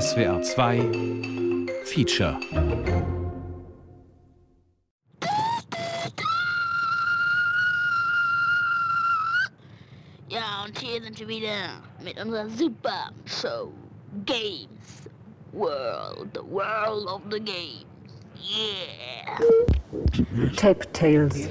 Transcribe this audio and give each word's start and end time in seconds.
SWR 0.00 0.40
2 0.40 0.80
Feature 1.84 2.38
Ja, 10.30 10.64
und 10.64 10.78
hier 10.78 11.02
sind 11.02 11.18
wir 11.18 11.28
wieder 11.28 11.82
mit 12.02 12.18
unserer 12.18 12.48
super 12.48 13.10
Show 13.26 13.70
Games 14.24 15.10
World, 15.52 16.30
the 16.32 16.40
World 16.40 17.06
of 17.06 17.20
the 17.30 17.38
Games. 17.38 17.84
Yeah! 18.40 19.36
Tape 20.56 20.90
Tales. 20.94 21.50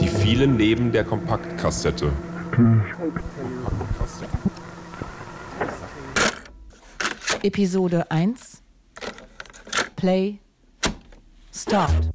Die 0.00 0.08
vielen 0.08 0.56
neben 0.56 0.90
der 0.92 1.04
Kompaktkassette. 1.04 2.10
Episode 7.42 8.04
1 8.10 8.34
Play 9.96 10.40
Start. 11.50 12.13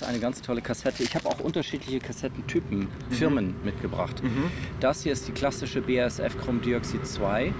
Ist 0.00 0.08
eine 0.08 0.18
ganz 0.18 0.40
tolle 0.40 0.62
Kassette. 0.62 1.02
Ich 1.02 1.14
habe 1.14 1.28
auch 1.28 1.40
unterschiedliche 1.40 1.98
Kassettentypen, 1.98 2.88
Firmen 3.10 3.54
mitgebracht. 3.64 4.22
Das 4.80 5.02
hier 5.02 5.12
ist 5.12 5.28
die 5.28 5.32
klassische 5.32 5.82
BASF 5.82 6.38
Chromdioxid 6.38 7.06
2. 7.06 7.52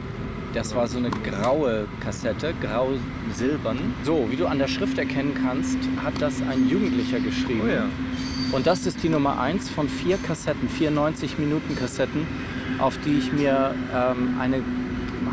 Das 0.55 0.74
war 0.74 0.88
so 0.88 0.98
eine 0.98 1.11
graue 1.11 1.86
Kassette, 2.00 2.55
grau-silbern. 2.62 3.78
So, 4.05 4.27
wie 4.30 4.36
du 4.36 4.46
an 4.46 4.58
der 4.58 4.68
Schrift 4.68 4.98
erkennen 4.98 5.34
kannst, 5.41 5.78
hat 6.02 6.20
das 6.20 6.41
ein 6.42 6.68
Jugendlicher 6.68 7.20
geschrieben. 7.20 7.62
Und 8.52 8.66
das 8.66 8.86
ist 8.86 9.02
die 9.02 9.11
Nummer 9.11 9.38
1 9.38 9.68
von 9.68 9.88
vier 9.88 10.16
Kassetten, 10.16 10.68
94 10.68 11.38
Minuten 11.38 11.77
Kassetten, 11.77 12.27
auf 12.78 12.98
die 13.05 13.18
ich 13.18 13.33
mir 13.33 13.74
ähm, 13.94 14.41
eine 14.41 14.62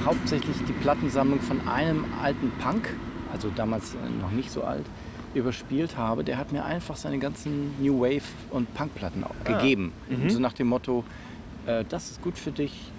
hauptsächlich 0.05 0.58
die 0.67 0.73
Plattensammlung 0.73 1.39
von 1.39 1.67
einem 1.67 2.05
alten 2.22 2.52
Punk, 2.61 2.89
also 3.31 3.50
damals 3.55 3.95
äh, 3.95 4.22
noch 4.22 4.31
nicht 4.31 4.52
so 4.52 4.63
alt, 4.63 4.85
überspielt 5.33 5.97
habe. 5.97 6.23
Der 6.23 6.38
hat 6.38 6.52
mir 6.52 6.66
einfach 6.66 6.95
seine 6.95 7.20
ganzen 7.20 7.73
New 7.81 8.00
Wave 8.02 8.23
und 8.52 8.73
Punkplatten 8.73 9.23
auch 9.23 9.36
gegeben. 9.44 9.94
So 10.28 10.39
nach 10.39 10.53
dem 10.53 10.67
Motto, 10.67 11.03
äh, 11.66 11.84
das 11.88 12.12
ist 12.12 12.22
gut 12.22 12.38
für 12.38 12.51
dich, 12.51 12.91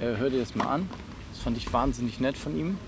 äh, 0.00 0.16
hör 0.16 0.30
dir 0.30 0.40
das 0.40 0.54
mal 0.54 0.66
an. 0.66 0.88
Das 1.32 1.42
fand 1.42 1.56
ich 1.56 1.72
wahnsinnig 1.72 2.20
nett 2.20 2.36
von 2.36 2.56
ihm. 2.56 2.78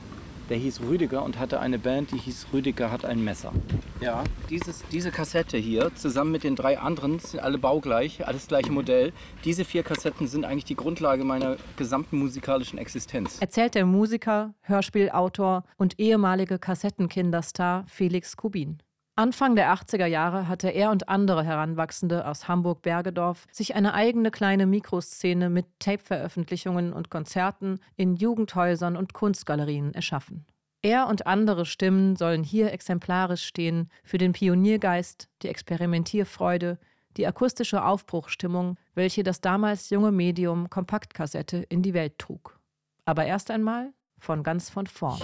Der 0.48 0.56
hieß 0.56 0.80
Rüdiger 0.82 1.24
und 1.24 1.40
hatte 1.40 1.58
eine 1.58 1.76
Band, 1.76 2.12
die 2.12 2.18
hieß 2.18 2.46
Rüdiger 2.52 2.92
hat 2.92 3.04
ein 3.04 3.24
Messer. 3.24 3.52
Ja, 4.00 4.22
dieses, 4.48 4.84
diese 4.92 5.10
Kassette 5.10 5.56
hier, 5.56 5.92
zusammen 5.96 6.30
mit 6.30 6.44
den 6.44 6.54
drei 6.54 6.78
anderen, 6.78 7.18
sind 7.18 7.40
alle 7.40 7.58
baugleich, 7.58 8.24
alles 8.28 8.46
gleiche 8.46 8.70
Modell. 8.70 9.12
Diese 9.44 9.64
vier 9.64 9.82
Kassetten 9.82 10.28
sind 10.28 10.44
eigentlich 10.44 10.64
die 10.64 10.76
Grundlage 10.76 11.24
meiner 11.24 11.56
gesamten 11.76 12.18
musikalischen 12.18 12.78
Existenz. 12.78 13.38
Erzählt 13.40 13.74
der 13.74 13.86
Musiker, 13.86 14.54
Hörspielautor 14.62 15.64
und 15.78 15.98
ehemalige 15.98 16.60
Kassettenkinderstar 16.60 17.84
Felix 17.88 18.36
Kubin. 18.36 18.78
Anfang 19.18 19.56
der 19.56 19.72
80er 19.72 20.04
Jahre 20.04 20.46
hatte 20.46 20.68
er 20.68 20.90
und 20.90 21.08
andere 21.08 21.42
Heranwachsende 21.42 22.26
aus 22.26 22.48
Hamburg-Bergedorf 22.48 23.46
sich 23.50 23.74
eine 23.74 23.94
eigene 23.94 24.30
kleine 24.30 24.66
Mikroszene 24.66 25.48
mit 25.48 25.64
Tape-Veröffentlichungen 25.78 26.92
und 26.92 27.08
Konzerten 27.08 27.80
in 27.96 28.16
Jugendhäusern 28.16 28.94
und 28.94 29.14
Kunstgalerien 29.14 29.94
erschaffen. 29.94 30.44
Er 30.82 31.06
und 31.08 31.26
andere 31.26 31.64
Stimmen 31.64 32.16
sollen 32.16 32.44
hier 32.44 32.74
exemplarisch 32.74 33.42
stehen 33.42 33.88
für 34.04 34.18
den 34.18 34.32
Pioniergeist, 34.34 35.30
die 35.40 35.48
Experimentierfreude, 35.48 36.78
die 37.16 37.26
akustische 37.26 37.82
Aufbruchstimmung, 37.86 38.76
welche 38.94 39.22
das 39.22 39.40
damals 39.40 39.88
junge 39.88 40.12
Medium 40.12 40.68
Kompaktkassette 40.68 41.64
in 41.70 41.80
die 41.80 41.94
Welt 41.94 42.18
trug. 42.18 42.60
Aber 43.06 43.24
erst 43.24 43.50
einmal 43.50 43.94
von 44.18 44.42
ganz 44.42 44.68
von 44.68 44.86
vorn. 44.86 45.22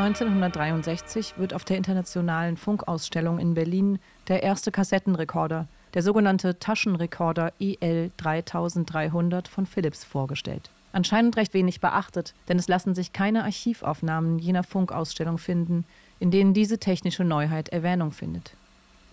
1963 0.00 1.36
wird 1.36 1.52
auf 1.52 1.66
der 1.66 1.76
Internationalen 1.76 2.56
Funkausstellung 2.56 3.38
in 3.38 3.52
Berlin 3.52 3.98
der 4.28 4.42
erste 4.42 4.72
Kassettenrekorder, 4.72 5.68
der 5.92 6.00
sogenannte 6.00 6.58
Taschenrekorder 6.58 7.52
EL 7.60 8.10
3300 8.16 9.46
von 9.46 9.66
Philips 9.66 10.02
vorgestellt. 10.02 10.70
Anscheinend 10.92 11.36
recht 11.36 11.52
wenig 11.52 11.80
beachtet, 11.82 12.32
denn 12.48 12.58
es 12.58 12.66
lassen 12.66 12.94
sich 12.94 13.12
keine 13.12 13.44
Archivaufnahmen 13.44 14.38
jener 14.38 14.62
Funkausstellung 14.62 15.36
finden, 15.36 15.84
in 16.18 16.30
denen 16.30 16.54
diese 16.54 16.78
technische 16.78 17.24
Neuheit 17.24 17.68
Erwähnung 17.68 18.10
findet. 18.10 18.54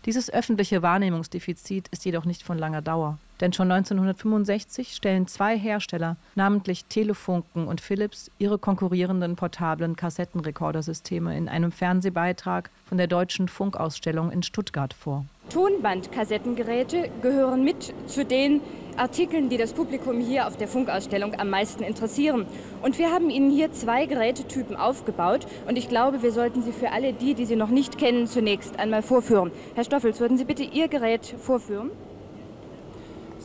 Dieses 0.05 0.29
öffentliche 0.31 0.81
Wahrnehmungsdefizit 0.83 1.89
ist 1.89 2.05
jedoch 2.05 2.23
nicht 2.23 2.43
von 2.43 2.57
langer 2.57 2.81
Dauer. 2.81 3.17
Denn 3.39 3.53
schon 3.53 3.71
1965 3.71 4.95
stellen 4.95 5.27
zwei 5.27 5.57
Hersteller, 5.57 6.17
namentlich 6.35 6.85
Telefunken 6.85 7.67
und 7.67 7.81
Philips, 7.81 8.31
ihre 8.39 8.57
konkurrierenden 8.57 9.35
portablen 9.35 9.95
Kassettenrekordersysteme 9.95 11.37
in 11.37 11.47
einem 11.47 11.71
Fernsehbeitrag 11.71 12.71
von 12.85 12.97
der 12.97 13.07
Deutschen 13.07 13.47
Funkausstellung 13.47 14.31
in 14.31 14.41
Stuttgart 14.41 14.93
vor. 14.93 15.25
Tonbandkassettengeräte 15.49 17.09
gehören 17.21 17.63
mit 17.63 17.93
zu 18.07 18.25
den 18.25 18.61
Artikeln, 18.97 19.49
die 19.49 19.57
das 19.57 19.73
Publikum 19.73 20.19
hier 20.19 20.47
auf 20.47 20.57
der 20.57 20.67
Funkausstellung 20.67 21.35
am 21.39 21.49
meisten 21.49 21.83
interessieren. 21.83 22.47
Und 22.81 22.97
wir 22.97 23.11
haben 23.11 23.29
Ihnen 23.29 23.51
hier 23.51 23.71
zwei 23.71 24.07
Gerätetypen 24.07 24.75
aufgebaut 24.75 25.45
und 25.67 25.77
ich 25.77 25.87
glaube, 25.87 26.23
wir 26.23 26.31
sollten 26.31 26.63
sie 26.63 26.71
für 26.71 26.91
alle 26.91 27.13
die, 27.13 27.35
die 27.35 27.45
sie 27.45 27.55
noch 27.55 27.69
nicht 27.69 27.97
kennen, 27.97 28.27
zunächst 28.27 28.79
einmal 28.79 29.03
vorführen. 29.03 29.51
Herr 29.75 29.83
Stoffels, 29.83 30.19
würden 30.19 30.37
Sie 30.37 30.45
bitte 30.45 30.63
Ihr 30.63 30.87
Gerät 30.87 31.25
vorführen? 31.25 31.91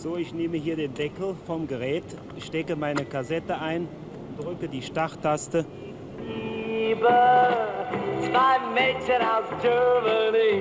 So, 0.02 0.16
ich 0.16 0.34
nehme 0.34 0.56
hier 0.56 0.74
den 0.74 0.92
Deckel 0.94 1.36
vom 1.46 1.68
Gerät, 1.68 2.02
stecke 2.40 2.74
meine 2.74 3.04
Kassette 3.04 3.60
ein, 3.60 3.86
drücke 4.36 4.66
die 4.66 4.82
Starttaste. 4.82 5.64
Liebe, 6.26 7.06
zwei 7.06 8.58
Mädchen 8.74 9.22
aus 9.22 9.44
Germany. 9.62 10.60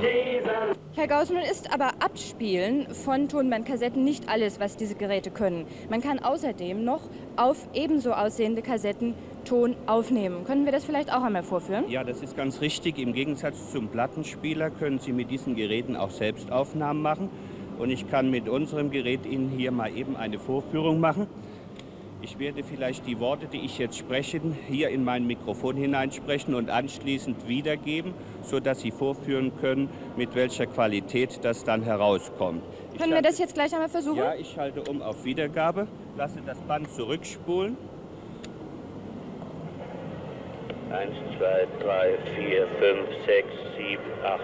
Jesus. 0.00 0.76
Herr 0.94 1.08
Gauss, 1.08 1.30
nun 1.30 1.42
ist 1.42 1.72
aber 1.74 1.94
Abspielen 1.98 2.86
von 2.94 3.28
Tonbandkassetten 3.28 4.04
nicht 4.04 4.28
alles, 4.28 4.60
was 4.60 4.76
diese 4.76 4.94
Geräte 4.94 5.32
können. 5.32 5.66
Man 5.88 6.00
kann 6.00 6.20
außerdem 6.20 6.84
noch 6.84 7.00
auf 7.34 7.66
ebenso 7.74 8.12
aussehende 8.12 8.62
Kassetten 8.62 9.14
Ton 9.44 9.74
aufnehmen. 9.86 10.44
Können 10.44 10.64
wir 10.64 10.70
das 10.70 10.84
vielleicht 10.84 11.12
auch 11.12 11.24
einmal 11.24 11.42
vorführen? 11.42 11.88
Ja, 11.88 12.04
das 12.04 12.22
ist 12.22 12.36
ganz 12.36 12.60
richtig. 12.60 12.98
Im 12.98 13.14
Gegensatz 13.14 13.72
zum 13.72 13.88
Plattenspieler 13.88 14.70
können 14.70 15.00
Sie 15.00 15.12
mit 15.12 15.28
diesen 15.28 15.56
Geräten 15.56 15.96
auch 15.96 16.10
selbst 16.10 16.52
Aufnahmen 16.52 17.02
machen. 17.02 17.30
Und 17.80 17.90
ich 17.90 18.08
kann 18.10 18.30
mit 18.30 18.46
unserem 18.48 18.90
Gerät 18.90 19.24
Ihnen 19.24 19.48
hier 19.56 19.72
mal 19.72 19.90
eben 19.96 20.14
eine 20.16 20.38
Vorführung 20.38 21.00
machen. 21.00 21.26
Ich 22.22 22.38
werde 22.38 22.62
vielleicht 22.62 23.06
die 23.06 23.18
Worte, 23.18 23.46
die 23.46 23.60
ich 23.64 23.78
jetzt 23.78 23.96
spreche, 23.96 24.38
hier 24.68 24.90
in 24.90 25.02
mein 25.04 25.26
Mikrofon 25.26 25.76
hineinsprechen 25.76 26.54
und 26.54 26.68
anschließend 26.68 27.48
wiedergeben, 27.48 28.12
sodass 28.42 28.80
Sie 28.82 28.90
vorführen 28.90 29.52
können, 29.62 29.88
mit 30.18 30.34
welcher 30.34 30.66
Qualität 30.66 31.40
das 31.42 31.64
dann 31.64 31.82
herauskommt. 31.82 32.60
Ich 32.92 32.98
Können 32.98 33.12
wir 33.12 33.16
halte- 33.16 33.28
das 33.30 33.38
jetzt 33.38 33.54
gleich 33.54 33.72
einmal 33.72 33.88
versuchen? 33.88 34.18
Ja, 34.18 34.34
ich 34.34 34.50
schalte 34.50 34.82
um 34.82 35.00
auf 35.00 35.24
Wiedergabe, 35.24 35.86
lasse 36.18 36.40
das 36.44 36.58
Band 36.60 36.90
zurückspulen. 36.90 37.78
Eins, 40.90 41.14
zwei, 41.38 41.66
drei, 41.82 42.10
vier, 42.36 42.66
fünf, 42.78 43.08
sechs, 43.24 43.48
sieben, 43.78 44.02
acht. 44.22 44.40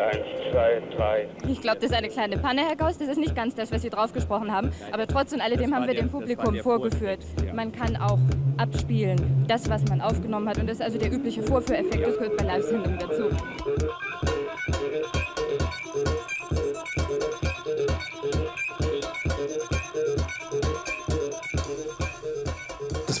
Eins, 0.00 0.24
zwei, 0.50 0.82
drei. 0.96 1.28
Ich 1.48 1.60
glaube, 1.60 1.78
das 1.80 1.90
ist 1.90 1.96
eine 1.96 2.08
kleine 2.08 2.38
Panne, 2.38 2.62
Herr 2.66 2.76
Gauss. 2.76 2.96
Das 2.98 3.08
ist 3.08 3.18
nicht 3.18 3.34
ganz 3.34 3.54
das, 3.54 3.70
was 3.70 3.82
Sie 3.82 3.90
drauf 3.90 4.12
gesprochen 4.12 4.50
haben. 4.50 4.72
Aber 4.92 5.06
trotz 5.06 5.32
und 5.32 5.40
alledem 5.40 5.74
haben 5.74 5.86
wir 5.86 5.94
dem 5.94 6.08
Publikum 6.08 6.56
vorgeführt. 6.56 7.20
Man 7.54 7.72
kann 7.72 7.96
auch 7.96 8.18
abspielen, 8.56 9.44
das, 9.46 9.68
was 9.68 9.84
man 9.88 10.00
aufgenommen 10.00 10.48
hat. 10.48 10.58
Und 10.58 10.68
das 10.68 10.78
ist 10.78 10.82
also 10.82 10.98
der 10.98 11.12
übliche 11.12 11.42
Vorführeffekt. 11.42 12.06
Das 12.06 12.18
gehört 12.18 12.36
bei 12.36 12.44
Live-Sendungen 12.44 12.98
dazu. 12.98 13.30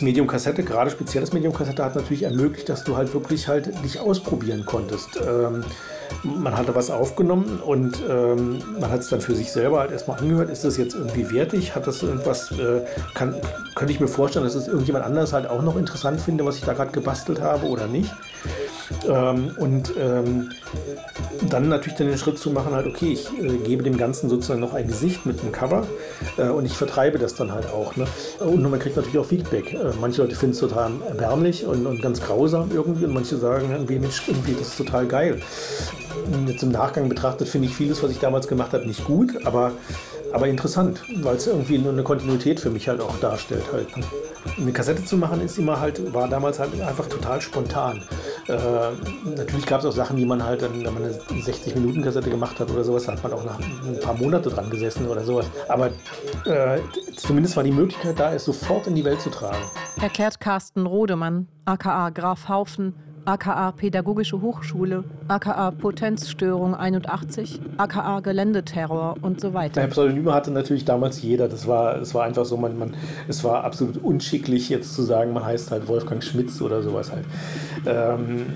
Medium 0.02 0.26
Kassette, 0.26 0.62
gerade 0.62 0.90
speziell 0.90 1.20
das 1.20 1.34
Medium 1.34 1.52
Kassette, 1.52 1.84
hat 1.84 1.94
natürlich 1.94 2.22
ermöglicht, 2.22 2.70
dass 2.70 2.84
du 2.84 2.96
halt 2.96 3.12
wirklich 3.12 3.48
halt 3.48 3.66
dich 3.84 4.00
ausprobieren 4.00 4.64
konntest. 4.64 5.16
Ähm, 5.16 5.62
man 6.22 6.56
hatte 6.56 6.74
was 6.74 6.90
aufgenommen 6.90 7.60
und 7.64 8.02
ähm, 8.08 8.62
man 8.78 8.90
hat 8.90 9.00
es 9.00 9.08
dann 9.08 9.20
für 9.20 9.34
sich 9.34 9.50
selber 9.52 9.80
halt 9.80 9.90
erstmal 9.90 10.18
angehört. 10.18 10.50
Ist 10.50 10.64
das 10.64 10.76
jetzt 10.76 10.94
irgendwie 10.94 11.30
wertig? 11.30 11.74
Hat 11.74 11.86
das 11.86 12.02
irgendwas, 12.02 12.50
äh, 12.52 12.82
kann, 13.14 13.34
könnte 13.74 13.92
ich 13.92 14.00
mir 14.00 14.08
vorstellen, 14.08 14.44
dass 14.44 14.54
es 14.54 14.68
irgendjemand 14.68 15.04
anders 15.04 15.32
halt 15.32 15.48
auch 15.48 15.62
noch 15.62 15.76
interessant 15.76 16.20
finde, 16.20 16.44
was 16.44 16.56
ich 16.56 16.62
da 16.62 16.72
gerade 16.72 16.92
gebastelt 16.92 17.40
habe 17.40 17.66
oder 17.66 17.86
nicht? 17.86 18.12
Ähm, 19.08 19.52
und 19.58 19.92
ähm, 19.98 20.50
dann 21.48 21.68
natürlich 21.68 21.98
dann 21.98 22.08
den 22.08 22.18
Schritt 22.18 22.38
zu 22.38 22.50
machen, 22.50 22.74
halt, 22.74 22.86
okay, 22.86 23.12
ich 23.12 23.28
äh, 23.38 23.56
gebe 23.58 23.82
dem 23.82 23.96
Ganzen 23.96 24.28
sozusagen 24.28 24.60
noch 24.60 24.74
ein 24.74 24.86
Gesicht 24.86 25.26
mit 25.26 25.40
einem 25.40 25.52
Cover 25.52 25.86
äh, 26.36 26.48
und 26.48 26.66
ich 26.66 26.76
vertreibe 26.76 27.18
das 27.18 27.34
dann 27.34 27.52
halt 27.52 27.66
auch. 27.66 27.96
Ne? 27.96 28.06
Und 28.40 28.62
man 28.62 28.78
kriegt 28.78 28.96
natürlich 28.96 29.18
auch 29.18 29.26
Feedback. 29.26 29.72
Äh, 29.72 29.92
manche 30.00 30.22
Leute 30.22 30.34
finden 30.34 30.54
es 30.54 30.60
total 30.60 30.92
erbärmlich 31.08 31.64
und, 31.64 31.86
und 31.86 32.02
ganz 32.02 32.20
grausam 32.20 32.70
irgendwie 32.72 33.04
und 33.04 33.14
manche 33.14 33.36
sagen 33.36 33.70
irgendwie, 33.70 33.98
Mensch, 33.98 34.22
irgendwie, 34.26 34.52
das 34.52 34.68
ist 34.68 34.78
total 34.78 35.06
geil. 35.06 35.40
Und 36.32 36.48
Jetzt 36.48 36.62
im 36.62 36.70
Nachgang 36.72 37.08
betrachtet 37.08 37.48
finde 37.48 37.68
ich 37.68 37.74
vieles, 37.74 38.02
was 38.02 38.10
ich 38.10 38.18
damals 38.18 38.48
gemacht 38.48 38.72
habe, 38.72 38.86
nicht 38.86 39.04
gut, 39.04 39.46
aber, 39.46 39.72
aber 40.32 40.48
interessant, 40.48 41.02
weil 41.22 41.36
es 41.36 41.46
irgendwie 41.46 41.78
nur 41.78 41.92
eine 41.92 42.02
Kontinuität 42.02 42.60
für 42.60 42.70
mich 42.70 42.88
halt 42.88 43.00
auch 43.00 43.18
darstellt. 43.18 43.64
Halt. 43.72 43.96
ne? 43.96 44.04
Eine 44.58 44.72
Kassette 44.72 45.04
zu 45.04 45.16
machen 45.16 45.40
ist 45.40 45.58
immer 45.58 45.80
halt, 45.80 46.12
war 46.12 46.28
damals 46.28 46.58
halt 46.58 46.78
einfach 46.80 47.06
total 47.06 47.40
spontan. 47.40 48.02
Äh, 48.50 49.30
natürlich 49.36 49.66
gab 49.66 49.80
es 49.80 49.86
auch 49.86 49.92
Sachen, 49.92 50.16
die 50.16 50.26
man 50.26 50.44
halt, 50.44 50.62
dann, 50.62 50.84
wenn 50.84 50.92
man 50.92 51.04
eine 51.04 51.12
60-Minuten-Kassette 51.12 52.30
gemacht 52.30 52.58
hat 52.58 52.70
oder 52.70 52.82
sowas, 52.82 53.06
hat 53.06 53.22
man 53.22 53.32
auch 53.32 53.44
nach 53.44 53.58
ein 53.58 54.00
paar 54.00 54.14
Monate 54.14 54.50
dran 54.50 54.68
gesessen 54.70 55.06
oder 55.06 55.22
sowas. 55.22 55.46
Aber 55.68 55.86
äh, 56.46 56.80
zumindest 57.16 57.56
war 57.56 57.62
die 57.62 57.70
Möglichkeit 57.70 58.18
da, 58.18 58.32
es 58.32 58.44
sofort 58.44 58.86
in 58.86 58.94
die 58.96 59.04
Welt 59.04 59.20
zu 59.20 59.30
tragen. 59.30 59.62
Erklärt 60.00 60.40
Carsten 60.40 60.86
Rodemann, 60.86 61.46
aka 61.64 62.10
Graf 62.10 62.48
Haufen, 62.48 62.94
aka 63.24 63.72
Pädagogische 63.72 64.40
Hochschule, 64.40 65.04
aka 65.28 65.70
Potenzstörung 65.70 66.74
81, 66.74 67.60
aka 67.76 68.20
Geländeterror 68.20 69.16
und 69.22 69.40
so 69.40 69.54
weiter. 69.54 69.80
Ja, 69.80 69.86
Pseudonyme 69.86 70.32
hatte 70.32 70.50
natürlich 70.50 70.84
damals 70.84 71.22
jeder. 71.22 71.48
Das 71.48 71.66
war, 71.66 72.00
es 72.00 72.14
war 72.14 72.24
einfach 72.24 72.44
so, 72.44 72.56
man, 72.56 72.78
man, 72.78 72.94
es 73.28 73.44
war 73.44 73.64
absolut 73.64 73.98
unschicklich, 73.98 74.68
jetzt 74.68 74.94
zu 74.94 75.02
sagen, 75.02 75.32
man 75.32 75.44
heißt 75.44 75.70
halt 75.70 75.88
Wolfgang 75.88 76.22
Schmitz 76.22 76.60
oder 76.60 76.82
sowas 76.82 77.12
halt. 77.12 77.24
Ähm, 77.86 78.46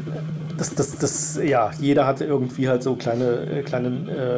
das, 0.57 0.75
das, 0.75 0.99
das, 0.99 1.41
ja, 1.43 1.71
jeder 1.81 2.07
hatte 2.07 2.25
irgendwie 2.25 2.69
halt 2.69 2.83
so 2.83 2.95
kleine, 2.95 3.47
äh, 3.47 3.63
kleine 3.63 3.89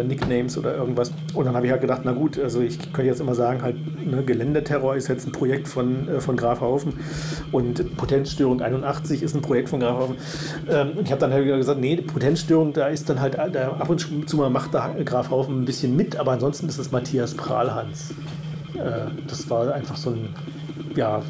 äh, 0.00 0.04
Nicknames 0.04 0.56
oder 0.56 0.74
irgendwas. 0.74 1.12
Und 1.34 1.44
dann 1.44 1.54
habe 1.54 1.66
ich 1.66 1.72
halt 1.72 1.82
gedacht, 1.82 2.02
na 2.04 2.12
gut, 2.12 2.38
also 2.38 2.60
ich 2.60 2.78
könnte 2.92 3.10
jetzt 3.10 3.20
immer 3.20 3.34
sagen, 3.34 3.62
halt, 3.62 3.76
ne, 4.06 4.22
Geländeterror 4.24 4.96
ist 4.96 5.08
jetzt 5.08 5.26
ein 5.26 5.32
Projekt 5.32 5.68
von, 5.68 6.08
äh, 6.08 6.20
von 6.20 6.36
Grafhaufen 6.36 6.94
und 7.52 7.96
Potenzstörung 7.96 8.62
81 8.62 9.22
ist 9.22 9.34
ein 9.34 9.42
Projekt 9.42 9.68
von 9.68 9.80
Grafhaufen. 9.80 10.15
Ähm, 10.68 10.92
ich 11.02 11.10
habe 11.10 11.20
dann 11.20 11.32
halt 11.32 11.44
wieder 11.44 11.56
gesagt, 11.56 11.80
nee, 11.80 11.96
Potenzstörung, 11.96 12.72
da 12.72 12.88
ist 12.88 13.08
dann 13.08 13.20
halt, 13.20 13.34
da 13.34 13.72
ab 13.72 13.88
und 13.88 14.28
zu 14.28 14.36
mal 14.36 14.50
macht 14.50 14.74
da 14.74 14.94
Grafhaufen 15.04 15.62
ein 15.62 15.64
bisschen 15.64 15.96
mit, 15.96 16.16
aber 16.16 16.32
ansonsten 16.32 16.68
ist 16.68 16.78
es 16.78 16.92
Matthias 16.92 17.34
Prahlhans. 17.34 18.10
Äh, 18.74 19.10
das 19.26 19.48
war 19.50 19.72
einfach 19.72 19.96
so 19.96 20.10
ein, 20.10 20.34
ja, 20.94 21.22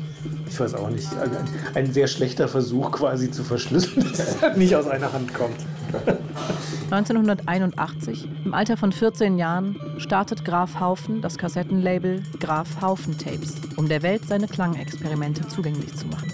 ich 0.49 0.59
weiß 0.59 0.75
auch 0.75 0.91
nicht, 0.91 1.09
ein, 1.19 1.31
ein, 1.75 1.93
sehr 1.93 2.07
schlechter 2.07 2.49
Versuch 2.49 2.93
quasi 2.93 3.31
zu 3.31 3.45
verschlüsseln, 3.45 4.07
dass 4.11 4.37
es 4.37 4.43
halt 4.43 4.57
nicht 4.57 4.75
aus 4.75 4.87
einer 4.87 5.13
Hand 5.13 5.33
kommt. 5.35 5.57
1981, 6.91 8.29
im 8.45 8.55
Alter 8.55 8.77
von 8.77 8.93
14 8.93 9.39
Jahren, 9.39 9.77
startet 9.99 10.45
Graf 10.45 10.79
Haufen 10.79 11.21
das 11.21 11.37
Kassettenlabel 11.37 12.23
Graf 12.39 12.81
Haufen 12.81 13.19
Tapes, 13.19 13.57
um 13.77 13.89
der 13.89 14.03
Welt 14.03 14.23
seine 14.27 14.47
Klangexperimente 14.47 15.49
zugänglich 15.49 15.95
zu 15.97 16.07
machen. 16.07 16.31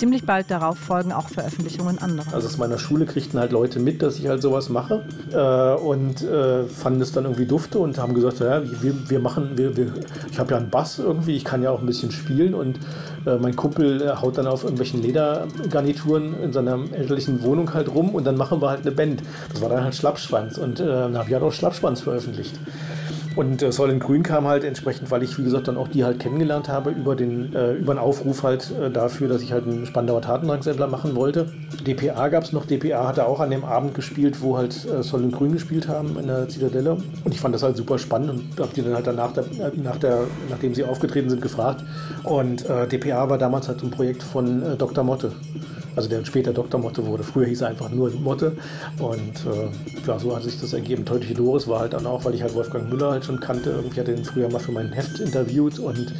Ziemlich 0.00 0.24
bald 0.24 0.50
darauf 0.50 0.78
folgen 0.78 1.12
auch 1.12 1.28
Veröffentlichungen 1.28 1.98
anderer. 1.98 2.32
Also 2.32 2.46
aus 2.46 2.56
meiner 2.56 2.78
Schule 2.78 3.04
kriegten 3.04 3.38
halt 3.38 3.52
Leute 3.52 3.80
mit, 3.80 4.00
dass 4.00 4.18
ich 4.18 4.28
halt 4.28 4.40
sowas 4.40 4.70
mache 4.70 5.04
äh, 5.30 5.78
und 5.78 6.22
äh, 6.22 6.64
fanden 6.64 7.02
es 7.02 7.12
dann 7.12 7.24
irgendwie 7.24 7.44
dufte 7.44 7.78
und 7.78 7.98
haben 7.98 8.14
gesagt, 8.14 8.40
ja, 8.40 8.62
wir, 8.80 9.10
wir 9.10 9.20
machen, 9.20 9.58
wir, 9.58 9.76
wir, 9.76 9.92
ich 10.30 10.38
habe 10.38 10.52
ja 10.52 10.56
einen 10.56 10.70
Bass 10.70 10.98
irgendwie, 10.98 11.36
ich 11.36 11.44
kann 11.44 11.62
ja 11.62 11.70
auch 11.70 11.80
ein 11.80 11.86
bisschen 11.86 12.10
spielen 12.12 12.54
und 12.54 12.78
äh, 13.26 13.36
mein 13.36 13.54
Kumpel 13.54 14.00
äh, 14.00 14.16
haut 14.16 14.38
dann 14.38 14.46
auf 14.46 14.62
irgendwelchen 14.62 15.02
Ledergarnituren 15.02 16.32
in 16.42 16.54
seiner 16.54 16.78
elterlichen 16.92 17.42
Wohnung 17.42 17.74
halt 17.74 17.94
rum 17.94 18.14
und 18.14 18.24
dann 18.24 18.38
machen 18.38 18.62
wir 18.62 18.70
halt 18.70 18.80
eine 18.80 18.92
Band. 18.92 19.22
Das 19.52 19.60
war 19.60 19.68
dann 19.68 19.84
halt 19.84 19.94
Schlappschwanz 19.94 20.56
und 20.56 20.80
äh, 20.80 21.12
habe 21.12 21.24
ich 21.26 21.34
halt 21.34 21.42
auch 21.42 21.52
Schlappschwanz 21.52 22.00
veröffentlicht. 22.00 22.58
Und 23.40 23.62
äh, 23.62 23.72
Soll 23.72 23.88
in 23.88 24.00
Grün 24.00 24.22
kam 24.22 24.46
halt 24.46 24.64
entsprechend, 24.64 25.10
weil 25.10 25.22
ich, 25.22 25.38
wie 25.38 25.44
gesagt, 25.44 25.66
dann 25.66 25.78
auch 25.78 25.88
die 25.88 26.04
halt 26.04 26.20
kennengelernt 26.20 26.68
habe, 26.68 26.90
über 26.90 27.16
den, 27.16 27.54
äh, 27.54 27.72
über 27.72 27.92
einen 27.92 27.98
Aufruf 27.98 28.42
halt 28.42 28.70
äh, 28.70 28.90
dafür, 28.90 29.28
dass 29.28 29.40
ich 29.40 29.50
halt 29.50 29.66
einen 29.66 29.86
Spandauer 29.86 30.20
Tatendrangsammler 30.20 30.86
machen 30.86 31.16
wollte. 31.16 31.46
DPA 31.86 32.28
gab 32.28 32.44
es 32.44 32.52
noch. 32.52 32.66
DPA 32.66 33.08
hatte 33.08 33.24
auch 33.24 33.40
an 33.40 33.50
dem 33.50 33.64
Abend 33.64 33.94
gespielt, 33.94 34.42
wo 34.42 34.58
halt 34.58 34.84
äh, 34.84 35.02
Soll 35.02 35.22
in 35.22 35.30
Grün 35.30 35.52
gespielt 35.52 35.88
haben 35.88 36.18
in 36.18 36.26
der 36.26 36.50
Zitadelle. 36.50 36.98
Und 37.24 37.32
ich 37.32 37.40
fand 37.40 37.54
das 37.54 37.62
halt 37.62 37.78
super 37.78 37.98
spannend 37.98 38.28
und 38.30 38.60
habe 38.60 38.74
die 38.76 38.82
dann 38.82 38.94
halt 38.94 39.06
danach, 39.06 39.32
der, 39.32 39.46
nach 39.82 39.96
der, 39.96 40.24
nachdem 40.50 40.74
sie 40.74 40.84
aufgetreten 40.84 41.30
sind, 41.30 41.40
gefragt. 41.40 41.82
Und 42.24 42.68
äh, 42.68 42.86
DPA 42.88 43.30
war 43.30 43.38
damals 43.38 43.68
halt 43.68 43.80
so 43.80 43.86
ein 43.86 43.90
Projekt 43.90 44.22
von 44.22 44.62
äh, 44.62 44.76
Dr. 44.76 45.02
Motte. 45.02 45.32
Also 45.96 46.08
der 46.08 46.24
später 46.24 46.52
Dr. 46.52 46.80
Motte 46.80 47.06
wurde. 47.06 47.22
Früher 47.22 47.46
hieß 47.46 47.62
er 47.62 47.68
einfach 47.68 47.90
nur 47.90 48.10
Motte. 48.10 48.56
Und 48.98 49.46
äh, 49.46 50.06
ja, 50.06 50.18
so 50.18 50.34
hat 50.34 50.42
sich 50.42 50.60
das 50.60 50.72
ergeben. 50.72 51.04
Teutliche 51.04 51.34
Doris 51.34 51.66
war 51.68 51.80
halt 51.80 51.92
dann 51.92 52.06
auch, 52.06 52.24
weil 52.24 52.34
ich 52.34 52.42
halt 52.42 52.54
Wolfgang 52.54 52.88
Müller 52.88 53.12
halt 53.12 53.24
schon 53.24 53.40
kannte. 53.40 53.70
Irgendwie 53.70 54.00
hatte 54.00 54.14
den 54.14 54.24
früher 54.24 54.50
mal 54.50 54.60
für 54.60 54.72
mein 54.72 54.92
Heft 54.92 55.20
interviewt. 55.20 55.78
Und 55.78 56.14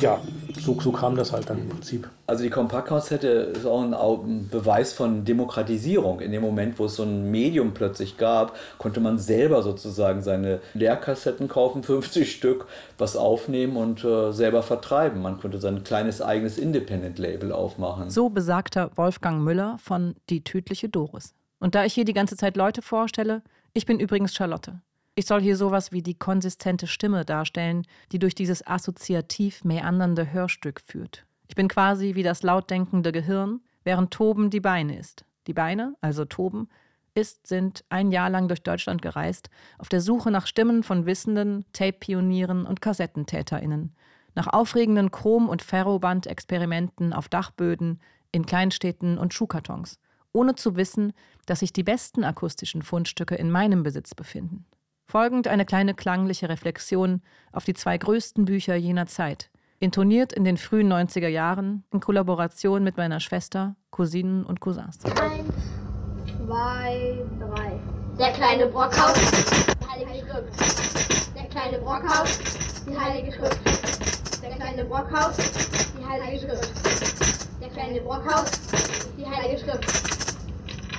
ja, 0.00 0.20
so, 0.58 0.78
so 0.80 0.92
kam 0.92 1.16
das 1.16 1.32
halt 1.32 1.50
dann 1.50 1.58
im 1.58 1.68
Prinzip. 1.68 2.08
Also 2.26 2.42
die 2.42 2.50
Kompaktkassette 2.50 3.28
ist 3.28 3.66
auch 3.66 3.82
ein, 3.82 3.94
ein 3.94 4.48
Beweis 4.48 4.92
von 4.92 5.24
Demokratisierung. 5.24 6.20
In 6.20 6.32
dem 6.32 6.42
Moment, 6.42 6.78
wo 6.78 6.86
es 6.86 6.96
so 6.96 7.02
ein 7.02 7.30
Medium 7.30 7.72
plötzlich 7.74 8.16
gab, 8.16 8.56
konnte 8.78 9.00
man 9.00 9.18
selber 9.18 9.62
sozusagen 9.62 10.22
seine 10.22 10.60
Leerkassetten 10.74 11.48
kaufen, 11.48 11.82
50 11.90 12.30
Stück, 12.30 12.66
was 12.98 13.16
aufnehmen 13.16 13.76
und 13.76 14.04
äh, 14.04 14.32
selber 14.32 14.62
vertreiben. 14.62 15.22
Man 15.22 15.40
konnte 15.40 15.58
sein 15.58 15.84
kleines 15.84 16.22
eigenes 16.22 16.58
Independent-Label 16.58 17.52
aufmachen. 17.52 18.10
So 18.10 18.28
besagter 18.28 18.90
Wolfgang 18.96 19.42
Müller 19.42 19.76
von 19.82 20.14
Die 20.28 20.42
tödliche 20.44 20.88
Doris. 20.88 21.34
Und 21.58 21.74
da 21.74 21.84
ich 21.84 21.94
hier 21.94 22.04
die 22.04 22.14
ganze 22.14 22.36
Zeit 22.36 22.56
Leute 22.56 22.82
vorstelle, 22.82 23.42
ich 23.74 23.86
bin 23.86 24.00
übrigens 24.00 24.34
Charlotte. 24.34 24.80
Ich 25.14 25.26
soll 25.26 25.40
hier 25.40 25.56
sowas 25.56 25.92
wie 25.92 26.02
die 26.02 26.14
konsistente 26.14 26.86
Stimme 26.86 27.24
darstellen, 27.24 27.86
die 28.12 28.18
durch 28.18 28.34
dieses 28.34 28.66
assoziativ 28.66 29.64
meandernde 29.64 30.32
Hörstück 30.32 30.80
führt. 30.80 31.26
Ich 31.48 31.56
bin 31.56 31.68
quasi 31.68 32.14
wie 32.14 32.22
das 32.22 32.42
lautdenkende 32.42 33.12
Gehirn, 33.12 33.60
während 33.84 34.12
Toben 34.12 34.50
die 34.50 34.60
Beine 34.60 34.98
ist. 34.98 35.24
Die 35.46 35.52
Beine, 35.52 35.96
also 36.00 36.24
Toben, 36.24 36.68
ist, 37.14 37.46
sind 37.46 37.84
ein 37.88 38.12
Jahr 38.12 38.30
lang 38.30 38.48
durch 38.48 38.62
Deutschland 38.62 39.02
gereist, 39.02 39.50
auf 39.78 39.88
der 39.88 40.00
Suche 40.00 40.30
nach 40.30 40.46
Stimmen 40.46 40.82
von 40.82 41.06
Wissenden, 41.06 41.64
Tape-Pionieren 41.72 42.66
und 42.66 42.80
KassettentäterInnen, 42.80 43.92
nach 44.34 44.46
aufregenden 44.46 45.10
Chrom- 45.10 45.48
und 45.48 45.62
Ferroband-Experimenten 45.62 47.12
auf 47.12 47.28
Dachböden, 47.28 48.00
in 48.32 48.46
Kleinstädten 48.46 49.18
und 49.18 49.34
Schuhkartons, 49.34 49.98
ohne 50.32 50.54
zu 50.54 50.76
wissen, 50.76 51.12
dass 51.46 51.60
sich 51.60 51.72
die 51.72 51.82
besten 51.82 52.22
akustischen 52.22 52.82
Fundstücke 52.82 53.34
in 53.34 53.50
meinem 53.50 53.82
Besitz 53.82 54.14
befinden. 54.14 54.66
Folgend 55.10 55.48
eine 55.48 55.64
kleine 55.64 55.92
klangliche 55.92 56.48
Reflexion 56.48 57.20
auf 57.50 57.64
die 57.64 57.74
zwei 57.74 57.98
größten 57.98 58.44
Bücher 58.44 58.76
jener 58.76 59.06
Zeit, 59.06 59.50
intoniert 59.80 60.32
in 60.32 60.44
den 60.44 60.56
frühen 60.56 60.86
90er 60.92 61.26
Jahren 61.26 61.82
in 61.92 61.98
Kollaboration 61.98 62.84
mit 62.84 62.96
meiner 62.96 63.18
Schwester, 63.18 63.74
Cousinen 63.90 64.46
und 64.46 64.60
Cousins. 64.60 65.00
Eins, 65.04 65.52
zwei, 66.46 67.18
drei. 67.40 67.72
Der 68.20 68.32
kleine 68.34 68.66
Brockhaus, 68.66 69.18
die 69.80 70.06
heilige 70.06 70.28
Schrift. 70.30 71.34
Der 71.34 71.44
kleine 71.46 71.78
Brockhaus, 71.78 72.38
die 72.86 72.96
heilige 72.96 73.32
Schrift. 73.32 73.60
Der 74.44 74.50
kleine 74.52 74.84
Brockhaus, 74.84 75.36
die 75.98 76.08
heilige 76.08 76.46
Schrift. 76.46 76.72
Der 77.60 77.68
kleine 77.70 78.00
Brockhaus, 78.02 78.50
die 79.18 79.26
heilige 79.26 79.58
Schrift. 79.58 79.92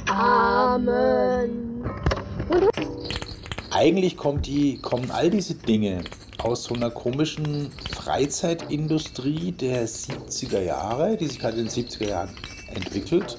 Amen. 0.09 1.71
Eigentlich 3.71 4.17
kommt 4.17 4.47
die, 4.47 4.79
kommen 4.79 5.11
all 5.11 5.29
diese 5.29 5.55
Dinge 5.55 6.03
aus 6.39 6.65
so 6.65 6.75
einer 6.75 6.91
komischen 6.91 7.71
Freizeitindustrie 7.93 9.53
der 9.53 9.87
70er 9.87 10.59
Jahre, 10.59 11.15
die 11.15 11.27
sich 11.27 11.41
halt 11.41 11.55
in 11.55 11.67
den 11.67 11.69
70er 11.69 12.09
Jahren 12.09 12.29
entwickelt, 12.73 13.37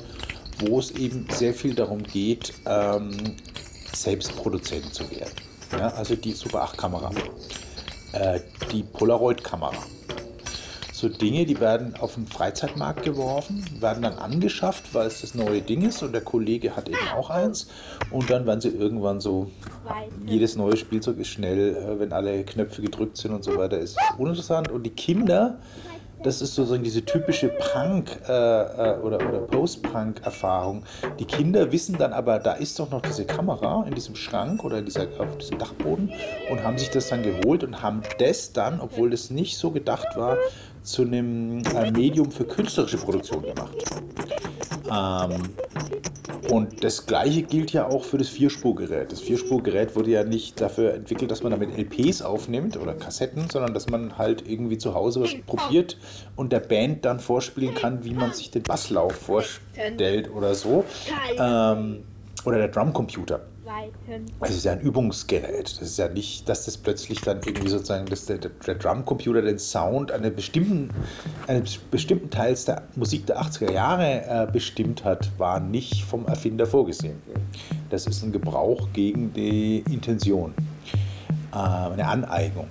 wo 0.61 0.79
es 0.79 0.93
eben 0.93 1.27
sehr 1.31 1.53
viel 1.53 1.75
darum 1.75 2.03
geht, 2.03 2.55
ähm, 2.65 3.37
selbst 3.93 4.35
Produzent 4.37 4.95
zu 4.95 5.11
werden. 5.11 5.35
Ja, 5.73 5.89
also 5.89 6.17
die 6.17 6.33
Super 6.33 6.63
8 6.63 6.79
Kamera, 6.79 7.11
äh, 8.13 8.41
die 8.73 8.85
Polaroid 8.85 9.45
Kamera. 9.45 9.77
So 11.03 11.09
Dinge, 11.09 11.47
die 11.47 11.59
werden 11.59 11.97
auf 11.99 12.15
den 12.15 12.29
Freizeitmarkt 12.29 13.03
geworfen, 13.03 13.65
werden 13.81 14.05
dann 14.05 14.19
angeschafft, 14.19 14.95
weil 14.95 15.09
es 15.09 15.23
das 15.23 15.35
neue 15.35 15.61
Ding 15.61 15.83
ist 15.83 16.01
und 16.05 16.13
der 16.13 16.21
Kollege 16.21 16.77
hat 16.77 16.89
eben 16.89 17.09
auch 17.17 17.29
eins. 17.29 17.67
Und 18.13 18.31
dann 18.31 18.47
werden 18.47 18.61
sie 18.61 18.69
irgendwann 18.69 19.21
so, 19.21 19.51
jedes 20.25 20.55
neue 20.55 20.77
Spielzeug 20.77 21.19
ist 21.19 21.27
schnell, 21.27 21.75
äh, 21.75 21.99
wenn 21.99 22.13
alle 22.13 22.45
Knöpfe 22.45 22.83
gedrückt 22.83 23.17
sind 23.17 23.33
und 23.33 23.43
so 23.43 23.57
weiter, 23.57 23.81
ist 23.81 23.97
es 24.01 24.17
uninteressant. 24.17 24.71
Und 24.71 24.85
die 24.85 24.91
Kinder, 24.91 25.59
das 26.23 26.41
ist 26.41 26.55
sozusagen 26.55 26.85
diese 26.85 27.05
typische 27.05 27.49
Punk- 27.49 28.21
äh, 28.29 28.33
äh, 28.33 28.99
oder, 29.01 29.17
oder 29.17 29.41
Post-Punk-Erfahrung. 29.41 30.85
Die 31.19 31.25
Kinder 31.25 31.73
wissen 31.73 31.99
dann 31.99 32.13
aber, 32.13 32.39
da 32.39 32.53
ist 32.53 32.79
doch 32.79 32.91
noch 32.91 33.03
diese 33.03 33.25
Kamera 33.25 33.85
in 33.89 33.95
diesem 33.97 34.15
Schrank 34.15 34.63
oder 34.63 34.81
dieser, 34.81 35.09
auf 35.19 35.37
diesem 35.39 35.59
Dachboden 35.59 36.13
und 36.49 36.63
haben 36.63 36.79
sich 36.79 36.91
das 36.91 37.09
dann 37.09 37.25
geholt 37.25 37.65
und 37.65 37.83
haben 37.83 38.03
das 38.21 38.53
dann, 38.53 38.81
obwohl 38.81 39.11
das 39.11 39.31
nicht 39.31 39.59
so 39.59 39.73
gedacht 39.73 40.17
war, 40.17 40.39
zu 40.83 41.03
einem 41.03 41.63
äh, 41.65 41.91
Medium 41.91 42.31
für 42.31 42.45
künstlerische 42.45 42.99
Produktion 42.99 43.43
gemacht. 43.43 43.77
Ähm, 44.91 45.43
und 46.51 46.83
das 46.83 47.07
gleiche 47.07 47.43
gilt 47.43 47.73
ja 47.73 47.89
auch 47.89 48.05
für 48.05 48.19
das 48.19 48.29
Vierspurgerät. 48.29 49.13
Das 49.13 49.21
Vierspurgerät 49.21 49.95
wurde 49.95 50.11
ja 50.11 50.25
nicht 50.25 50.61
dafür 50.61 50.93
entwickelt, 50.93 51.31
dass 51.31 51.43
man 51.43 51.53
damit 51.53 51.79
LPs 51.79 52.21
aufnimmt 52.21 52.77
oder 52.77 52.95
Kassetten, 52.95 53.49
sondern 53.49 53.75
dass 53.75 53.89
man 53.89 54.19
halt 54.19 54.49
irgendwie 54.49 54.77
zu 54.77 54.95
Hause 54.95 55.23
was 55.23 55.35
probiert 55.47 55.97
und 56.35 56.53
der 56.53 56.61
Band 56.61 57.05
dann 57.05 57.21
vorspielen 57.21 57.75
kann, 57.75 58.05
wie 58.05 58.15
man 58.15 58.33
sich 58.33 58.51
den 58.51 58.65
Basslauf 58.65 59.13
vorstellt 59.13 60.31
oder 60.35 60.55
so. 60.55 60.85
Ähm, 61.39 62.03
oder 62.45 62.59
der 62.59 62.69
Drumcomputer. 62.69 63.41
Das 64.41 64.51
ist 64.51 64.65
ja 64.65 64.73
ein 64.73 64.81
Übungsgerät. 64.81 65.81
Das 65.81 65.89
ist 65.89 65.99
ja 65.99 66.09
nicht, 66.09 66.49
dass 66.49 66.65
das 66.65 66.77
plötzlich 66.77 67.21
dann 67.21 67.41
irgendwie 67.47 67.69
sozusagen 67.69 68.07
dass 68.07 68.27
der, 68.27 68.39
der 68.39 68.75
Drumcomputer 68.75 69.43
den 69.43 69.59
Sound 69.61 70.11
eines 70.11 70.35
bestimmten, 70.35 70.91
eines 71.47 71.79
bestimmten 71.79 72.29
Teils 72.31 72.65
der 72.65 72.83
Musik 72.97 73.27
der 73.27 73.41
80er 73.41 73.71
Jahre 73.71 74.25
äh, 74.27 74.53
bestimmt 74.53 75.05
hat, 75.05 75.31
war 75.39 75.61
nicht 75.61 76.05
vom 76.05 76.27
Erfinder 76.27 76.67
vorgesehen. 76.67 77.23
Das 77.91 78.07
ist 78.07 78.23
ein 78.25 78.33
Gebrauch 78.33 78.89
gegen 78.93 79.33
die 79.33 79.85
Intention, 79.91 80.55
äh, 81.53 81.57
eine 81.57 82.07
Aneignung. 82.07 82.67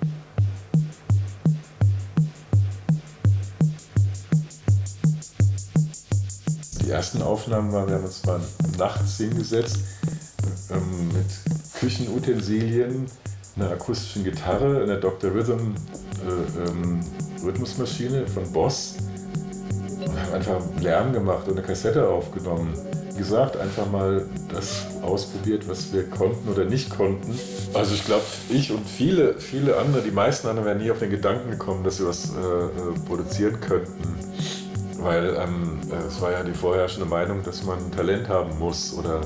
Die 6.83 6.89
ersten 6.89 7.21
Aufnahmen 7.21 7.71
waren, 7.71 7.87
wir 7.87 7.95
haben 7.95 8.03
uns 8.03 8.25
mal 8.25 8.41
nachts 8.77 9.17
hingesetzt 9.17 9.79
ähm, 10.71 11.07
mit 11.07 11.25
Küchenutensilien, 11.79 13.05
einer 13.55 13.71
akustischen 13.71 14.23
Gitarre, 14.23 14.83
einer 14.83 14.97
Dr. 14.97 15.31
Rhythm 15.33 15.75
äh, 16.25 16.69
ähm, 16.69 16.99
Rhythmusmaschine 17.43 18.27
von 18.27 18.51
Boss 18.51 18.95
und 20.05 20.19
haben 20.19 20.33
einfach 20.33 20.61
Lärm 20.79 21.13
gemacht 21.13 21.47
und 21.47 21.57
eine 21.57 21.65
Kassette 21.65 22.07
aufgenommen. 22.07 22.73
Wie 23.13 23.17
gesagt, 23.17 23.57
einfach 23.57 23.89
mal 23.91 24.25
das 24.49 24.87
ausprobiert, 25.01 25.67
was 25.67 25.93
wir 25.93 26.09
konnten 26.09 26.49
oder 26.49 26.65
nicht 26.65 26.89
konnten. 26.89 27.37
Also 27.73 27.93
ich 27.93 28.05
glaube, 28.05 28.23
ich 28.49 28.71
und 28.71 28.87
viele, 28.87 29.35
viele 29.35 29.77
andere, 29.77 30.01
die 30.01 30.11
meisten 30.11 30.47
anderen 30.47 30.67
wären 30.67 30.77
nie 30.79 30.91
auf 30.91 30.99
den 30.99 31.11
Gedanken 31.11 31.51
gekommen, 31.51 31.83
dass 31.83 31.97
sie 31.97 32.05
was 32.05 32.29
äh, 32.29 32.39
äh 32.39 32.99
produzieren 33.05 33.59
könnten. 33.59 34.15
Weil 34.99 35.35
ähm, 35.35 35.79
es 36.07 36.21
war 36.21 36.31
ja 36.31 36.43
die 36.43 36.53
vorherrschende 36.53 37.09
Meinung, 37.09 37.43
dass 37.43 37.63
man 37.63 37.91
Talent 37.91 38.29
haben 38.29 38.57
muss 38.59 38.93
oder, 38.93 39.21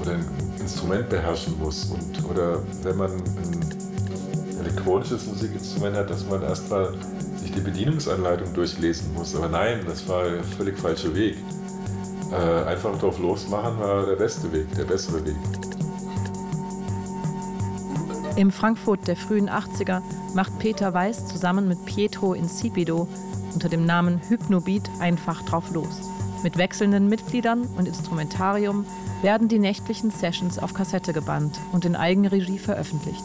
oder 0.00 0.12
ein 0.12 0.24
Instrument 0.60 1.08
beherrschen 1.08 1.58
muss. 1.58 1.86
Und, 1.86 2.24
oder 2.30 2.58
wenn 2.82 2.96
man 2.96 3.10
ein 3.10 4.60
elektronisches 4.60 5.26
Musikinstrument 5.26 5.96
hat, 5.96 6.10
dass 6.10 6.26
man 6.26 6.42
erstmal 6.42 6.94
sich 7.36 7.52
die 7.52 7.60
Bedienungsanleitung 7.60 8.52
durchlesen 8.54 9.12
muss. 9.14 9.34
Aber 9.34 9.48
nein, 9.48 9.80
das 9.86 10.08
war 10.08 10.24
der 10.24 10.44
völlig 10.44 10.78
falsche 10.78 11.14
Weg. 11.14 11.36
Äh, 12.30 12.64
einfach 12.64 12.98
drauf 12.98 13.18
losmachen 13.18 13.78
war 13.78 14.06
der 14.06 14.16
beste 14.16 14.50
Weg, 14.52 14.74
der 14.74 14.84
bessere 14.84 15.24
Weg. 15.24 15.36
Im 18.36 18.50
Frankfurt 18.50 19.06
der 19.06 19.16
frühen 19.16 19.50
80er 19.50 20.00
macht 20.34 20.58
Peter 20.58 20.94
Weiß 20.94 21.26
zusammen 21.26 21.68
mit 21.68 21.84
Pietro 21.84 22.32
Insipido 22.32 23.06
unter 23.52 23.68
dem 23.68 23.84
Namen 23.84 24.20
Hypnobeat 24.28 24.88
einfach 25.00 25.42
drauf 25.42 25.70
los. 25.74 26.00
Mit 26.42 26.56
wechselnden 26.56 27.08
Mitgliedern 27.08 27.68
und 27.76 27.86
Instrumentarium 27.86 28.86
werden 29.22 29.48
die 29.48 29.58
nächtlichen 29.58 30.10
Sessions 30.10 30.58
auf 30.58 30.74
Kassette 30.74 31.12
gebannt 31.12 31.58
und 31.72 31.84
in 31.84 31.96
Eigenregie 31.96 32.58
veröffentlicht. 32.58 33.24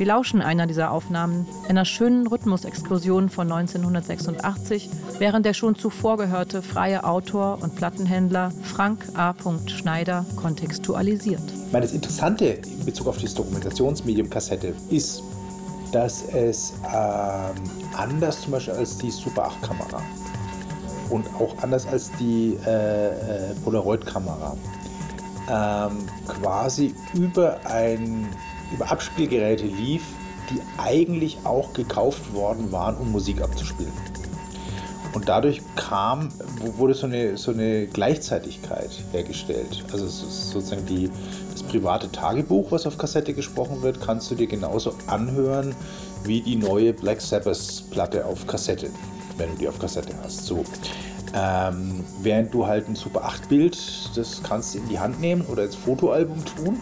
Wir 0.00 0.06
lauschen 0.06 0.40
einer 0.40 0.66
dieser 0.66 0.92
Aufnahmen, 0.92 1.46
einer 1.68 1.84
schönen 1.84 2.26
Rhythmusexplosion 2.26 3.28
von 3.28 3.52
1986, 3.52 4.88
während 5.18 5.44
der 5.44 5.52
schon 5.52 5.74
zuvor 5.74 6.16
gehörte 6.16 6.62
freie 6.62 7.04
Autor 7.04 7.58
und 7.60 7.74
Plattenhändler 7.74 8.50
Frank 8.62 9.04
A. 9.14 9.34
Schneider 9.66 10.24
kontextualisiert. 10.36 11.42
Meine, 11.70 11.84
das 11.84 11.94
Interessante 11.94 12.46
in 12.46 12.84
Bezug 12.86 13.08
auf 13.08 13.18
das 13.18 13.34
Dokumentationsmedium 13.34 14.30
Kassette 14.30 14.74
ist, 14.88 15.22
dass 15.92 16.22
es 16.32 16.72
ähm, 16.86 17.54
anders 17.94 18.40
zum 18.40 18.52
Beispiel 18.52 18.74
als 18.74 18.96
die 18.96 19.10
Super 19.10 19.48
8 19.48 19.62
Kamera 19.62 20.02
und 21.10 21.26
auch 21.38 21.54
anders 21.62 21.86
als 21.86 22.10
die 22.18 22.56
äh, 22.66 23.50
äh, 23.50 23.54
Polaroid-Kamera 23.64 24.56
ähm, 25.50 26.06
quasi 26.28 26.94
über 27.14 27.60
ein 27.64 28.28
über 28.72 28.90
Abspielgeräte 28.90 29.66
lief, 29.66 30.02
die 30.50 30.60
eigentlich 30.78 31.38
auch 31.44 31.72
gekauft 31.72 32.32
worden 32.32 32.70
waren, 32.72 32.96
um 32.96 33.10
Musik 33.10 33.42
abzuspielen. 33.42 33.92
Und 35.12 35.28
dadurch 35.28 35.60
kam, 35.74 36.28
wurde 36.76 36.94
so 36.94 37.06
eine, 37.06 37.36
so 37.36 37.50
eine 37.50 37.86
Gleichzeitigkeit 37.88 38.90
hergestellt. 39.10 39.84
Also 39.92 40.06
sozusagen 40.06 40.86
die, 40.86 41.10
das 41.50 41.64
private 41.64 42.12
Tagebuch, 42.12 42.70
was 42.70 42.86
auf 42.86 42.96
Kassette 42.96 43.34
gesprochen 43.34 43.82
wird, 43.82 44.00
kannst 44.00 44.30
du 44.30 44.36
dir 44.36 44.46
genauso 44.46 44.94
anhören 45.08 45.74
wie 46.22 46.42
die 46.42 46.54
neue 46.54 46.92
Black 46.92 47.20
Sabbath 47.20 47.90
Platte 47.90 48.24
auf 48.24 48.46
Kassette, 48.46 48.90
wenn 49.36 49.50
du 49.50 49.56
die 49.56 49.68
auf 49.68 49.80
Kassette 49.80 50.14
hast. 50.22 50.46
So. 50.46 50.64
Ähm, 51.32 52.04
während 52.22 52.52
du 52.52 52.66
halt 52.66 52.88
ein 52.88 52.96
Super 52.96 53.24
8 53.24 53.48
Bild, 53.48 53.78
das 54.16 54.42
kannst 54.42 54.74
du 54.74 54.78
in 54.78 54.88
die 54.88 54.98
Hand 54.98 55.20
nehmen 55.20 55.42
oder 55.46 55.62
als 55.62 55.76
Fotoalbum 55.76 56.44
tun, 56.44 56.80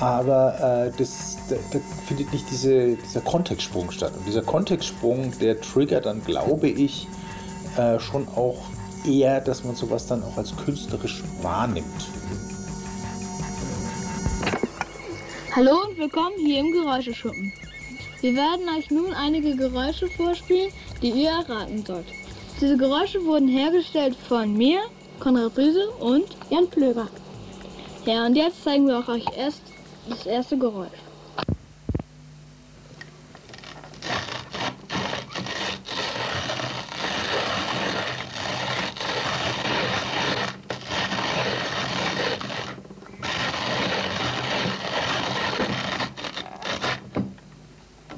aber 0.00 0.88
äh, 0.88 0.98
das, 0.98 1.38
da, 1.48 1.56
da, 1.72 1.78
findet 2.06 2.32
nicht 2.32 2.50
diese, 2.50 2.96
dieser 2.96 3.20
Kontextsprung 3.20 3.90
statt. 3.92 4.12
Und 4.16 4.26
dieser 4.26 4.42
Kontextsprung, 4.42 5.32
der 5.40 5.60
triggert 5.60 6.06
dann, 6.06 6.24
glaube 6.24 6.68
ich, 6.68 7.06
äh, 7.76 8.00
schon 8.00 8.26
auch 8.28 8.58
eher, 9.06 9.40
dass 9.40 9.62
man 9.62 9.76
sowas 9.76 10.06
dann 10.06 10.24
auch 10.24 10.36
als 10.36 10.56
künstlerisch 10.56 11.22
wahrnimmt. 11.42 12.08
Hallo 15.54 15.82
und 15.88 15.98
willkommen 15.98 16.36
hier 16.38 16.60
im 16.60 16.72
Geräuscheschuppen. 16.72 17.52
Wir 18.20 18.34
werden 18.34 18.68
euch 18.76 18.90
nun 18.90 19.12
einige 19.14 19.54
Geräusche 19.54 20.08
vorspielen, 20.08 20.72
die 21.00 21.10
ihr 21.10 21.30
erraten 21.30 21.84
sollt. 21.86 22.06
Diese 22.60 22.76
Geräusche 22.76 23.24
wurden 23.24 23.46
hergestellt 23.46 24.16
von 24.16 24.52
mir, 24.52 24.80
Konrad 25.20 25.54
Briese 25.54 25.90
und 26.00 26.24
Jan 26.50 26.68
Plöger. 26.68 27.06
Ja, 28.04 28.26
und 28.26 28.34
jetzt 28.34 28.64
zeigen 28.64 28.88
wir 28.88 28.98
auch 28.98 29.06
euch 29.06 29.24
erst 29.36 29.62
das 30.08 30.26
erste 30.26 30.58
Geräusch. 30.58 30.90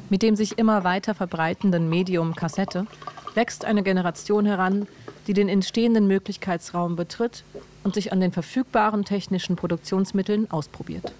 Mit 0.08 0.22
dem 0.22 0.34
sich 0.34 0.56
immer 0.56 0.82
weiter 0.82 1.14
verbreitenden 1.14 1.90
Medium 1.90 2.34
Kassette 2.34 2.86
wächst 3.34 3.64
eine 3.64 3.82
Generation 3.82 4.46
heran, 4.46 4.86
die 5.26 5.32
den 5.32 5.48
entstehenden 5.48 6.06
Möglichkeitsraum 6.06 6.96
betritt 6.96 7.44
und 7.84 7.94
sich 7.94 8.12
an 8.12 8.20
den 8.20 8.32
verfügbaren 8.32 9.04
technischen 9.04 9.56
Produktionsmitteln 9.56 10.50
ausprobiert. 10.50 11.12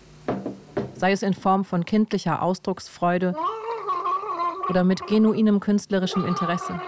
Sei 0.94 1.12
es 1.12 1.22
in 1.22 1.34
Form 1.34 1.64
von 1.64 1.84
kindlicher 1.84 2.42
Ausdrucksfreude 2.42 3.34
oder 4.68 4.84
mit 4.84 5.06
genuinem 5.06 5.60
künstlerischem 5.60 6.26
Interesse. 6.26 6.80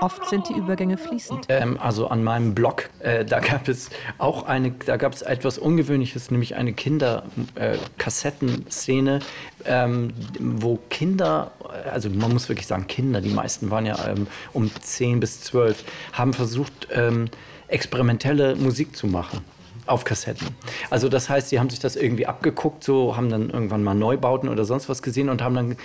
Oft 0.00 0.28
sind 0.28 0.48
die 0.48 0.54
Übergänge 0.54 0.96
fließend. 0.96 1.46
Ähm, 1.48 1.78
also 1.80 2.08
an 2.08 2.24
meinem 2.24 2.54
Blog, 2.54 2.90
äh, 3.00 3.24
da 3.24 3.40
gab 3.40 3.68
es 3.68 3.90
auch 4.18 4.46
eine, 4.46 4.70
da 4.72 4.96
gab 4.96 5.12
es 5.12 5.22
etwas 5.22 5.58
Ungewöhnliches, 5.58 6.30
nämlich 6.30 6.54
eine 6.56 6.72
Kinderkassettenszene, 6.72 9.20
äh, 9.64 9.84
ähm, 9.84 10.12
wo 10.38 10.78
Kinder, 10.90 11.52
also 11.90 12.10
man 12.10 12.32
muss 12.32 12.48
wirklich 12.48 12.66
sagen 12.66 12.86
Kinder, 12.86 13.20
die 13.20 13.30
meisten 13.30 13.70
waren 13.70 13.86
ja 13.86 14.08
ähm, 14.08 14.26
um 14.52 14.70
10 14.74 15.20
bis 15.20 15.42
12, 15.42 15.84
haben 16.12 16.32
versucht, 16.32 16.88
ähm, 16.92 17.26
experimentelle 17.68 18.56
Musik 18.56 18.96
zu 18.96 19.06
machen. 19.06 19.44
Auf 19.86 20.04
Kassetten. 20.04 20.48
Also 20.90 21.08
das 21.08 21.28
heißt, 21.28 21.48
sie 21.48 21.58
haben 21.58 21.70
sich 21.70 21.80
das 21.80 21.96
irgendwie 21.96 22.26
abgeguckt, 22.26 22.84
so 22.84 23.16
haben 23.16 23.28
dann 23.28 23.50
irgendwann 23.50 23.84
mal 23.84 23.94
Neubauten 23.94 24.48
oder 24.48 24.64
sonst 24.64 24.88
was 24.88 25.02
gesehen 25.02 25.28
und 25.28 25.42
haben 25.42 25.54
dann 25.54 25.76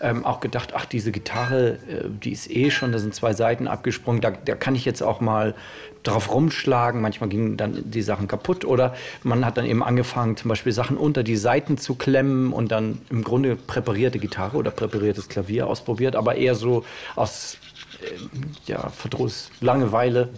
ähm, 0.00 0.24
auch 0.24 0.40
gedacht, 0.40 0.72
ach, 0.74 0.84
diese 0.84 1.12
Gitarre, 1.12 1.78
äh, 1.88 2.08
die 2.08 2.32
ist 2.32 2.50
eh 2.50 2.70
schon, 2.70 2.92
da 2.92 2.98
sind 2.98 3.14
zwei 3.14 3.32
Seiten 3.32 3.68
abgesprungen, 3.68 4.20
da, 4.20 4.30
da 4.30 4.54
kann 4.54 4.74
ich 4.74 4.84
jetzt 4.84 5.02
auch 5.02 5.20
mal 5.20 5.54
drauf 6.02 6.32
rumschlagen. 6.32 7.00
Manchmal 7.00 7.28
gingen 7.28 7.56
dann 7.56 7.90
die 7.90 8.02
Sachen 8.02 8.28
kaputt 8.28 8.64
oder 8.64 8.94
man 9.22 9.44
hat 9.44 9.56
dann 9.56 9.66
eben 9.66 9.82
angefangen, 9.82 10.36
zum 10.36 10.48
Beispiel 10.48 10.72
Sachen 10.72 10.96
unter 10.96 11.22
die 11.22 11.36
Seiten 11.36 11.78
zu 11.78 11.94
klemmen 11.94 12.52
und 12.52 12.70
dann 12.70 13.00
im 13.10 13.24
Grunde 13.24 13.56
präparierte 13.56 14.18
Gitarre 14.18 14.56
oder 14.56 14.70
präpariertes 14.70 15.28
Klavier 15.28 15.66
ausprobiert, 15.66 16.16
aber 16.16 16.36
eher 16.36 16.54
so 16.54 16.84
aus 17.16 17.58
äh, 18.02 18.70
ja, 18.70 18.90
Verdruss, 18.90 19.50
Langeweile 19.60 20.30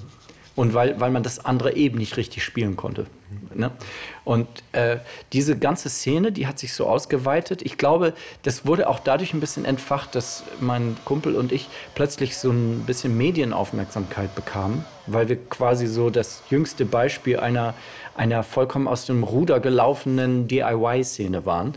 und 0.56 0.72
weil, 0.74 0.98
weil 0.98 1.10
man 1.10 1.22
das 1.22 1.44
andere 1.44 1.76
eben 1.76 1.98
nicht 1.98 2.16
richtig 2.16 2.42
spielen 2.42 2.76
konnte. 2.76 3.06
Ne? 3.54 3.70
Und 4.24 4.48
äh, 4.72 4.98
diese 5.32 5.58
ganze 5.58 5.88
Szene, 5.88 6.32
die 6.32 6.46
hat 6.46 6.58
sich 6.58 6.72
so 6.72 6.86
ausgeweitet. 6.86 7.62
Ich 7.62 7.76
glaube, 7.78 8.14
das 8.42 8.66
wurde 8.66 8.88
auch 8.88 8.98
dadurch 8.98 9.34
ein 9.34 9.40
bisschen 9.40 9.64
entfacht, 9.64 10.14
dass 10.14 10.44
mein 10.60 10.96
Kumpel 11.04 11.36
und 11.36 11.52
ich 11.52 11.68
plötzlich 11.94 12.36
so 12.38 12.50
ein 12.50 12.84
bisschen 12.86 13.16
Medienaufmerksamkeit 13.16 14.34
bekamen, 14.34 14.84
weil 15.06 15.28
wir 15.28 15.36
quasi 15.36 15.86
so 15.86 16.10
das 16.10 16.42
jüngste 16.50 16.86
Beispiel 16.86 17.38
einer, 17.38 17.74
einer 18.16 18.42
vollkommen 18.42 18.88
aus 18.88 19.06
dem 19.06 19.22
Ruder 19.24 19.60
gelaufenen 19.60 20.48
DIY-Szene 20.48 21.44
waren. 21.44 21.74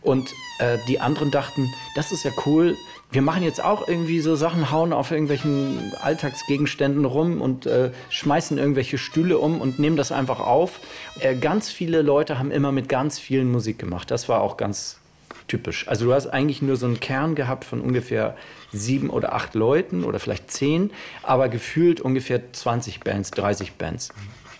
Und 0.00 0.30
äh, 0.58 0.78
die 0.88 1.00
anderen 1.00 1.30
dachten, 1.30 1.72
das 1.94 2.12
ist 2.12 2.24
ja 2.24 2.30
cool, 2.46 2.76
wir 3.12 3.22
machen 3.22 3.42
jetzt 3.42 3.62
auch 3.62 3.86
irgendwie 3.86 4.20
so 4.20 4.34
Sachen, 4.36 4.70
hauen 4.70 4.94
auf 4.94 5.10
irgendwelchen 5.10 5.92
Alltagsgegenständen 6.00 7.04
rum 7.04 7.42
und 7.42 7.66
äh, 7.66 7.90
schmeißen 8.08 8.56
irgendwelche 8.56 8.96
Stühle 8.96 9.38
um 9.38 9.60
und 9.60 9.78
nehmen 9.78 9.96
das 9.96 10.12
einfach 10.12 10.40
auf. 10.40 10.80
Äh, 11.20 11.36
ganz 11.36 11.70
viele 11.70 12.00
Leute 12.00 12.38
haben 12.38 12.50
immer 12.50 12.72
mit 12.72 12.88
ganz 12.88 13.18
vielen 13.18 13.52
Musik 13.52 13.78
gemacht. 13.78 14.10
Das 14.10 14.30
war 14.30 14.40
auch 14.40 14.56
ganz 14.56 14.98
typisch. 15.46 15.86
Also 15.88 16.06
du 16.06 16.14
hast 16.14 16.28
eigentlich 16.28 16.62
nur 16.62 16.76
so 16.76 16.86
einen 16.86 17.00
Kern 17.00 17.34
gehabt 17.34 17.64
von 17.64 17.82
ungefähr 17.82 18.34
sieben 18.72 19.10
oder 19.10 19.34
acht 19.34 19.54
Leuten 19.54 20.04
oder 20.04 20.18
vielleicht 20.18 20.50
zehn, 20.50 20.90
aber 21.22 21.50
gefühlt 21.50 22.00
ungefähr 22.00 22.52
20 22.52 23.00
Bands, 23.00 23.30
30 23.32 23.74
Bands. 23.74 24.08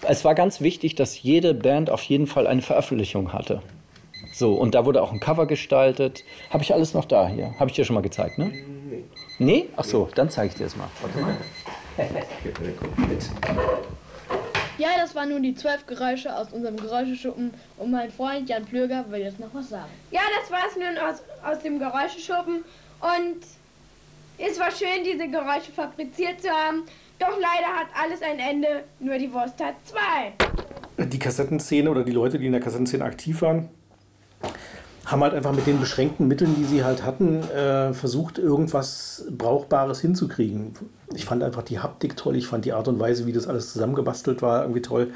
Es 0.03 0.25
war 0.25 0.35
ganz 0.35 0.61
wichtig, 0.61 0.95
dass 0.95 1.23
jede 1.23 1.55
Band 1.55 1.89
auf 1.89 2.03
jeden 2.03 2.27
Fall 2.27 2.47
eine 2.47 2.61
Veröffentlichung 2.61 3.33
hatte. 3.33 3.63
So, 4.33 4.55
und 4.55 4.75
da 4.75 4.85
wurde 4.87 5.03
auch 5.03 5.13
ein 5.13 5.21
Cover 5.21 5.47
gestaltet. 5.47 6.25
Habe 6.51 6.63
ich 6.63 6.73
alles 6.73 6.95
noch 6.95 7.05
da 7.05 7.29
hier? 7.29 7.55
Habe 7.59 7.71
ich 7.71 7.77
dir 7.77 7.85
schon 7.85 7.95
mal 7.95 8.01
gezeigt, 8.01 8.39
ne? 8.39 8.47
Nee. 8.47 9.05
Nee? 9.39 9.69
Ach 9.77 9.85
so, 9.85 10.09
dann 10.15 10.31
zeige 10.31 10.49
ich 10.49 10.55
dir 10.55 10.65
das 10.65 10.77
mal. 10.77 10.89
Warte 11.01 11.19
mal. 11.19 11.37
Ja, 14.79 14.89
das 14.97 15.15
waren 15.15 15.29
nun 15.29 15.43
die 15.43 15.55
zwölf 15.55 15.87
Geräusche 15.87 16.35
aus 16.35 16.53
unserem 16.53 16.77
Geräuscheschuppen 16.77 17.53
und 17.77 17.91
mein 17.91 18.11
Freund 18.11 18.49
Jan 18.49 18.65
Plöger 18.65 19.05
will 19.11 19.21
jetzt 19.21 19.39
noch 19.39 19.53
was 19.53 19.69
sagen. 19.69 19.91
Ja, 20.11 20.23
das 20.41 20.51
war's 20.51 20.77
nun 20.77 20.97
aus, 20.99 21.23
aus 21.45 21.63
dem 21.63 21.79
Geräuscheschuppen 21.79 22.65
und 23.01 23.37
es 24.39 24.59
war 24.59 24.71
schön, 24.71 25.05
diese 25.05 25.29
Geräusche 25.29 25.73
fabriziert 25.73 26.41
zu 26.41 26.49
haben. 26.49 26.85
Doch 27.19 27.39
leider 27.39 27.69
hat 27.79 27.89
alles 28.03 28.23
ein 28.23 28.39
Ende, 28.39 28.85
nur 28.99 29.19
die 29.19 29.33
Wurst 29.33 29.63
hat 29.63 29.75
zwei. 29.85 30.33
Die 31.05 31.19
Kassettenszene 31.19 31.91
oder 31.91 32.03
die 32.03 32.13
Leute, 32.13 32.39
die 32.39 32.47
in 32.47 32.53
der 32.53 32.61
Kassettenszene 32.61 33.05
aktiv 33.05 33.43
waren, 33.43 33.69
haben 35.05 35.23
halt 35.23 35.35
einfach 35.35 35.53
mit 35.53 35.67
den 35.67 35.81
beschränkten 35.81 36.29
Mitteln, 36.29 36.55
die 36.57 36.65
sie 36.65 36.85
halt 36.85 37.05
hatten, 37.05 37.43
äh, 37.51 37.93
versucht, 37.93 38.39
irgendwas 38.39 39.25
Brauchbares 39.31 40.01
hinzukriegen. 40.01 40.75
Ich 41.15 41.25
fand 41.25 41.43
einfach 41.43 41.63
die 41.63 41.81
Haptik 41.81 42.17
toll, 42.17 42.37
ich 42.37 42.47
fand 42.47 42.65
die 42.65 42.73
Art 42.73 42.87
und 42.87 43.01
Weise, 43.01 43.27
wie 43.27 43.33
das 43.33 43.49
alles 43.49 43.73
zusammengebastelt 43.73 44.43
war, 44.43 44.63
irgendwie 44.63 44.83
toll. 44.83 45.09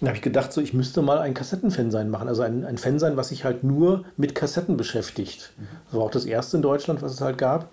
Dann 0.00 0.08
habe 0.08 0.16
ich 0.16 0.22
gedacht, 0.22 0.52
so, 0.52 0.60
ich 0.60 0.74
müsste 0.74 1.02
mal 1.02 1.18
ein 1.18 1.34
Kassettenfansein 1.34 2.08
machen. 2.08 2.28
Also 2.28 2.42
ein, 2.42 2.64
ein 2.64 2.78
Fansein, 2.78 3.16
was 3.16 3.28
sich 3.28 3.44
halt 3.44 3.64
nur 3.64 4.04
mit 4.16 4.34
Kassetten 4.34 4.76
beschäftigt. 4.76 5.52
Das 5.86 5.98
war 5.98 6.04
auch 6.04 6.10
das 6.10 6.24
erste 6.24 6.58
in 6.58 6.62
Deutschland, 6.62 7.02
was 7.02 7.12
es 7.12 7.20
halt 7.20 7.36
gab. 7.36 7.68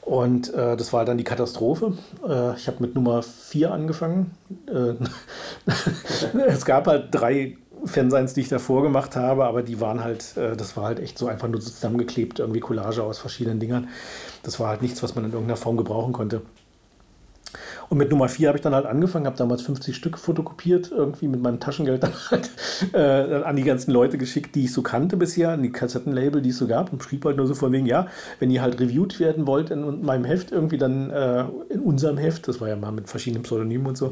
Und 0.00 0.52
äh, 0.52 0.76
das 0.76 0.92
war 0.92 1.04
dann 1.04 1.18
die 1.18 1.24
Katastrophe. 1.24 1.94
Äh, 2.28 2.56
ich 2.56 2.66
habe 2.66 2.78
mit 2.80 2.94
Nummer 2.94 3.22
4 3.22 3.72
angefangen. 3.72 4.32
Äh, 4.66 4.94
es 6.46 6.64
gab 6.64 6.86
halt 6.86 7.08
drei 7.10 7.56
Fanseins, 7.86 8.34
die 8.34 8.40
ich 8.42 8.48
davor 8.48 8.82
gemacht 8.82 9.16
habe, 9.16 9.44
aber 9.44 9.62
die 9.62 9.80
waren 9.80 10.02
halt, 10.02 10.36
äh, 10.36 10.56
das 10.56 10.76
war 10.76 10.84
halt 10.84 11.00
echt 11.00 11.18
so 11.18 11.26
einfach 11.26 11.48
nur 11.48 11.60
zusammengeklebt, 11.60 12.38
irgendwie 12.38 12.60
Collage 12.60 13.02
aus 13.02 13.18
verschiedenen 13.18 13.60
Dingern. 13.60 13.88
Das 14.42 14.60
war 14.60 14.68
halt 14.68 14.82
nichts, 14.82 15.02
was 15.02 15.14
man 15.14 15.24
in 15.24 15.32
irgendeiner 15.32 15.56
Form 15.56 15.76
gebrauchen 15.76 16.12
konnte. 16.12 16.42
Und 17.94 17.98
mit 17.98 18.10
Nummer 18.10 18.28
4 18.28 18.48
habe 18.48 18.58
ich 18.58 18.62
dann 18.62 18.74
halt 18.74 18.86
angefangen, 18.86 19.24
habe 19.24 19.36
damals 19.36 19.62
50 19.62 19.94
Stück 19.94 20.18
fotokopiert, 20.18 20.90
irgendwie 20.90 21.28
mit 21.28 21.40
meinem 21.40 21.60
Taschengeld 21.60 22.02
dann 22.02 22.12
halt 22.28 22.50
äh, 22.92 23.44
an 23.44 23.54
die 23.54 23.62
ganzen 23.62 23.92
Leute 23.92 24.18
geschickt, 24.18 24.56
die 24.56 24.64
ich 24.64 24.72
so 24.72 24.82
kannte 24.82 25.16
bisher, 25.16 25.50
an 25.50 25.62
die 25.62 25.70
Kassettenlabel, 25.70 26.42
die 26.42 26.50
es 26.50 26.58
so 26.58 26.66
gab 26.66 26.92
und 26.92 27.04
schrieb 27.04 27.24
halt 27.24 27.36
nur 27.36 27.46
so 27.46 27.54
von 27.54 27.70
wegen, 27.70 27.86
ja, 27.86 28.08
wenn 28.40 28.50
ihr 28.50 28.62
halt 28.62 28.80
reviewed 28.80 29.20
werden 29.20 29.46
wollt 29.46 29.70
in 29.70 30.04
meinem 30.04 30.24
Heft 30.24 30.50
irgendwie, 30.50 30.76
dann 30.76 31.10
äh, 31.10 31.44
in 31.68 31.78
unserem 31.82 32.18
Heft, 32.18 32.48
das 32.48 32.60
war 32.60 32.68
ja 32.68 32.74
mal 32.74 32.90
mit 32.90 33.08
verschiedenen 33.08 33.44
Pseudonymen 33.44 33.86
und 33.86 33.96
so, 33.96 34.10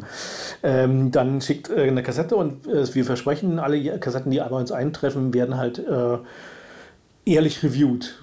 ähm, 0.63 1.11
dann 1.11 1.41
schickt 1.41 1.69
äh, 1.69 1.83
eine 1.83 2.05
Kassette 2.05 2.37
und 2.37 2.69
äh, 2.69 2.95
wir 2.95 3.05
versprechen, 3.05 3.59
alle 3.59 3.99
Kassetten, 3.99 4.31
die 4.31 4.39
bei 4.39 4.47
uns 4.51 4.71
eintreffen, 4.71 5.35
werden 5.35 5.57
halt 5.57 5.81
äh, 5.81 6.19
ehrlich 7.25 7.65
reviewed. 7.65 8.22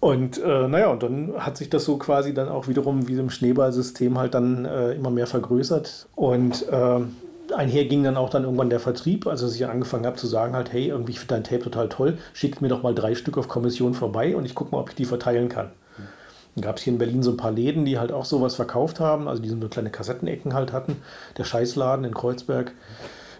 Und 0.00 0.38
äh, 0.38 0.68
naja, 0.68 0.88
und 0.88 1.02
dann 1.02 1.32
hat 1.38 1.56
sich 1.56 1.70
das 1.70 1.84
so 1.84 1.96
quasi 1.96 2.34
dann 2.34 2.48
auch 2.48 2.68
wiederum 2.68 3.08
wie 3.08 3.14
im 3.14 3.30
Schneeballsystem 3.30 4.18
halt 4.18 4.34
dann 4.34 4.64
äh, 4.64 4.92
immer 4.92 5.10
mehr 5.10 5.26
vergrößert. 5.26 6.08
Und 6.14 6.68
äh, 6.68 7.00
einher 7.54 7.84
ging 7.86 8.04
dann 8.04 8.16
auch 8.16 8.30
dann 8.30 8.44
irgendwann 8.44 8.70
der 8.70 8.80
Vertrieb, 8.80 9.26
also 9.26 9.46
dass 9.46 9.54
ich 9.54 9.66
angefangen 9.66 10.06
habe 10.06 10.16
zu 10.16 10.26
sagen 10.26 10.54
halt, 10.54 10.72
hey, 10.72 10.88
irgendwie 10.88 11.12
ich 11.12 11.20
finde 11.20 11.34
dein 11.34 11.44
Tape 11.44 11.62
total 11.62 11.88
toll, 11.88 12.18
schickt 12.34 12.60
mir 12.60 12.68
doch 12.68 12.82
mal 12.82 12.94
drei 12.94 13.14
Stück 13.14 13.38
auf 13.38 13.48
Kommission 13.48 13.94
vorbei 13.94 14.36
und 14.36 14.44
ich 14.44 14.54
gucke 14.54 14.72
mal, 14.72 14.80
ob 14.80 14.90
ich 14.90 14.96
die 14.96 15.04
verteilen 15.04 15.48
kann. 15.48 15.70
Dann 16.56 16.62
gab 16.62 16.78
es 16.78 16.82
hier 16.82 16.92
in 16.94 16.98
Berlin 16.98 17.22
so 17.22 17.32
ein 17.32 17.36
paar 17.36 17.52
Läden, 17.52 17.84
die 17.84 17.98
halt 17.98 18.12
auch 18.12 18.24
sowas 18.24 18.54
verkauft 18.54 18.98
haben, 18.98 19.28
also 19.28 19.42
die 19.42 19.48
so 19.50 19.56
kleine 19.68 19.90
Kassettenecken 19.90 20.54
halt 20.54 20.72
hatten. 20.72 20.96
Der 21.36 21.44
Scheißladen 21.44 22.04
in 22.06 22.14
Kreuzberg. 22.14 22.72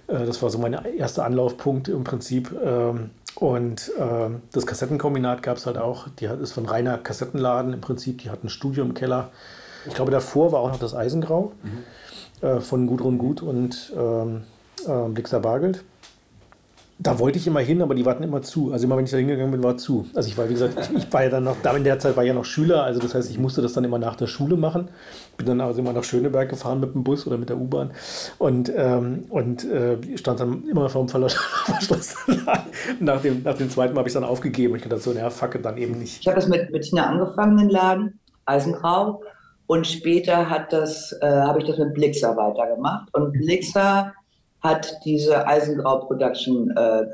Äh, 0.06 0.26
das 0.26 0.42
war 0.42 0.50
so 0.50 0.58
mein 0.58 0.74
erster 0.74 1.24
Anlaufpunkt 1.24 1.88
im 1.88 2.04
Prinzip. 2.04 2.54
Ähm, 2.62 3.10
und 3.36 3.92
äh, 3.98 4.30
das 4.52 4.66
Kassettenkombinat 4.66 5.42
gab 5.42 5.58
es 5.58 5.66
halt 5.66 5.76
auch. 5.76 6.08
Die 6.20 6.24
ist 6.24 6.52
von 6.52 6.64
reiner 6.64 6.96
Kassettenladen 6.96 7.74
im 7.74 7.80
Prinzip. 7.80 8.22
Die 8.22 8.30
hatten 8.30 8.46
ein 8.46 8.50
Studio 8.50 8.82
im 8.82 8.94
Keller. 8.94 9.30
Ich 9.86 9.94
glaube, 9.94 10.10
davor 10.10 10.52
war 10.52 10.60
auch 10.60 10.70
noch 10.70 10.78
das 10.78 10.94
Eisengrau 10.94 11.52
mhm. 11.62 12.46
äh, 12.46 12.60
von 12.60 12.86
Gudrun 12.86 13.18
Gut 13.18 13.42
und 13.42 13.92
ähm, 13.94 14.44
äh, 14.86 15.08
Blixer 15.10 15.40
Bargeld. 15.40 15.84
Da 16.98 17.18
wollte 17.18 17.38
ich 17.38 17.46
immer 17.46 17.60
hin, 17.60 17.82
aber 17.82 17.94
die 17.94 18.06
warten 18.06 18.22
immer 18.22 18.40
zu. 18.40 18.72
Also 18.72 18.86
immer, 18.86 18.96
wenn 18.96 19.04
ich 19.04 19.10
da 19.10 19.18
hingegangen 19.18 19.50
bin, 19.50 19.62
war 19.62 19.76
zu. 19.76 20.06
Also 20.14 20.28
ich 20.30 20.38
war, 20.38 20.48
wie 20.48 20.54
gesagt, 20.54 20.78
ich, 20.80 20.96
ich 20.96 21.12
war 21.12 21.24
ja 21.24 21.28
dann 21.28 21.44
noch, 21.44 21.56
da 21.62 21.76
in 21.76 21.84
der 21.84 21.98
Zeit 21.98 22.16
war 22.16 22.24
ich 22.24 22.28
ja 22.28 22.34
noch 22.34 22.46
Schüler, 22.46 22.84
also 22.84 23.00
das 23.00 23.14
heißt, 23.14 23.30
ich 23.30 23.38
musste 23.38 23.60
das 23.60 23.74
dann 23.74 23.84
immer 23.84 23.98
nach 23.98 24.16
der 24.16 24.26
Schule 24.26 24.56
machen. 24.56 24.88
Bin 25.36 25.46
dann 25.46 25.60
also 25.60 25.80
immer 25.80 25.92
nach 25.92 26.04
Schöneberg 26.04 26.48
gefahren 26.48 26.80
mit 26.80 26.94
dem 26.94 27.04
Bus 27.04 27.26
oder 27.26 27.36
mit 27.36 27.50
der 27.50 27.58
U-Bahn 27.58 27.90
und, 28.38 28.72
ähm, 28.74 29.26
und 29.28 29.64
äh, 29.64 29.98
stand 30.16 30.40
dann 30.40 30.64
immer 30.70 30.88
vor 30.88 31.04
dem 31.04 31.08
verschlossenen. 31.08 32.46
Nach 33.00 33.20
dem, 33.20 33.42
nach 33.42 33.56
dem 33.56 33.68
zweiten 33.68 33.94
Mal 33.94 34.00
habe 34.00 34.08
ich 34.08 34.14
dann 34.14 34.24
aufgegeben. 34.24 34.76
Ich 34.76 34.82
dachte 34.82 34.98
so, 34.98 35.12
naja, 35.12 35.30
fuck 35.30 35.60
dann 35.62 35.76
eben 35.76 35.98
nicht. 35.98 36.20
Ich 36.20 36.26
habe 36.26 36.36
das 36.36 36.48
mit 36.48 36.70
Bettina 36.72 37.06
angefangen, 37.06 37.56
den 37.58 37.68
Laden, 37.68 38.18
Eisengrau. 38.46 39.22
Und 39.66 39.86
später 39.86 40.48
hat 40.48 40.72
das, 40.72 41.12
äh, 41.20 41.26
habe 41.26 41.58
ich 41.60 41.66
das 41.66 41.78
mit 41.78 41.94
Blixer 41.94 42.36
weitergemacht. 42.36 43.12
Und 43.14 43.32
Blixer 43.32 44.12
hat 44.60 45.00
diese 45.04 45.46
Eisengrau 45.46 46.06
Production 46.06 46.70
äh, 46.70 47.06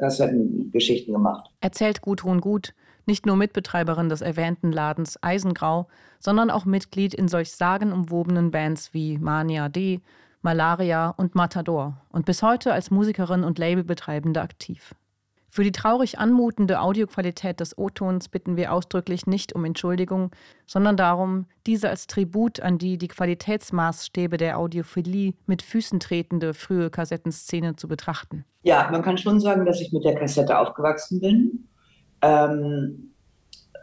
gemacht. 1.07 1.51
Erzählt 1.61 2.01
Gudrun 2.01 2.41
Gut, 2.41 2.75
nicht 3.07 3.27
nur 3.27 3.37
Mitbetreiberin 3.37 4.09
des 4.09 4.21
erwähnten 4.21 4.73
Ladens 4.73 5.19
Eisengrau, 5.23 5.89
sondern 6.19 6.51
auch 6.51 6.65
Mitglied 6.65 7.15
in 7.15 7.29
solch 7.29 7.51
sagenumwobenen 7.53 8.51
Bands 8.51 8.95
wie 8.95 9.19
Mania 9.19 9.69
D, 9.69 10.01
Malaria 10.41 11.11
und 11.11 11.35
Matador 11.35 11.97
und 12.11 12.27
bis 12.27 12.43
heute 12.43 12.73
als 12.73 12.91
Musikerin 12.91 13.45
und 13.45 13.59
Labelbetreibende 13.59 14.41
aktiv. 14.41 14.95
Für 15.55 15.65
die 15.65 15.73
traurig 15.73 16.19
anmutende 16.19 16.81
Audioqualität 16.81 17.61
des 17.61 17.77
O-Tons 17.77 18.31
bitten 18.31 18.57
wir 18.57 18.73
ausdrücklich 18.73 19.27
nicht 19.27 19.55
um 19.55 19.67
Entschuldigung, 19.67 20.31
sondern 20.65 20.97
darum, 20.97 21.45
diese 21.67 21.91
als 21.91 22.07
Tribut 22.07 22.61
an 22.61 22.79
die 22.79 22.97
die 22.97 23.09
Qualitätsmaßstäbe 23.09 24.39
der 24.39 24.59
Audiophilie 24.59 25.35
mit 25.45 25.61
Füßen 25.61 26.01
tretende 26.01 26.55
frühe 26.55 26.89
Kassettenszene 26.89 27.77
zu 27.77 27.87
betrachten. 27.87 28.47
Ja, 28.63 28.89
man 28.91 29.03
kann 29.03 29.19
schon 29.19 29.41
sagen, 29.41 29.67
dass 29.67 29.83
ich 29.83 29.93
mit 29.93 30.07
der 30.07 30.15
Kassette 30.15 30.59
aufgewachsen 30.59 31.21
bin. 31.21 31.69
Ähm, 32.23 33.13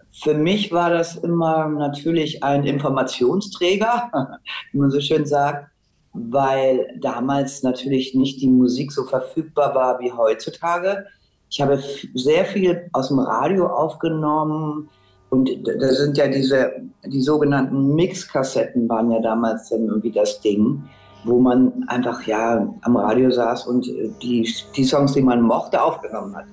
für 0.10 0.34
mich 0.34 0.72
war 0.72 0.90
das 0.90 1.18
immer 1.18 1.68
natürlich 1.68 2.44
ein 2.44 2.64
Informationsträger, 2.66 4.10
wie 4.72 4.80
man 4.80 4.90
so 4.90 5.00
schön 5.02 5.28
sagt, 5.28 5.70
weil 6.14 6.98
damals 7.00 7.62
natürlich 7.62 8.16
nicht 8.16 8.42
die 8.42 8.48
Musik 8.48 8.92
so 8.92 9.04
verfügbar 9.04 9.76
war 9.76 10.00
wie 10.00 10.12
heutzutage. 10.12 11.06
Ich 11.50 11.60
habe 11.62 11.80
sehr 12.14 12.46
viel 12.46 12.90
aus 12.94 13.08
dem 13.08 13.20
Radio 13.20 13.68
aufgenommen 13.68 14.90
und 15.30 15.50
da 15.66 15.88
sind 15.90 16.18
ja 16.18 16.28
diese, 16.28 16.72
die 17.06 17.22
sogenannten 17.22 17.96
Mixkassetten 17.96 18.88
waren 18.90 19.12
ja 19.12 19.20
damals 19.20 19.70
dann 19.70 19.86
irgendwie 19.88 20.12
das 20.12 20.40
Ding. 20.42 20.84
wo 21.26 21.40
man 21.40 21.84
einfach 21.88 22.26
ja 22.26 22.68
am 22.82 22.98
Radio 22.98 23.30
saß 23.30 23.68
und 23.68 23.88
äh, 23.88 24.10
die, 24.22 24.50
die 24.76 24.84
Songs, 24.86 25.14
die 25.14 25.22
man 25.22 25.42
mochte, 25.42 25.82
aufgenommen 25.82 26.36
hat. 26.36 26.46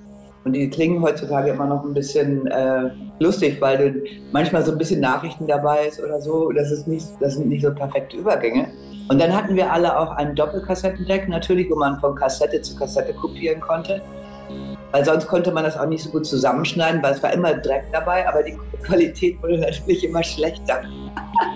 Und 0.44 0.52
die 0.52 0.70
klingen 0.70 1.02
heutzutage 1.02 1.50
immer 1.50 1.66
noch 1.66 1.84
ein 1.84 1.94
bisschen 1.94 2.46
äh, 2.46 2.90
lustig, 3.18 3.60
weil 3.60 4.02
manchmal 4.32 4.64
so 4.64 4.72
ein 4.72 4.78
bisschen 4.78 5.00
Nachrichten 5.00 5.46
dabei 5.46 5.88
ist 5.88 6.00
oder 6.00 6.20
so. 6.20 6.52
Das, 6.52 6.70
ist 6.70 6.86
nicht, 6.86 7.06
das 7.20 7.34
sind 7.34 7.48
nicht 7.48 7.64
so 7.64 7.74
perfekte 7.74 8.16
Übergänge. 8.16 8.68
Und 9.08 9.20
dann 9.20 9.34
hatten 9.36 9.56
wir 9.56 9.72
alle 9.72 9.98
auch 9.98 10.12
ein 10.12 10.34
Doppelkassettendeck, 10.34 11.28
natürlich, 11.28 11.70
wo 11.70 11.76
man 11.76 11.98
von 11.98 12.14
Kassette 12.14 12.60
zu 12.62 12.76
Kassette 12.76 13.12
kopieren 13.14 13.60
konnte. 13.60 14.00
Weil 14.92 15.04
sonst 15.04 15.26
konnte 15.26 15.52
man 15.52 15.64
das 15.64 15.76
auch 15.76 15.86
nicht 15.86 16.02
so 16.02 16.10
gut 16.10 16.26
zusammenschneiden, 16.26 17.02
weil 17.02 17.14
es 17.14 17.22
war 17.22 17.32
immer 17.32 17.54
Dreck 17.54 17.84
dabei, 17.92 18.28
aber 18.28 18.42
die 18.42 18.56
Qualität 18.82 19.42
wurde 19.42 19.58
natürlich 19.58 20.04
immer 20.04 20.22
schlechter. 20.22 20.82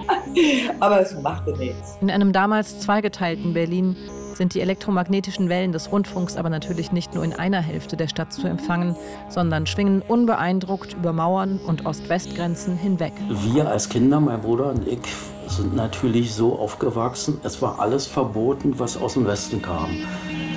aber 0.80 1.00
es 1.00 1.14
machte 1.20 1.56
nichts. 1.56 1.96
In 2.00 2.10
einem 2.10 2.32
damals 2.32 2.80
zweigeteilten 2.80 3.54
Berlin 3.54 3.96
sind 4.34 4.54
die 4.54 4.60
elektromagnetischen 4.60 5.48
Wellen 5.48 5.72
des 5.72 5.92
Rundfunks 5.92 6.36
aber 6.36 6.48
natürlich 6.48 6.92
nicht 6.92 7.14
nur 7.14 7.24
in 7.24 7.34
einer 7.34 7.60
Hälfte 7.60 7.96
der 7.96 8.08
Stadt 8.08 8.32
zu 8.32 8.46
empfangen, 8.46 8.96
sondern 9.28 9.66
schwingen 9.66 10.00
unbeeindruckt 10.00 10.94
über 10.94 11.12
Mauern 11.12 11.60
und 11.66 11.84
Ost-West-Grenzen 11.84 12.76
hinweg. 12.76 13.12
Wir 13.28 13.68
als 13.68 13.88
Kinder, 13.88 14.18
mein 14.18 14.40
Bruder 14.40 14.70
und 14.70 14.88
ich, 14.88 15.00
sind 15.46 15.74
natürlich 15.74 16.32
so 16.32 16.58
aufgewachsen, 16.58 17.40
es 17.42 17.60
war 17.60 17.80
alles 17.80 18.06
verboten, 18.06 18.78
was 18.78 18.96
aus 18.96 19.14
dem 19.14 19.26
Westen 19.26 19.60
kam. 19.60 19.90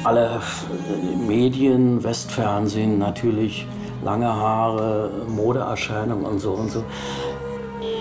Alle 0.03 0.41
Medien, 1.17 2.03
Westfernsehen 2.03 2.97
natürlich, 2.99 3.65
lange 4.03 4.27
Haare, 4.27 5.11
Modeerscheinungen 5.27 6.25
und 6.25 6.39
so 6.39 6.51
und 6.51 6.69
so. 6.69 6.83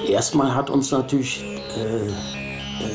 Erstmal 0.08 0.54
hat 0.54 0.68
uns 0.68 0.90
natürlich 0.90 1.44
äh, 1.76 2.10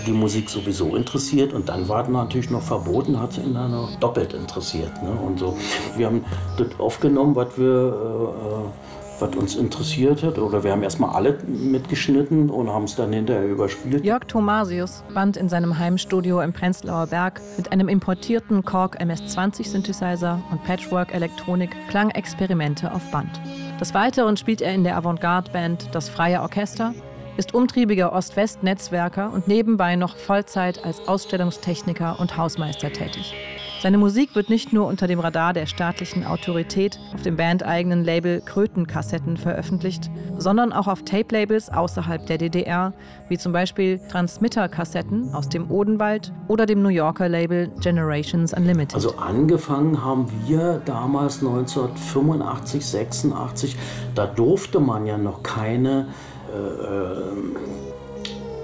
die 0.05 0.11
Musik 0.11 0.49
sowieso 0.49 0.95
interessiert 0.95 1.53
und 1.53 1.69
dann 1.69 1.87
war 1.87 2.07
natürlich 2.07 2.49
noch 2.49 2.61
verboten, 2.61 3.19
hat 3.19 3.33
sie 3.33 3.41
ihn 3.41 3.53
dann 3.53 3.71
noch 3.71 3.95
doppelt 3.99 4.33
interessiert. 4.33 4.91
Ne? 5.01 5.09
Und 5.09 5.39
so. 5.39 5.57
Wir 5.95 6.07
haben 6.07 6.25
das 6.57 6.67
aufgenommen, 6.79 7.35
was 7.35 7.57
wir 7.57 7.93
äh, 7.93 8.86
was 9.19 9.35
uns 9.35 9.55
interessiert 9.55 10.23
hat. 10.23 10.37
Oder 10.37 10.63
wir 10.63 10.71
haben 10.71 10.83
erstmal 10.83 11.15
alle 11.15 11.37
mitgeschnitten 11.47 12.49
und 12.49 12.69
haben 12.69 12.85
es 12.85 12.95
dann 12.95 13.13
hinterher 13.13 13.47
überspielt. 13.47 14.03
Jörg 14.03 14.25
Thomasius 14.25 15.03
band 15.13 15.37
in 15.37 15.49
seinem 15.49 15.77
Heimstudio 15.77 16.41
im 16.41 16.53
Prenzlauer 16.53 17.07
Berg 17.07 17.41
mit 17.57 17.71
einem 17.71 17.89
importierten 17.89 18.63
Korg 18.63 18.99
MS-20 18.99 19.67
Synthesizer 19.67 20.41
und 20.51 20.63
Patchwork-Elektronik 20.63 21.75
Klangexperimente 21.89 22.91
auf 22.91 23.09
Band. 23.11 23.41
Des 23.79 23.93
Weiteren 23.93 24.37
spielt 24.37 24.61
er 24.61 24.73
in 24.73 24.83
der 24.83 24.97
Avantgarde-Band 24.97 25.89
Das 25.91 26.09
Freie 26.09 26.41
Orchester 26.41 26.93
ist 27.37 27.53
umtriebiger 27.53 28.13
Ost-West-Netzwerker 28.13 29.31
und 29.31 29.47
nebenbei 29.47 29.95
noch 29.95 30.17
Vollzeit 30.17 30.83
als 30.83 31.07
Ausstellungstechniker 31.07 32.19
und 32.19 32.35
Hausmeister 32.35 32.91
tätig. 32.91 33.35
Seine 33.79 33.99
Musik 33.99 34.33
wird 34.33 34.49
nicht 34.49 34.73
nur 34.73 34.87
unter 34.87 35.05
dem 35.05 35.19
Radar 35.19 35.53
der 35.53 35.67
staatlichen 35.67 36.25
Autorität 36.25 36.99
auf 37.13 37.21
dem 37.21 37.37
bandeigenen 37.37 38.03
Label 38.03 38.41
Krötenkassetten 38.41 39.37
veröffentlicht, 39.37 40.09
sondern 40.39 40.73
auch 40.73 40.87
auf 40.87 41.03
Tape-Labels 41.03 41.69
außerhalb 41.69 42.25
der 42.25 42.39
DDR, 42.39 42.93
wie 43.29 43.37
zum 43.37 43.51
Beispiel 43.51 43.99
Transmitter-Kassetten 44.09 45.31
aus 45.35 45.47
dem 45.49 45.69
Odenwald 45.69 46.33
oder 46.47 46.65
dem 46.65 46.81
New 46.81 46.89
Yorker 46.89 47.29
Label 47.29 47.69
Generations 47.79 48.51
Unlimited. 48.51 48.95
Also 48.95 49.15
angefangen 49.17 50.03
haben 50.03 50.25
wir 50.47 50.81
damals 50.85 51.37
1985, 51.39 52.83
86, 52.83 53.77
da 54.15 54.25
durfte 54.25 54.79
man 54.79 55.05
ja 55.05 55.19
noch 55.19 55.43
keine 55.43 56.07
äh, 56.47 57.96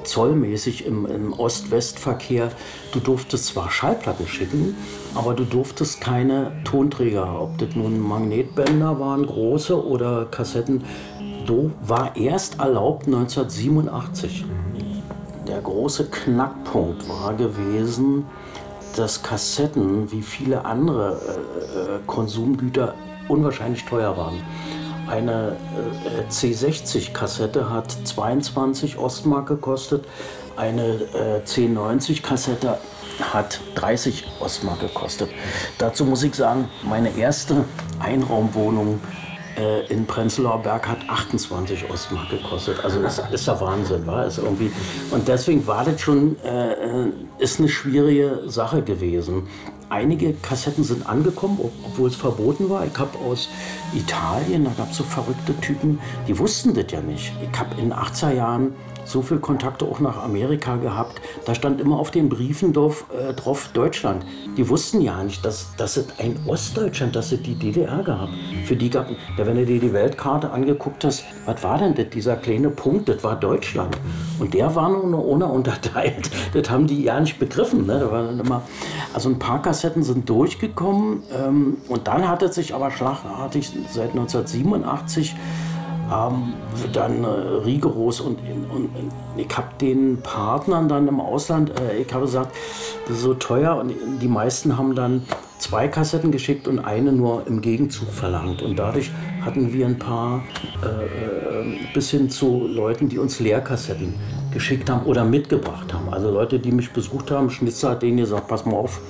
zollmäßig 0.03 0.85
im, 0.85 1.05
im 1.05 1.33
Ost-West-Verkehr. 1.33 2.51
Du 2.91 2.99
durftest 2.99 3.45
zwar 3.47 3.71
Schallplatten 3.71 4.27
schicken, 4.27 4.75
aber 5.15 5.33
du 5.33 5.43
durftest 5.43 6.01
keine 6.01 6.51
Tonträger, 6.63 7.41
ob 7.41 7.57
das 7.57 7.75
nun 7.75 7.99
Magnetbänder 7.99 8.99
waren, 8.99 9.25
große 9.25 9.85
oder 9.85 10.25
Kassetten. 10.25 10.83
So 11.47 11.71
war 11.81 12.15
erst 12.15 12.59
erlaubt 12.59 13.07
1987. 13.07 14.45
Der 15.47 15.61
große 15.61 16.05
Knackpunkt 16.09 17.07
war 17.09 17.33
gewesen, 17.33 18.25
dass 18.95 19.23
Kassetten 19.23 20.11
wie 20.11 20.21
viele 20.21 20.65
andere 20.65 21.19
äh, 21.75 21.95
äh 21.95 21.99
Konsumgüter 22.05 22.93
unwahrscheinlich 23.27 23.83
teuer 23.85 24.15
waren. 24.15 24.35
Eine 25.13 25.57
äh, 26.05 26.27
C60-Kassette 26.31 27.69
hat 27.69 27.91
22 27.91 28.97
Ostmark 28.97 29.47
gekostet, 29.47 30.05
eine 30.57 31.01
äh, 31.13 31.41
C90-Kassette 31.45 32.79
hat 33.31 33.61
30 33.75 34.25
Ostmark 34.39 34.79
gekostet. 34.79 35.29
Dazu 35.77 36.03
muss 36.05 36.23
ich 36.23 36.33
sagen, 36.33 36.67
meine 36.81 37.15
erste 37.15 37.63
Einraumwohnung 37.99 38.99
äh, 39.55 39.85
in 39.85 40.07
Prenzlauer 40.07 40.63
Berg 40.63 40.87
hat 40.87 41.07
28 41.07 41.91
Ostmark 41.91 42.31
gekostet. 42.31 42.83
Also 42.83 42.99
ist, 43.01 43.21
ist 43.31 43.47
der 43.47 43.61
Wahnsinn, 43.61 44.07
war 44.07 44.25
es 44.25 44.39
irgendwie. 44.39 44.71
Und 45.11 45.27
deswegen 45.27 45.67
war 45.67 45.85
das 45.85 46.01
schon, 46.01 46.37
äh, 46.43 46.71
äh, 46.71 47.11
ist 47.37 47.59
eine 47.59 47.69
schwierige 47.69 48.45
Sache 48.47 48.81
gewesen. 48.81 49.47
Einige 49.93 50.33
Kassetten 50.33 50.83
sind 50.83 51.05
angekommen, 51.05 51.59
obwohl 51.85 52.09
es 52.09 52.15
verboten 52.15 52.67
war. 52.67 52.83
Ich 52.83 52.97
habe 52.97 53.15
aus 53.19 53.47
Italien, 53.93 54.63
da 54.63 54.71
gab 54.75 54.89
es 54.89 54.97
so 54.97 55.03
verrückte 55.03 55.55
Typen, 55.61 55.99
die 56.27 56.39
wussten 56.39 56.73
das 56.73 56.85
ja 56.89 56.99
nicht. 56.99 57.31
Ich 57.43 57.59
habe 57.59 57.79
in 57.79 57.89
den 57.89 57.93
80er 57.93 58.33
Jahren 58.33 58.73
so 59.05 59.21
viele 59.21 59.39
Kontakte 59.39 59.85
auch 59.85 59.99
nach 59.99 60.23
Amerika 60.23 60.75
gehabt. 60.77 61.21
Da 61.45 61.55
stand 61.55 61.81
immer 61.81 61.99
auf 61.99 62.11
den 62.11 62.29
Briefen 62.29 62.73
drauf, 62.73 63.05
äh, 63.11 63.33
drauf 63.33 63.69
Deutschland. 63.73 64.25
Die 64.57 64.67
wussten 64.69 65.01
ja 65.01 65.23
nicht, 65.23 65.43
dass, 65.45 65.75
dass 65.77 65.97
es 65.97 66.07
ein 66.19 66.39
Ostdeutschland, 66.47 67.15
dass 67.15 67.31
es 67.31 67.41
die 67.41 67.55
DDR 67.55 68.03
gab. 68.03 68.29
Für 68.65 68.75
die 68.75 68.89
gab, 68.89 69.09
ja, 69.09 69.45
wenn 69.45 69.55
du 69.55 69.65
dir 69.65 69.79
die 69.79 69.93
Weltkarte 69.93 70.51
angeguckt 70.51 71.03
hast, 71.03 71.23
was 71.45 71.63
war 71.63 71.77
denn 71.77 71.95
das, 71.95 72.09
dieser 72.09 72.35
kleine 72.35 72.69
Punkt, 72.69 73.09
das 73.09 73.23
war 73.23 73.35
Deutschland. 73.35 73.97
Und 74.39 74.53
der 74.53 74.73
war 74.75 74.89
nur 74.89 75.25
ohne 75.25 75.45
unterteilt. 75.45 76.29
Das 76.53 76.69
haben 76.69 76.87
die 76.87 77.03
ja 77.03 77.19
nicht 77.19 77.39
begriffen. 77.39 77.87
Ne? 77.87 78.37
Immer, 78.39 78.61
also 79.13 79.29
ein 79.29 79.39
paar 79.39 79.61
Kassetten 79.61 80.03
sind 80.03 80.29
durchgekommen 80.29 81.23
ähm, 81.33 81.77
und 81.87 82.07
dann 82.07 82.27
hat 82.27 82.43
es 82.43 82.55
sich 82.55 82.75
aber 82.75 82.91
schlagartig 82.91 83.71
seit 83.91 84.11
1987 84.11 85.35
ähm, 86.11 86.53
dann 86.91 87.23
äh, 87.23 87.27
rigoros 87.27 88.19
und, 88.19 88.39
und, 88.39 88.85
und 88.95 89.11
ich 89.37 89.57
habe 89.57 89.67
den 89.79 90.21
Partnern 90.21 90.87
dann 90.87 91.07
im 91.07 91.19
Ausland, 91.19 91.71
äh, 91.79 91.97
ich 91.97 92.13
habe 92.13 92.25
gesagt, 92.25 92.55
das 93.07 93.17
ist 93.17 93.23
so 93.23 93.33
teuer 93.33 93.75
und 93.77 93.93
die 94.21 94.27
meisten 94.27 94.77
haben 94.77 94.95
dann 94.95 95.23
zwei 95.59 95.87
Kassetten 95.87 96.31
geschickt 96.31 96.67
und 96.67 96.79
eine 96.79 97.13
nur 97.13 97.47
im 97.47 97.61
Gegenzug 97.61 98.09
verlangt 98.09 98.61
und 98.61 98.77
dadurch 98.77 99.11
hatten 99.45 99.73
wir 99.73 99.85
ein 99.85 99.97
paar 99.97 100.43
äh, 100.83 100.87
äh 100.87 101.77
bis 101.93 102.09
hin 102.09 102.29
zu 102.29 102.67
Leuten, 102.67 103.07
die 103.07 103.19
uns 103.19 103.39
Leerkassetten 103.39 104.15
geschickt 104.51 104.89
haben 104.89 105.05
oder 105.05 105.23
mitgebracht 105.23 105.93
haben. 105.93 106.13
Also 106.13 106.31
Leute, 106.31 106.59
die 106.59 106.71
mich 106.71 106.91
besucht 106.91 107.31
haben, 107.31 107.49
Schnitzer 107.49 107.91
hat 107.91 108.03
denen 108.03 108.17
gesagt, 108.17 108.47
pass 108.47 108.65
mal 108.65 108.75
auf, 108.75 109.01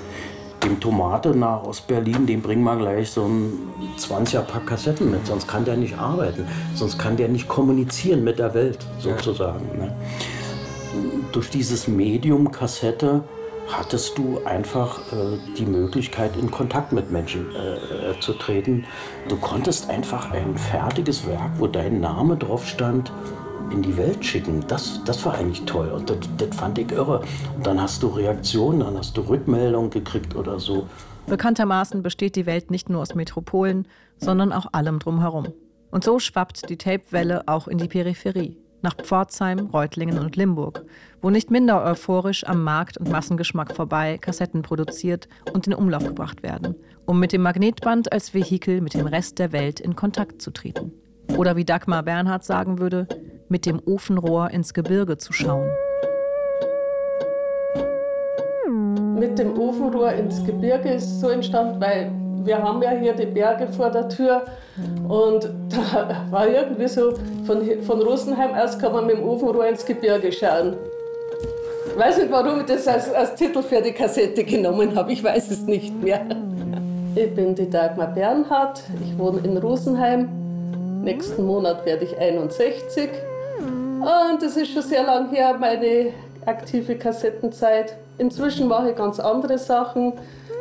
dem 0.63 0.79
Tomate 0.79 1.35
nach 1.35 1.63
Ostberlin, 1.63 2.25
dem 2.25 2.41
bringen 2.41 2.63
wir 2.63 2.75
gleich 2.77 3.11
so 3.11 3.25
ein 3.25 3.53
20er-Pack 3.97 4.67
Kassetten 4.67 5.11
mit, 5.11 5.25
sonst 5.27 5.47
kann 5.47 5.65
der 5.65 5.77
nicht 5.77 5.97
arbeiten, 5.97 6.45
sonst 6.73 6.97
kann 6.97 7.17
der 7.17 7.29
nicht 7.29 7.47
kommunizieren 7.47 8.23
mit 8.23 8.39
der 8.39 8.53
Welt 8.53 8.79
sozusagen. 8.99 9.65
Ne? 9.77 9.95
Durch 11.31 11.49
dieses 11.49 11.87
Medium 11.87 12.51
Kassette 12.51 13.23
hattest 13.67 14.17
du 14.17 14.39
einfach 14.45 14.99
äh, 15.11 15.37
die 15.57 15.65
Möglichkeit, 15.65 16.35
in 16.37 16.51
Kontakt 16.51 16.91
mit 16.91 17.11
Menschen 17.11 17.47
äh, 17.55 18.11
äh 18.11 18.19
zu 18.19 18.33
treten. 18.33 18.85
Du 19.29 19.37
konntest 19.37 19.89
einfach 19.89 20.31
ein 20.31 20.57
fertiges 20.57 21.25
Werk, 21.27 21.51
wo 21.57 21.67
dein 21.67 21.99
Name 21.99 22.37
drauf 22.37 22.67
stand, 22.67 23.11
in 23.71 23.81
die 23.81 23.95
Welt 23.97 24.23
schicken. 24.23 24.63
Das, 24.67 25.01
das 25.05 25.25
war 25.25 25.35
eigentlich 25.35 25.63
toll 25.65 25.89
und 25.89 26.09
das, 26.09 26.17
das 26.37 26.55
fand 26.55 26.77
ich 26.77 26.91
irre. 26.91 27.21
Und 27.55 27.65
dann 27.65 27.81
hast 27.81 28.03
du 28.03 28.07
Reaktionen, 28.07 28.81
dann 28.81 28.97
hast 28.97 29.17
du 29.17 29.21
Rückmeldungen 29.21 29.89
gekriegt 29.89 30.35
oder 30.35 30.59
so. 30.59 30.87
Bekanntermaßen 31.27 32.03
besteht 32.03 32.35
die 32.35 32.45
Welt 32.45 32.69
nicht 32.69 32.89
nur 32.89 33.01
aus 33.01 33.15
Metropolen, 33.15 33.87
sondern 34.17 34.51
auch 34.51 34.67
allem 34.73 34.99
drumherum. 34.99 35.47
Und 35.91 36.03
so 36.03 36.19
schwappt 36.19 36.69
die 36.69 36.77
Tapewelle 36.77 37.43
auch 37.47 37.67
in 37.67 37.77
die 37.77 37.87
Peripherie, 37.87 38.57
nach 38.81 38.95
Pforzheim, 38.95 39.67
Reutlingen 39.71 40.19
und 40.19 40.35
Limburg, 40.35 40.83
wo 41.21 41.29
nicht 41.29 41.51
minder 41.51 41.83
euphorisch 41.83 42.45
am 42.45 42.63
Markt 42.63 42.97
und 42.97 43.09
Massengeschmack 43.09 43.75
vorbei 43.75 44.17
Kassetten 44.17 44.63
produziert 44.63 45.27
und 45.53 45.67
in 45.67 45.73
Umlauf 45.73 46.03
gebracht 46.03 46.43
werden, 46.43 46.75
um 47.05 47.19
mit 47.19 47.31
dem 47.31 47.41
Magnetband 47.41 48.11
als 48.11 48.33
Vehikel 48.33 48.81
mit 48.81 48.93
dem 48.93 49.07
Rest 49.07 49.39
der 49.39 49.51
Welt 49.51 49.79
in 49.79 49.95
Kontakt 49.95 50.41
zu 50.41 50.51
treten. 50.51 50.91
Oder 51.37 51.55
wie 51.55 51.65
Dagmar 51.65 52.03
Bernhard 52.03 52.43
sagen 52.43 52.79
würde, 52.79 53.07
mit 53.53 53.67
dem 53.67 53.79
Ofenrohr 53.85 54.49
ins 54.49 54.73
Gebirge 54.73 55.15
zu 55.19 55.31
schauen. 55.31 55.69
Mit 59.19 59.37
dem 59.37 59.59
Ofenrohr 59.59 60.11
ins 60.13 60.43
Gebirge 60.43 60.93
ist 60.93 61.21
so 61.21 61.29
entstanden, 61.29 61.79
weil 61.79 62.11
wir 62.45 62.57
haben 62.57 62.81
ja 62.81 62.89
hier 62.89 63.13
die 63.13 63.27
Berge 63.27 63.67
vor 63.67 63.91
der 63.91 64.09
Tür 64.09 64.41
und 65.07 65.51
da 65.69 66.25
war 66.31 66.47
irgendwie 66.47 66.87
so, 66.87 67.13
von, 67.45 67.61
von 67.83 68.01
Rosenheim 68.01 68.55
aus 68.55 68.79
kann 68.79 68.91
man 68.91 69.05
mit 69.05 69.17
dem 69.17 69.23
Ofenrohr 69.23 69.67
ins 69.67 69.85
Gebirge 69.85 70.31
schauen. 70.31 70.75
Ich 71.89 71.95
weiß 71.95 72.17
nicht, 72.17 72.31
warum 72.31 72.61
ich 72.61 72.65
das 72.65 72.87
als, 72.87 73.13
als 73.13 73.35
Titel 73.35 73.61
für 73.61 73.83
die 73.83 73.91
Kassette 73.91 74.43
genommen 74.43 74.95
habe. 74.95 75.11
Ich 75.11 75.23
weiß 75.23 75.51
es 75.51 75.61
nicht 75.61 75.93
mehr. 76.01 76.25
Ich 77.13 77.35
bin 77.35 77.53
die 77.53 77.69
Dagmar 77.69 78.07
Bernhard. 78.07 78.81
Ich 78.99 79.15
wohne 79.15 79.41
in 79.43 79.57
Rosenheim. 79.57 80.27
Nächsten 81.03 81.45
Monat 81.45 81.85
werde 81.85 82.05
ich 82.05 82.17
61. 82.17 83.09
Und 84.03 84.43
es 84.43 84.57
ist 84.57 84.73
schon 84.73 84.81
sehr 84.81 85.05
lang 85.05 85.29
her, 85.29 85.55
meine 85.57 86.11
aktive 86.45 86.95
Kassettenzeit. 86.95 87.95
Inzwischen 88.17 88.67
mache 88.67 88.89
ich 88.89 88.97
ganz 88.97 89.17
andere 89.17 89.57
Sachen. 89.57 90.11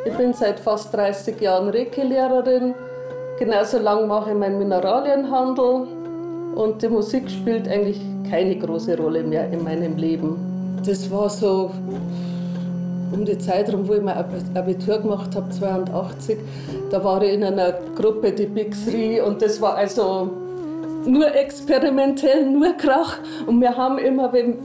Ich 0.04 0.12
bin 0.12 0.32
seit 0.32 0.60
fast 0.60 0.94
30 0.94 1.40
Jahren 1.40 1.68
Reiki-Lehrerin. 1.68 2.72
Genauso 3.40 3.80
lang 3.80 4.06
mache 4.06 4.30
ich 4.30 4.36
meinen 4.36 4.60
Mineralienhandel. 4.60 5.88
Und 6.54 6.82
die 6.82 6.88
Musik 6.88 7.28
spielt 7.28 7.66
eigentlich 7.66 8.00
keine 8.30 8.56
große 8.56 8.96
Rolle 8.96 9.24
mehr 9.24 9.50
in 9.50 9.64
meinem 9.64 9.96
Leben. 9.96 10.78
Das 10.86 11.10
war 11.10 11.28
so 11.28 11.72
um 13.10 13.24
die 13.24 13.38
Zeit 13.38 13.72
rum, 13.72 13.88
wo 13.88 13.94
ich 13.94 14.02
mein 14.02 14.24
Abitur 14.54 14.98
gemacht 14.98 15.34
habe, 15.34 15.50
82. 15.50 16.38
Da 16.90 17.02
war 17.02 17.20
ich 17.22 17.32
in 17.34 17.42
einer 17.42 17.72
Gruppe, 17.96 18.30
die 18.30 18.46
Big 18.46 18.72
Three, 18.86 19.20
und 19.20 19.42
das 19.42 19.60
war 19.60 19.74
also 19.74 20.30
nur 21.06 21.34
experimentell, 21.34 22.46
nur 22.46 22.72
Krach. 22.74 23.18
Und 23.46 23.60
wir 23.60 23.76
haben 23.76 23.98
immer, 23.98 24.32
wenn, 24.32 24.56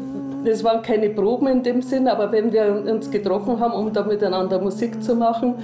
das 0.45 0.63
waren 0.63 0.81
keine 0.81 1.09
Proben 1.09 1.47
in 1.47 1.63
dem 1.63 1.81
Sinn, 1.81 2.07
aber 2.07 2.31
wenn 2.31 2.51
wir 2.51 2.83
uns 2.89 3.09
getroffen 3.09 3.59
haben, 3.59 3.73
um 3.73 3.91
da 3.93 4.03
miteinander 4.03 4.59
Musik 4.59 5.03
zu 5.03 5.15
machen, 5.15 5.55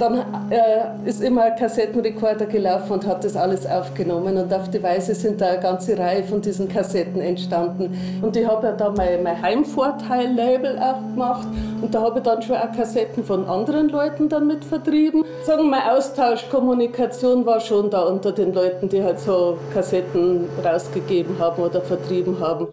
dann 0.00 0.50
äh, 0.50 1.08
ist 1.08 1.22
immer 1.22 1.42
ein 1.42 1.56
Kassettenrekorder 1.56 2.46
gelaufen 2.46 2.92
und 2.92 3.06
hat 3.06 3.24
das 3.24 3.36
alles 3.36 3.66
aufgenommen. 3.66 4.36
Und 4.36 4.52
auf 4.52 4.70
die 4.70 4.82
Weise 4.82 5.14
sind 5.14 5.40
da 5.40 5.48
eine 5.48 5.60
ganze 5.60 5.98
Reihe 5.98 6.24
von 6.24 6.40
diesen 6.40 6.68
Kassetten 6.68 7.20
entstanden. 7.20 7.96
Und 8.22 8.36
ich 8.36 8.46
habe 8.46 8.68
ja 8.68 8.72
da 8.72 8.90
mein, 8.90 9.22
mein 9.22 9.40
Heimvorteil-Label 9.40 10.78
auch 10.78 11.00
gemacht. 11.00 11.48
Und 11.82 11.94
da 11.94 12.02
habe 12.02 12.18
ich 12.18 12.24
dann 12.24 12.40
schon 12.42 12.56
auch 12.56 12.72
Kassetten 12.72 13.24
von 13.24 13.44
anderen 13.44 13.88
Leuten 13.88 14.28
dann 14.28 14.46
mit 14.46 14.64
vertrieben. 14.64 15.24
Sagen 15.44 15.64
wir, 15.64 15.70
mal, 15.70 15.96
Austausch, 15.96 16.48
Kommunikation 16.50 17.44
war 17.44 17.60
schon 17.60 17.90
da 17.90 18.02
unter 18.02 18.32
den 18.32 18.54
Leuten, 18.54 18.88
die 18.88 19.02
halt 19.02 19.20
so 19.20 19.58
Kassetten 19.74 20.48
rausgegeben 20.64 21.38
haben 21.38 21.62
oder 21.62 21.82
vertrieben 21.82 22.40
haben. 22.40 22.68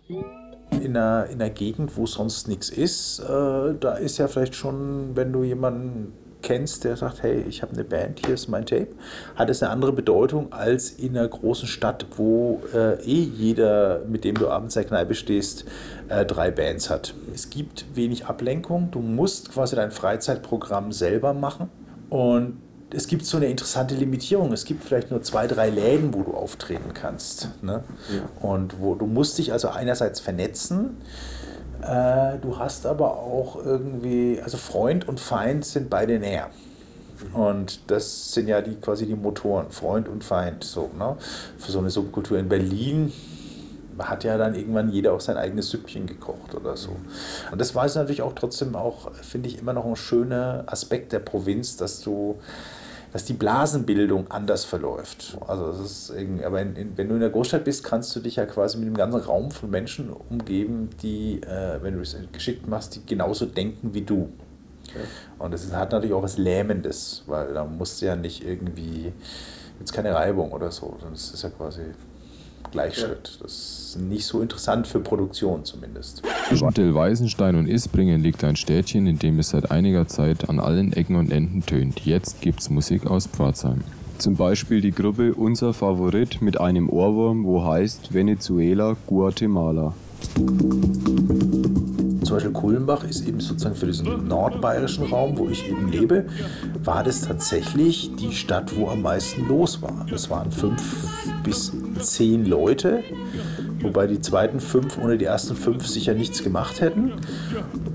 In 0.71 0.95
einer, 0.95 1.25
in 1.25 1.41
einer 1.41 1.49
Gegend, 1.49 1.97
wo 1.97 2.05
sonst 2.05 2.47
nichts 2.47 2.69
ist, 2.69 3.19
äh, 3.19 3.73
da 3.79 3.93
ist 3.99 4.17
ja 4.17 4.27
vielleicht 4.27 4.55
schon, 4.55 5.11
wenn 5.15 5.33
du 5.33 5.43
jemanden 5.43 6.13
kennst, 6.41 6.83
der 6.83 6.97
sagt, 6.97 7.23
hey, 7.23 7.43
ich 7.47 7.61
habe 7.61 7.73
eine 7.73 7.83
Band, 7.83 8.25
hier 8.25 8.35
ist 8.35 8.47
mein 8.47 8.65
Tape, 8.65 8.89
hat 9.35 9.49
es 9.49 9.61
eine 9.61 9.71
andere 9.71 9.93
Bedeutung 9.93 10.51
als 10.53 10.91
in 10.91 11.17
einer 11.17 11.27
großen 11.27 11.67
Stadt, 11.67 12.05
wo 12.15 12.61
äh, 12.73 13.01
eh 13.03 13.23
jeder, 13.23 14.01
mit 14.07 14.23
dem 14.23 14.35
du 14.35 14.47
abends 14.49 14.75
in 14.75 14.83
der 14.83 14.89
Kneipe 14.89 15.15
stehst, 15.15 15.65
äh, 16.09 16.25
drei 16.25 16.51
Bands 16.51 16.89
hat. 16.89 17.13
Es 17.33 17.49
gibt 17.49 17.85
wenig 17.95 18.25
Ablenkung, 18.25 18.91
du 18.91 18.99
musst 18.99 19.51
quasi 19.51 19.75
dein 19.75 19.91
Freizeitprogramm 19.91 20.91
selber 20.91 21.33
machen 21.33 21.69
und 22.09 22.57
es 22.89 23.07
gibt 23.07 23.25
so 23.25 23.35
eine 23.35 23.47
interessante 23.47 23.95
Limitierung. 23.95 24.53
Es 24.53 24.63
gibt 24.63 24.83
vielleicht 24.83 25.11
nur 25.11 25.21
zwei, 25.21 25.47
drei 25.47 25.69
Läden, 25.69 26.13
wo 26.13 26.23
du 26.23 26.33
auftreten 26.33 26.93
kannst. 26.93 27.49
Ne? 27.61 27.83
Ja. 28.09 28.47
Und 28.47 28.79
wo 28.79 28.95
du 28.95 29.05
musst 29.05 29.37
dich 29.37 29.51
also 29.51 29.67
einerseits 29.67 30.21
vernetzen, 30.21 30.91
äh, 30.91 31.36
du 31.87 32.59
hast 32.59 32.85
aber 32.85 33.17
auch 33.17 33.55
irgendwie, 33.63 34.41
also 34.43 34.57
Freund 34.57 35.07
und 35.07 35.19
Feind 35.19 35.65
sind 35.65 35.89
beide 35.89 36.19
näher. 36.19 36.49
Und 37.33 37.89
das 37.89 38.33
sind 38.33 38.47
ja 38.47 38.61
die 38.61 38.75
quasi 38.75 39.05
die 39.05 39.15
Motoren, 39.15 39.71
Freund 39.71 40.07
und 40.07 40.23
Feind. 40.23 40.63
So, 40.63 40.89
ne? 40.97 41.17
Für 41.57 41.71
so 41.71 41.79
eine 41.79 41.89
Subkultur 41.89 42.37
in 42.37 42.49
Berlin 42.49 43.11
hat 43.99 44.23
ja 44.23 44.37
dann 44.37 44.53
irgendwann 44.53 44.89
jeder 44.89 45.13
auch 45.13 45.21
sein 45.21 45.37
eigenes 45.37 45.69
Süppchen 45.69 46.05
gekocht 46.05 46.53
oder 46.53 46.77
so. 46.77 46.95
Und 47.51 47.59
das 47.59 47.73
war 47.73 47.85
es 47.85 47.95
natürlich 47.95 48.21
auch 48.21 48.33
trotzdem 48.33 48.75
auch, 48.75 49.11
finde 49.13 49.49
ich, 49.49 49.59
immer 49.59 49.73
noch 49.73 49.85
ein 49.85 49.95
schöner 49.95 50.65
Aspekt 50.67 51.13
der 51.13 51.19
Provinz, 51.19 51.77
dass 51.77 52.01
du 52.01 52.39
dass 53.17 53.25
die 53.25 53.33
Blasenbildung 53.33 54.29
anders 54.29 54.63
verläuft. 54.63 55.39
Also 55.47 55.71
das 55.71 55.79
ist 55.79 56.09
irgendwie, 56.15 56.45
aber 56.45 56.61
in, 56.61 56.75
in, 56.75 56.97
wenn 56.99 57.09
du 57.09 57.15
in 57.15 57.21
der 57.21 57.31
Großstadt 57.31 57.63
bist, 57.63 57.83
kannst 57.83 58.15
du 58.15 58.19
dich 58.19 58.35
ja 58.35 58.45
quasi 58.45 58.77
mit 58.77 58.85
einem 58.85 58.95
ganzen 58.95 59.21
Raum 59.21 59.49
von 59.49 59.71
Menschen 59.71 60.11
umgeben, 60.11 60.91
die, 61.01 61.41
äh, 61.41 61.81
wenn 61.81 61.95
du 61.95 62.01
es 62.01 62.15
geschickt 62.31 62.67
machst, 62.67 62.93
die 62.93 63.03
genauso 63.03 63.47
denken 63.47 63.95
wie 63.95 64.03
du. 64.03 64.29
Okay. 64.87 65.05
Und 65.39 65.51
das 65.51 65.73
hat 65.73 65.93
natürlich 65.93 66.13
auch 66.13 66.21
was 66.21 66.37
Lähmendes, 66.37 67.23
weil 67.25 67.55
da 67.55 67.65
musst 67.65 68.03
du 68.03 68.05
ja 68.05 68.15
nicht 68.15 68.45
irgendwie, 68.45 69.11
jetzt 69.79 69.93
keine 69.93 70.13
Reibung 70.13 70.51
oder 70.51 70.69
so, 70.69 70.95
das 71.11 71.31
ist 71.31 71.41
ja 71.41 71.49
quasi 71.49 71.85
Gleichschritt. 72.71 73.37
Das 73.41 73.51
ist 73.51 74.01
nicht 74.01 74.25
so 74.25 74.41
interessant 74.41 74.87
für 74.87 74.99
Produktion 74.99 75.65
zumindest. 75.65 76.23
Zwischen 76.47 76.95
Weißenstein 76.95 77.55
und 77.55 77.67
Isbringen 77.67 78.21
liegt 78.21 78.43
ein 78.43 78.55
Städtchen, 78.55 79.07
in 79.07 79.19
dem 79.19 79.39
es 79.39 79.49
seit 79.49 79.71
einiger 79.71 80.07
Zeit 80.07 80.49
an 80.49 80.59
allen 80.59 80.93
Ecken 80.93 81.15
und 81.15 81.31
Enden 81.31 81.65
tönt. 81.65 82.05
Jetzt 82.05 82.41
gibt's 82.41 82.69
Musik 82.69 83.05
aus 83.05 83.27
Pforzheim. 83.27 83.83
Zum 84.17 84.35
Beispiel 84.35 84.81
die 84.81 84.91
Gruppe 84.91 85.35
Unser 85.35 85.73
Favorit 85.73 86.41
mit 86.41 86.59
einem 86.59 86.89
Ohrwurm, 86.89 87.45
wo 87.45 87.63
heißt 87.63 88.13
Venezuela, 88.13 88.97
Guatemala. 89.05 89.93
Zum 92.27 92.35
Beispiel 92.35 92.51
Kulmbach 92.51 93.05
ist 93.05 93.25
eben 93.25 93.39
sozusagen 93.39 93.75
für 93.75 93.85
diesen 93.85 94.27
nordbayerischen 94.27 95.05
Raum, 95.05 95.37
wo 95.37 95.47
ich 95.47 95.65
eben 95.69 95.89
lebe, 95.89 96.25
war 96.83 97.01
das 97.01 97.21
tatsächlich 97.21 98.11
die 98.17 98.33
Stadt, 98.33 98.77
wo 98.77 98.89
am 98.89 99.01
meisten 99.01 99.47
los 99.47 99.81
war. 99.81 100.05
Das 100.09 100.29
waren 100.29 100.51
fünf 100.51 101.07
bis 101.45 101.71
zehn 102.01 102.45
Leute, 102.45 103.01
wobei 103.79 104.07
die 104.07 104.19
zweiten 104.19 104.59
fünf 104.59 104.97
ohne 104.97 105.17
die 105.17 105.23
ersten 105.23 105.55
fünf 105.55 105.87
sicher 105.87 106.15
nichts 106.15 106.43
gemacht 106.43 106.81
hätten. 106.81 107.13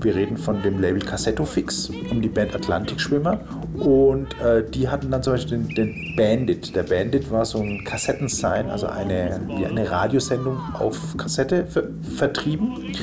Wir 0.01 0.15
reden 0.15 0.37
von 0.37 0.63
dem 0.63 0.81
Label 0.81 1.03
Cassetto 1.03 1.45
Fix 1.45 1.91
um 2.09 2.19
die 2.19 2.27
Band 2.27 2.55
Atlantikschwimmer 2.55 3.39
und 3.77 4.29
äh, 4.41 4.63
die 4.67 4.89
hatten 4.89 5.11
dann 5.11 5.21
zum 5.21 5.33
Beispiel 5.33 5.59
den, 5.59 5.75
den, 5.75 6.15
Bandit. 6.15 6.75
Der 6.75 6.83
Bandit 6.83 7.29
war 7.29 7.45
so 7.45 7.59
ein 7.59 7.83
Kassettensign, 7.83 8.69
also 8.71 8.87
eine, 8.87 9.41
eine 9.69 9.91
Radiosendung 9.91 10.57
auf 10.73 11.17
Kassette 11.17 11.67
ver 11.67 11.83
vertrieben. 12.15 12.95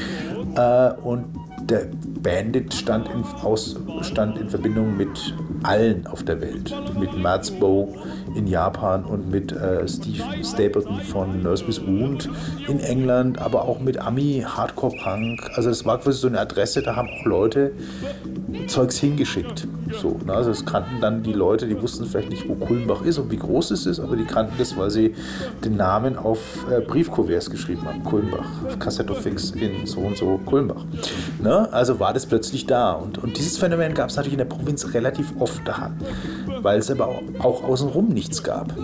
Äh, 0.57 0.93
und 1.03 1.27
der 1.71 1.87
Bandit 2.23 2.75
stand 2.75 3.09
in, 3.09 3.25
aus, 3.43 3.77
stand 4.03 4.39
in 4.39 4.51
Verbindung 4.51 4.97
mit 4.97 5.35
allen 5.63 6.07
auf 6.07 6.23
der 6.25 6.41
Welt. 6.41 6.75
Mit 6.99 7.17
Mats 7.17 7.51
Bow 7.51 7.95
in 8.35 8.47
Japan 8.47 9.05
und 9.05 9.31
mit 9.31 9.53
äh, 9.53 9.87
Steve 9.89 10.23
Stapleton 10.43 11.01
von 11.01 11.43
Nurse's 11.43 11.81
Wound 11.87 12.29
in 12.67 12.81
England, 12.81 13.41
aber 13.41 13.65
auch 13.65 13.81
mit 13.81 13.99
Ami 13.99 14.45
Hardcore 14.47 14.95
Punk. 15.03 15.51
Also 15.55 15.71
es 15.71 15.85
war 15.87 15.99
quasi 15.99 16.19
so 16.19 16.29
eine 16.29 16.41
Adresse, 16.41 16.83
da 16.83 16.97
haben 16.97 17.09
auch 17.09 17.25
Leute 17.25 17.73
Zeugs 18.67 18.99
hingeschickt. 18.99 19.67
So, 20.01 20.21
ne? 20.25 20.33
Also 20.33 20.51
es 20.51 20.65
kannten 20.65 21.01
dann 21.01 21.23
die 21.23 21.33
Leute, 21.33 21.67
die 21.67 21.81
wussten 21.81 22.07
vielleicht 22.07 22.31
nicht, 22.31 22.49
wo 22.49 22.55
Kulmbach 22.55 23.03
ist 23.03 23.19
und 23.19 23.31
wie 23.31 23.37
groß 23.37 23.73
es 23.73 23.87
ist, 23.87 24.01
aber 24.01 24.17
die 24.17 24.25
kannten 24.25 24.55
das, 24.59 24.77
weil 24.77 24.91
sie 24.91 25.15
den 25.65 25.77
Namen 25.77 26.17
auf 26.17 26.67
äh, 26.71 26.81
Briefkuverts 26.81 27.51
geschrieben 27.51 27.85
haben. 27.85 28.05
Kulmbach, 28.05 28.47
Cassette 28.79 29.15
Fix 29.15 29.51
in 29.51 29.87
so 29.87 30.01
und 30.01 30.17
so 30.17 30.39
Kulmbach. 30.47 30.85
Ne? 31.43 31.60
Also 31.71 32.01
war 32.01 32.13
das 32.13 32.27
plötzlich 32.27 32.67
da. 32.67 32.93
Und, 32.93 33.19
und 33.19 33.37
dieses 33.37 33.59
Phänomen 33.59 33.95
gab 33.95 34.11
es 34.11 34.17
natürlich 34.17 34.35
in 34.35 34.39
der 34.39 34.45
Provinz 34.45 34.95
relativ 34.95 35.33
oft 35.39 35.67
da, 35.67 35.91
weil 36.63 36.79
es 36.79 36.91
aber 36.91 37.09
auch, 37.09 37.23
auch 37.41 37.65
außenrum 37.65 38.09
nichts 38.09 38.43
gab. 38.43 38.75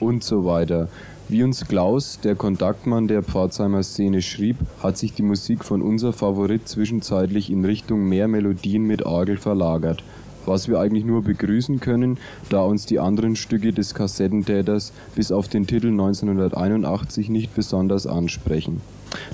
Und 0.00 0.24
so 0.24 0.44
weiter. 0.44 0.88
Wie 1.28 1.44
uns 1.44 1.66
Klaus, 1.66 2.18
der 2.22 2.34
Kontaktmann 2.34 3.08
der 3.08 3.22
Pforzheimer 3.22 3.82
Szene, 3.82 4.20
schrieb, 4.20 4.56
hat 4.82 4.98
sich 4.98 5.14
die 5.14 5.22
Musik 5.22 5.64
von 5.64 5.80
unser 5.80 6.12
Favorit 6.12 6.68
zwischenzeitlich 6.68 7.50
in 7.50 7.64
Richtung 7.64 8.06
mehr 8.06 8.28
Melodien 8.28 8.82
mit 8.82 9.06
Orgel 9.06 9.38
verlagert. 9.38 10.02
Was 10.44 10.68
wir 10.68 10.80
eigentlich 10.80 11.04
nur 11.04 11.22
begrüßen 11.22 11.80
können, 11.80 12.18
da 12.50 12.60
uns 12.60 12.84
die 12.84 12.98
anderen 12.98 13.36
Stücke 13.36 13.72
des 13.72 13.94
Kassettentäters 13.94 14.92
bis 15.14 15.32
auf 15.32 15.48
den 15.48 15.66
Titel 15.66 15.88
1981 15.88 17.30
nicht 17.30 17.54
besonders 17.54 18.06
ansprechen. 18.06 18.82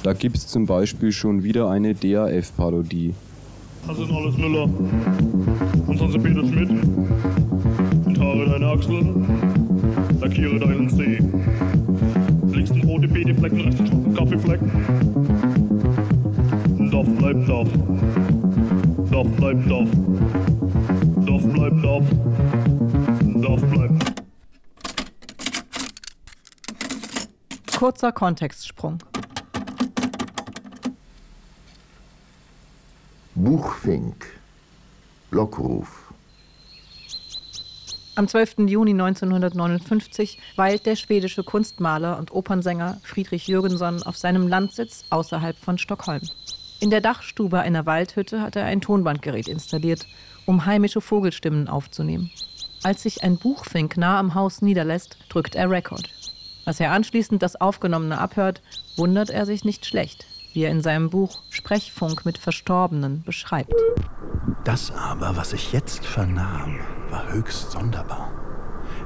Da 0.03 0.13
gibt's 0.13 0.47
zum 0.47 0.67
Beispiel 0.67 1.13
schon 1.13 1.43
wieder 1.43 1.69
eine 1.71 1.95
DAF-Parodie. 1.95 3.15
Das 3.87 3.97
sind 3.97 4.13
alles 4.13 4.37
Müller. 4.37 4.65
Und 4.65 5.99
sonst 5.99 6.23
Peter 6.23 6.47
Schmidt. 6.47 6.71
Und 6.71 8.19
haare 8.21 8.51
deine 8.51 8.67
Achseln. 8.67 9.27
Lackiere 10.21 10.59
deinen 10.59 10.89
See 10.91 11.19
links 12.59 12.71
ein 12.73 12.83
rote 12.83 13.07
Babyflecken, 13.07 13.61
rechts 13.61 13.81
ein 13.81 14.15
Kaffeefleck. 14.15 14.61
Dorf 16.91 17.09
bleibt 17.19 17.49
Dorf. 17.49 17.69
Dorf 19.11 19.29
bleibt 19.37 19.71
Dorf. 19.71 19.89
Dorf 21.27 21.53
bleibt 21.53 21.85
Dorf. 21.85 22.05
Dorf 23.35 23.63
bleibt. 23.71 24.23
Kurzer 27.79 28.13
Kontextsprung. 28.13 28.99
Buchfink. 33.41 34.27
Lockruf. 35.31 36.13
Am 38.17 38.27
12. 38.27 38.67
Juni 38.67 38.91
1959 38.91 40.41
weilt 40.57 40.87
der 40.87 40.97
schwedische 40.97 41.45
Kunstmaler 41.45 42.19
und 42.19 42.33
Opernsänger 42.33 42.99
Friedrich 43.05 43.47
Jürgensson 43.47 44.03
auf 44.03 44.17
seinem 44.17 44.49
Landsitz 44.49 45.05
außerhalb 45.11 45.57
von 45.57 45.79
Stockholm. 45.79 46.23
In 46.81 46.91
der 46.91 47.01
Dachstube 47.01 47.61
einer 47.61 47.87
Waldhütte 47.87 48.43
hat 48.43 48.57
er 48.57 48.65
ein 48.65 48.81
Tonbandgerät 48.81 49.47
installiert, 49.47 50.09
um 50.45 50.67
heimische 50.67 51.01
Vogelstimmen 51.01 51.69
aufzunehmen. 51.69 52.33
Als 52.83 53.05
sich 53.05 53.23
ein 53.23 53.39
Buchfink 53.39 53.97
nah 53.97 54.19
am 54.19 54.35
Haus 54.35 54.63
niederlässt, 54.63 55.17
drückt 55.29 55.55
er 55.55 55.71
Record. 55.71 56.11
Als 56.65 56.81
er 56.81 56.91
anschließend 56.91 57.41
das 57.41 57.55
Aufgenommene 57.55 58.19
abhört, 58.19 58.63
wundert 58.97 59.31
er 59.31 59.47
sich 59.47 59.65
nicht 59.65 59.87
schlecht, 59.87 60.27
wie 60.53 60.63
er 60.65 60.71
in 60.71 60.83
seinem 60.83 61.11
Buch 61.11 61.43
Sprechfunk 61.51 62.25
mit 62.25 62.39
Verstorbenen 62.39 63.23
beschreibt. 63.25 63.75
Das 64.65 64.91
aber, 64.93 65.37
was 65.37 65.53
ich 65.53 65.73
jetzt 65.73 66.05
vernahm, 66.05 66.79
war 67.11 67.33
höchst 67.33 67.71
sonderbar. 67.71 68.31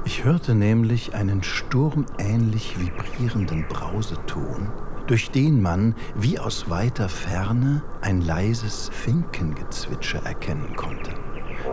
Ich 0.05 0.23
hörte 0.23 0.55
nämlich 0.55 1.13
einen 1.13 1.43
sturmähnlich 1.43 2.77
vibrierenden 2.79 3.67
Brauseton, 3.67 4.71
durch 5.07 5.31
den 5.31 5.61
man 5.61 5.95
wie 6.15 6.39
aus 6.39 6.69
weiter 6.69 7.07
Ferne 7.09 7.83
ein 8.01 8.21
leises 8.21 8.89
Finkengezwitscher 8.89 10.25
erkennen 10.25 10.75
konnte. 10.75 11.11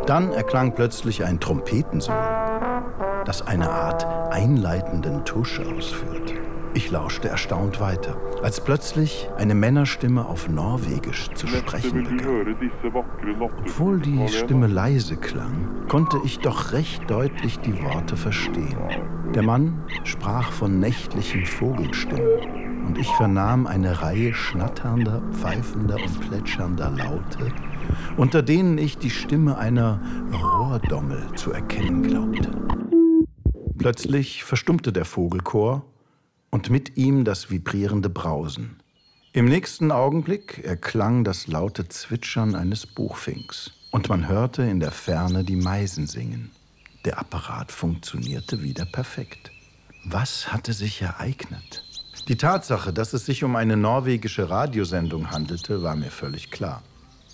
Dann 0.06 0.32
erklang 0.32 0.74
plötzlich 0.74 1.24
ein 1.24 1.40
Trompetensolo, 1.40 2.18
das 3.24 3.42
eine 3.42 3.70
Art 3.70 4.04
einleitenden 4.32 5.24
Tusch 5.24 5.58
ausführte. 5.60 6.34
Ich 6.72 6.90
lauschte 6.90 7.28
erstaunt 7.28 7.80
weiter, 7.80 8.16
als 8.42 8.62
plötzlich 8.62 9.28
eine 9.36 9.56
Männerstimme 9.56 10.26
auf 10.26 10.48
Norwegisch 10.48 11.28
zu 11.34 11.48
sprechen 11.48 12.04
begann. 12.04 12.56
Obwohl 13.40 14.00
die 14.00 14.28
Stimme 14.28 14.68
leise 14.68 15.16
klang, 15.16 15.88
konnte 15.88 16.18
ich 16.24 16.38
doch 16.38 16.72
recht 16.72 17.10
deutlich 17.10 17.58
die 17.58 17.82
Worte 17.82 18.16
verstehen. 18.16 18.78
Der 19.34 19.42
Mann 19.42 19.82
sprach 20.04 20.52
von 20.52 20.78
nächtlichen 20.78 21.44
Vogelstimmen 21.44 22.86
und 22.86 22.98
ich 22.98 23.08
vernahm 23.14 23.66
eine 23.66 24.02
Reihe 24.02 24.32
schnatternder, 24.32 25.22
pfeifender 25.32 25.96
und 25.96 26.20
plätschernder 26.28 26.90
Laute, 26.90 27.52
unter 28.16 28.42
denen 28.42 28.78
ich 28.78 28.96
die 28.96 29.10
Stimme 29.10 29.58
einer 29.58 30.00
Rohrdommel 30.32 31.34
zu 31.34 31.52
erkennen 31.52 32.02
glaubte. 32.02 32.50
Plötzlich 33.76 34.44
verstummte 34.44 34.92
der 34.92 35.04
Vogelchor 35.04 35.89
und 36.50 36.70
mit 36.70 36.96
ihm 36.96 37.24
das 37.24 37.50
vibrierende 37.50 38.10
Brausen. 38.10 38.76
Im 39.32 39.44
nächsten 39.46 39.92
Augenblick 39.92 40.64
erklang 40.64 41.22
das 41.22 41.46
laute 41.46 41.88
Zwitschern 41.88 42.54
eines 42.54 42.86
Buchfinks 42.86 43.70
und 43.92 44.08
man 44.08 44.28
hörte 44.28 44.62
in 44.62 44.80
der 44.80 44.90
Ferne 44.90 45.44
die 45.44 45.56
Meisen 45.56 46.06
singen. 46.06 46.50
Der 47.04 47.18
Apparat 47.18 47.72
funktionierte 47.72 48.62
wieder 48.62 48.84
perfekt. 48.84 49.52
Was 50.04 50.52
hatte 50.52 50.72
sich 50.72 51.00
ereignet? 51.00 51.84
Die 52.28 52.36
Tatsache, 52.36 52.92
dass 52.92 53.12
es 53.12 53.24
sich 53.24 53.44
um 53.44 53.56
eine 53.56 53.76
norwegische 53.76 54.50
Radiosendung 54.50 55.30
handelte, 55.30 55.82
war 55.82 55.96
mir 55.96 56.10
völlig 56.10 56.50
klar. 56.50 56.82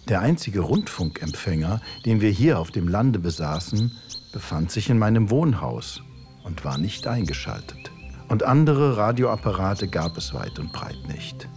Der 0.09 0.20
einzige 0.20 0.61
Rundfunkempfänger, 0.61 1.81
den 2.05 2.20
wir 2.20 2.31
hier 2.31 2.59
auf 2.59 2.70
dem 2.70 2.88
Lande 2.88 3.18
besaßen, 3.18 3.90
befand 4.33 4.70
sich 4.70 4.88
in 4.88 4.98
meinem 4.98 5.31
Wohnhaus 5.31 6.02
und 6.44 6.64
war 6.64 6.79
nicht 6.79 7.07
eingeschaltet. 7.07 7.90
Und 8.28 8.42
andere 8.42 8.96
Radioapparate 8.96 9.88
gab 9.88 10.16
es 10.16 10.34
weit 10.34 10.58
und 10.58 10.72
breit 10.72 10.98
nicht. 11.08 11.48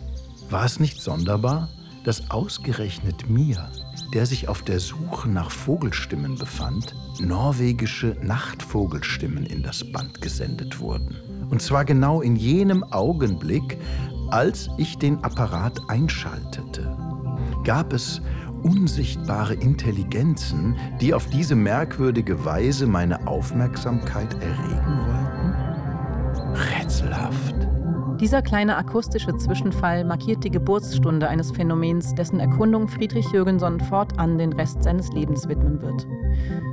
War 0.49 0.65
es 0.65 0.79
nicht 0.79 1.01
sonderbar, 1.01 1.69
dass 2.03 2.32
ausgerechnet 2.32 3.29
mir, 3.29 3.69
der 4.13 4.25
sich 4.25 4.47
auf 4.47 4.62
der 4.62 4.79
Suche 4.79 5.29
nach 5.29 5.51
Vogelstimmen 5.51 6.38
befand, 6.38 6.95
norwegische 7.19 8.15
Nachtvogelstimmen 8.21 9.45
in 9.45 9.63
das 9.63 9.91
Band 9.91 10.21
gesendet 10.21 10.79
wurden? 10.79 11.15
Und 11.49 11.62
zwar 11.62 11.86
genau 11.86 12.21
in 12.21 12.36
jenem 12.36 12.84
Augenblick, 12.84 13.77
als 14.29 14.69
ich 14.77 14.97
den 14.97 15.23
Apparat 15.23 15.79
einschaltete. 15.88 16.95
Gab 17.63 17.93
es 17.93 18.21
unsichtbare 18.62 19.55
Intelligenzen, 19.55 20.75
die 21.01 21.13
auf 21.13 21.27
diese 21.27 21.55
merkwürdige 21.55 22.45
Weise 22.45 22.86
meine 22.88 23.27
Aufmerksamkeit 23.27 24.34
erregen 24.36 24.99
wollten? 25.08 25.18
Rätselhaft. 26.54 27.56
Dieser 28.20 28.42
kleine 28.42 28.76
akustische 28.76 29.36
Zwischenfall 29.38 30.04
markiert 30.04 30.44
die 30.44 30.52
Geburtsstunde 30.52 31.30
eines 31.30 31.52
Phänomens, 31.52 32.14
dessen 32.16 32.42
Erkundung 32.42 32.90
Friedrich 32.90 33.32
Jürgenson 33.32 33.80
fortan 33.80 34.38
den 34.38 34.52
Rest 34.52 34.84
seines 34.84 35.10
Lebens 35.14 35.48
widmen 35.48 35.82
wird. 35.82 36.06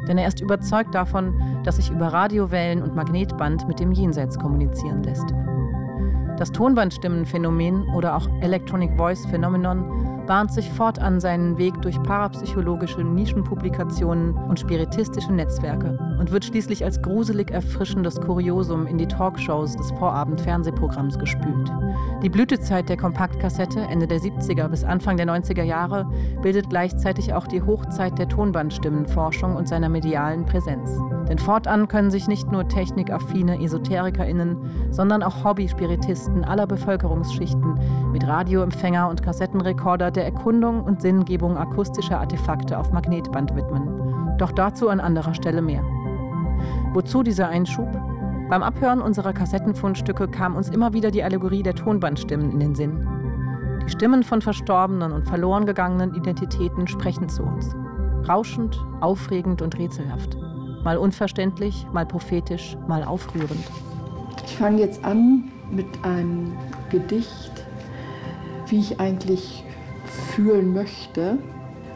Denn 0.08 0.18
er 0.18 0.26
ist 0.26 0.40
überzeugt 0.40 0.94
davon, 0.94 1.60
dass 1.62 1.76
sich 1.76 1.90
über 1.90 2.08
Radiowellen 2.08 2.82
und 2.82 2.96
Magnetband 2.96 3.68
mit 3.68 3.78
dem 3.78 3.92
Jenseits 3.92 4.38
kommunizieren 4.38 5.04
lässt. 5.04 5.26
Das 6.36 6.50
Tonbandstimmenphänomen 6.50 7.94
oder 7.94 8.16
auch 8.16 8.28
Electronic 8.40 8.96
Voice 8.96 9.24
Phenomenon 9.26 10.15
bahnt 10.26 10.52
sich 10.52 10.70
fortan 10.70 11.20
seinen 11.20 11.56
Weg 11.58 11.80
durch 11.82 12.02
parapsychologische 12.02 13.02
Nischenpublikationen 13.02 14.34
und 14.34 14.58
spiritistische 14.58 15.32
Netzwerke 15.32 15.98
und 16.18 16.32
wird 16.32 16.44
schließlich 16.44 16.84
als 16.84 17.00
gruselig 17.00 17.50
erfrischendes 17.50 18.20
Kuriosum 18.20 18.86
in 18.86 18.98
die 18.98 19.06
Talkshows 19.06 19.76
des 19.76 19.90
Vorabend-Fernsehprogramms 19.92 21.18
gespült. 21.18 21.72
Die 22.22 22.28
Blütezeit 22.28 22.88
der 22.88 22.96
Kompaktkassette 22.96 23.80
Ende 23.80 24.06
der 24.06 24.20
70er 24.20 24.68
bis 24.68 24.84
Anfang 24.84 25.16
der 25.16 25.26
90er 25.26 25.62
Jahre 25.62 26.06
bildet 26.42 26.70
gleichzeitig 26.70 27.32
auch 27.32 27.46
die 27.46 27.62
Hochzeit 27.62 28.18
der 28.18 28.28
Tonbandstimmenforschung 28.28 29.54
und 29.54 29.68
seiner 29.68 29.88
medialen 29.88 30.44
Präsenz. 30.46 30.90
Denn 31.28 31.38
fortan 31.38 31.88
können 31.88 32.10
sich 32.10 32.28
nicht 32.28 32.50
nur 32.52 32.68
technikaffine 32.68 33.60
EsoterikerInnen, 33.62 34.56
sondern 34.90 35.22
auch 35.22 35.44
Hobby-Spiritisten 35.44 36.44
aller 36.44 36.66
Bevölkerungsschichten 36.66 37.78
mit 38.12 38.26
Radioempfänger 38.26 39.08
und 39.08 39.22
Kassettenrekorder 39.22 40.10
der 40.16 40.24
Erkundung 40.24 40.82
und 40.82 41.02
Sinngebung 41.02 41.56
akustischer 41.56 42.18
Artefakte 42.18 42.78
auf 42.78 42.90
Magnetband 42.92 43.54
widmen. 43.54 44.36
Doch 44.38 44.52
dazu 44.52 44.88
an 44.88 45.00
anderer 45.00 45.34
Stelle 45.34 45.62
mehr. 45.62 45.84
Wozu 46.92 47.22
dieser 47.22 47.48
Einschub? 47.48 47.88
Beim 48.48 48.62
Abhören 48.62 49.00
unserer 49.00 49.32
Kassettenfundstücke 49.32 50.28
kam 50.28 50.56
uns 50.56 50.70
immer 50.70 50.92
wieder 50.92 51.10
die 51.10 51.22
Allegorie 51.22 51.62
der 51.62 51.74
Tonbandstimmen 51.74 52.50
in 52.50 52.60
den 52.60 52.74
Sinn. 52.74 53.06
Die 53.84 53.90
Stimmen 53.90 54.22
von 54.22 54.40
verstorbenen 54.40 55.12
und 55.12 55.28
verloren 55.28 55.66
gegangenen 55.66 56.14
Identitäten 56.14 56.86
sprechen 56.86 57.28
zu 57.28 57.42
uns. 57.42 57.74
Rauschend, 58.28 58.84
aufregend 59.00 59.62
und 59.62 59.76
rätselhaft. 59.78 60.36
Mal 60.84 60.96
unverständlich, 60.96 61.86
mal 61.92 62.06
prophetisch, 62.06 62.76
mal 62.88 63.04
aufrührend. 63.04 63.64
Ich 64.44 64.56
fange 64.56 64.80
jetzt 64.80 65.04
an 65.04 65.50
mit 65.70 65.86
einem 66.04 66.52
Gedicht, 66.90 67.66
wie 68.68 68.78
ich 68.78 69.00
eigentlich 69.00 69.65
fühlen 70.06 70.72
möchte. 70.72 71.38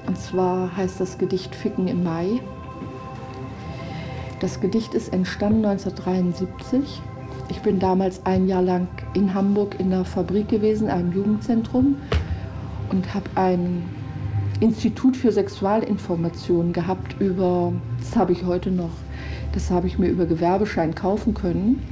Und 0.06 0.18
zwar 0.18 0.76
heißt 0.76 1.00
das 1.00 1.18
Gedicht 1.18 1.54
Ficken 1.54 1.88
im 1.88 2.02
Mai. 2.02 2.40
Das 4.40 4.60
Gedicht 4.60 4.94
ist 4.94 5.12
entstanden 5.12 5.64
1973. 5.66 7.02
Ich 7.50 7.60
bin 7.60 7.78
damals 7.78 8.24
ein 8.24 8.48
Jahr 8.48 8.62
lang 8.62 8.88
in 9.14 9.34
Hamburg 9.34 9.78
in 9.78 9.90
der 9.90 10.04
Fabrik 10.04 10.48
gewesen, 10.48 10.88
einem 10.88 11.12
Jugendzentrum, 11.12 11.96
und 12.90 13.14
habe 13.14 13.28
ein 13.34 13.82
Institut 14.60 15.16
für 15.16 15.32
Sexualinformation 15.32 16.72
gehabt 16.72 17.16
über, 17.20 17.72
das 17.98 18.16
habe 18.16 18.32
ich 18.32 18.44
heute 18.44 18.70
noch, 18.70 18.90
das 19.52 19.70
habe 19.70 19.86
ich 19.86 19.98
mir 19.98 20.08
über 20.08 20.26
Gewerbeschein 20.26 20.94
kaufen 20.94 21.34
können. 21.34 21.82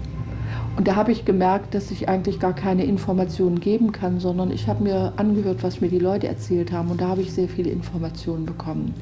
Und 0.79 0.87
da 0.87 0.95
habe 0.95 1.11
ich 1.11 1.25
gemerkt, 1.25 1.75
dass 1.75 1.91
ich 1.91 2.09
eigentlich 2.09 2.39
gar 2.39 2.55
keine 2.55 2.85
Informationen 2.85 3.59
geben 3.59 3.91
kann, 3.91 4.21
sondern 4.21 4.53
ich 4.53 4.69
habe 4.69 4.85
mir 4.85 5.13
angehört, 5.17 5.65
was 5.65 5.81
mir 5.81 5.89
die 5.89 5.99
Leute 5.99 6.29
erzählt 6.29 6.71
haben. 6.71 6.93
Und 6.93 7.01
da 7.01 7.09
habe 7.09 7.21
ich 7.21 7.33
sehr 7.33 7.49
viele 7.49 7.69
Informationen 7.69 8.47
bekommen. 8.47 8.95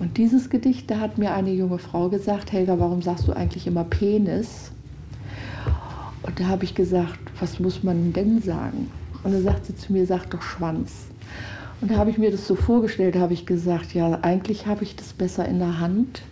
Und 0.00 0.16
dieses 0.16 0.48
Gedicht, 0.48 0.90
da 0.90 1.00
hat 1.00 1.18
mir 1.18 1.34
eine 1.34 1.52
junge 1.52 1.76
Frau 1.76 2.08
gesagt, 2.08 2.52
Helga, 2.52 2.80
warum 2.80 3.02
sagst 3.02 3.28
du 3.28 3.34
eigentlich 3.34 3.66
immer 3.66 3.84
Penis? 3.84 4.72
Und 6.22 6.40
da 6.40 6.46
habe 6.46 6.64
ich 6.64 6.74
gesagt, 6.74 7.18
was 7.38 7.60
muss 7.60 7.82
man 7.82 8.14
denn 8.14 8.40
sagen? 8.40 8.90
Und 9.24 9.34
dann 9.34 9.42
sagt 9.42 9.66
sie 9.66 9.76
zu 9.76 9.92
mir, 9.92 10.06
sag 10.06 10.30
doch 10.30 10.40
Schwanz. 10.40 11.08
Und 11.82 11.90
da 11.90 11.96
habe 11.96 12.08
ich 12.08 12.16
mir 12.16 12.30
das 12.30 12.46
so 12.46 12.54
vorgestellt, 12.54 13.16
habe 13.16 13.34
ich 13.34 13.44
gesagt, 13.44 13.92
ja, 13.92 14.20
eigentlich 14.22 14.66
habe 14.66 14.84
ich 14.84 14.96
das 14.96 15.12
besser 15.12 15.46
in 15.46 15.58
der 15.58 15.80
Hand. 15.80 16.22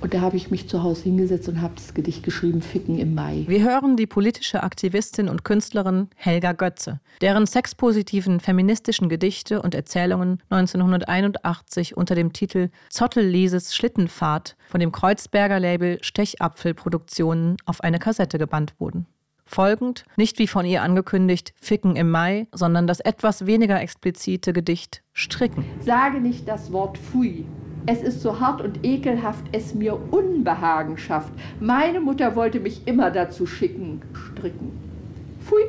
Und 0.00 0.14
da 0.14 0.22
habe 0.22 0.36
ich 0.36 0.50
mich 0.50 0.68
zu 0.68 0.82
Hause 0.82 1.04
hingesetzt 1.04 1.48
und 1.48 1.60
habe 1.60 1.74
das 1.76 1.92
Gedicht 1.92 2.22
geschrieben, 2.22 2.62
Ficken 2.62 2.98
im 2.98 3.14
Mai. 3.14 3.44
Wir 3.46 3.62
hören 3.62 3.96
die 3.96 4.06
politische 4.06 4.62
Aktivistin 4.62 5.28
und 5.28 5.44
Künstlerin 5.44 6.08
Helga 6.16 6.52
Götze, 6.52 7.00
deren 7.20 7.46
sexpositiven 7.46 8.40
feministischen 8.40 9.08
Gedichte 9.08 9.60
und 9.60 9.74
Erzählungen 9.74 10.42
1981 10.48 11.96
unter 11.96 12.14
dem 12.14 12.32
Titel 12.32 12.70
Zottel-Lieses 12.88 13.74
Schlittenfahrt 13.74 14.56
von 14.68 14.80
dem 14.80 14.90
Kreuzberger 14.90 15.60
Label 15.60 15.98
Stechapfel 16.00 16.72
Produktionen 16.72 17.56
auf 17.66 17.82
eine 17.82 17.98
Kassette 17.98 18.38
gebannt 18.38 18.74
wurden. 18.78 19.06
Folgend, 19.44 20.04
nicht 20.16 20.38
wie 20.38 20.46
von 20.46 20.64
ihr 20.64 20.82
angekündigt, 20.82 21.52
Ficken 21.60 21.96
im 21.96 22.08
Mai, 22.10 22.46
sondern 22.52 22.86
das 22.86 23.00
etwas 23.00 23.46
weniger 23.46 23.80
explizite 23.80 24.52
Gedicht 24.52 25.02
Stricken. 25.12 25.64
Sage 25.80 26.20
nicht 26.20 26.46
das 26.46 26.72
Wort 26.72 26.96
Pfui, 26.96 27.44
Es 27.86 28.02
ist 28.02 28.20
so 28.20 28.40
hart 28.40 28.60
und 28.60 28.84
ekelhaft, 28.84 29.44
es 29.52 29.74
mir 29.74 29.98
Unbehagen 30.10 30.98
schafft. 30.98 31.32
Meine 31.60 32.00
Mutter 32.00 32.36
wollte 32.36 32.60
mich 32.60 32.86
immer 32.86 33.10
dazu 33.10 33.46
schicken, 33.46 34.02
stricken. 34.12 34.72
Pfui, 35.40 35.62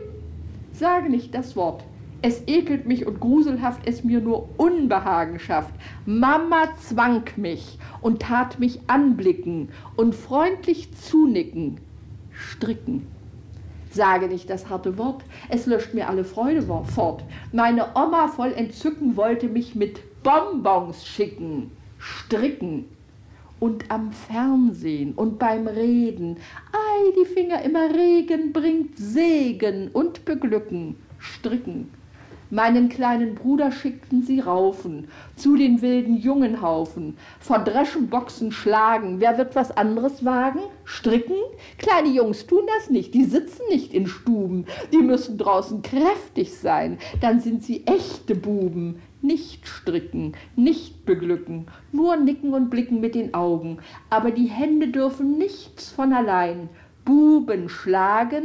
sage 0.74 1.10
nicht 1.10 1.34
das 1.34 1.56
Wort. 1.56 1.84
Es 2.22 2.48
ekelt 2.48 2.86
mich 2.86 3.08
und 3.08 3.20
gruselhaft 3.20 3.88
es 3.88 4.04
mir 4.04 4.20
nur 4.20 4.50
Unbehagen 4.58 5.40
schafft. 5.40 5.74
Mama 6.06 6.70
zwang 6.80 7.24
mich 7.38 7.80
und 8.02 8.22
tat 8.22 8.60
mich 8.60 8.80
anblicken 8.88 9.70
und 9.96 10.14
freundlich 10.14 10.94
zunicken, 10.94 11.80
stricken. 12.32 13.08
Sage 13.90 14.28
nicht 14.28 14.50
das 14.50 14.70
harte 14.70 14.98
Wort, 14.98 15.24
es 15.50 15.66
löscht 15.66 15.94
mir 15.94 16.10
alle 16.10 16.24
Freude 16.24 16.62
fort. 16.62 17.24
Meine 17.52 17.88
Oma 17.96 18.28
voll 18.28 18.54
Entzücken 18.54 19.18
wollte 19.18 19.48
mich 19.48 19.76
mit 19.76 20.00
Bonbons 20.24 21.06
schicken, 21.06 21.72
stricken. 22.02 22.86
Und 23.60 23.92
am 23.92 24.12
Fernsehen 24.12 25.14
und 25.14 25.38
beim 25.38 25.68
Reden, 25.68 26.38
ei, 26.72 27.14
die 27.16 27.32
Finger 27.32 27.62
immer 27.62 27.94
Regen 27.94 28.52
bringt 28.52 28.98
Segen 28.98 29.90
und 29.90 30.26
Beglücken, 30.26 30.96
stricken. 31.20 31.92
Meinen 32.54 32.90
kleinen 32.90 33.34
Bruder 33.34 33.72
schickten 33.72 34.24
sie 34.24 34.42
raufen, 34.42 35.08
zu 35.38 35.56
den 35.56 35.82
wilden 35.82 36.18
Jungenhaufen, 36.18 37.16
verdreschen, 37.40 38.10
boxen, 38.10 38.52
schlagen. 38.52 39.22
Wer 39.22 39.38
wird 39.38 39.56
was 39.56 39.72
anderes 39.72 40.26
wagen? 40.26 40.60
Stricken? 40.84 41.38
Kleine 41.78 42.10
Jungs 42.10 42.48
tun 42.48 42.64
das 42.78 42.90
nicht, 42.90 43.14
die 43.14 43.24
sitzen 43.24 43.62
nicht 43.70 43.94
in 43.94 44.06
Stuben, 44.06 44.66
die 44.92 44.98
müssen 44.98 45.38
draußen 45.38 45.82
kräftig 45.82 46.54
sein, 46.54 46.98
dann 47.22 47.40
sind 47.40 47.64
sie 47.64 47.88
echte 47.88 48.36
Buben. 48.36 49.02
Nicht 49.22 49.68
stricken, 49.68 50.34
nicht 50.58 51.06
beglücken, 51.06 51.68
nur 51.94 52.18
nicken 52.18 52.54
und 52.54 52.70
blicken 52.70 53.00
mit 53.00 53.16
den 53.16 53.34
Augen, 53.34 53.78
aber 54.10 54.32
die 54.32 54.48
Hände 54.48 54.90
dürfen 54.90 55.38
nichts 55.38 55.90
von 55.90 56.12
allein. 56.12 56.68
Buben 57.06 57.70
schlagen, 57.70 58.44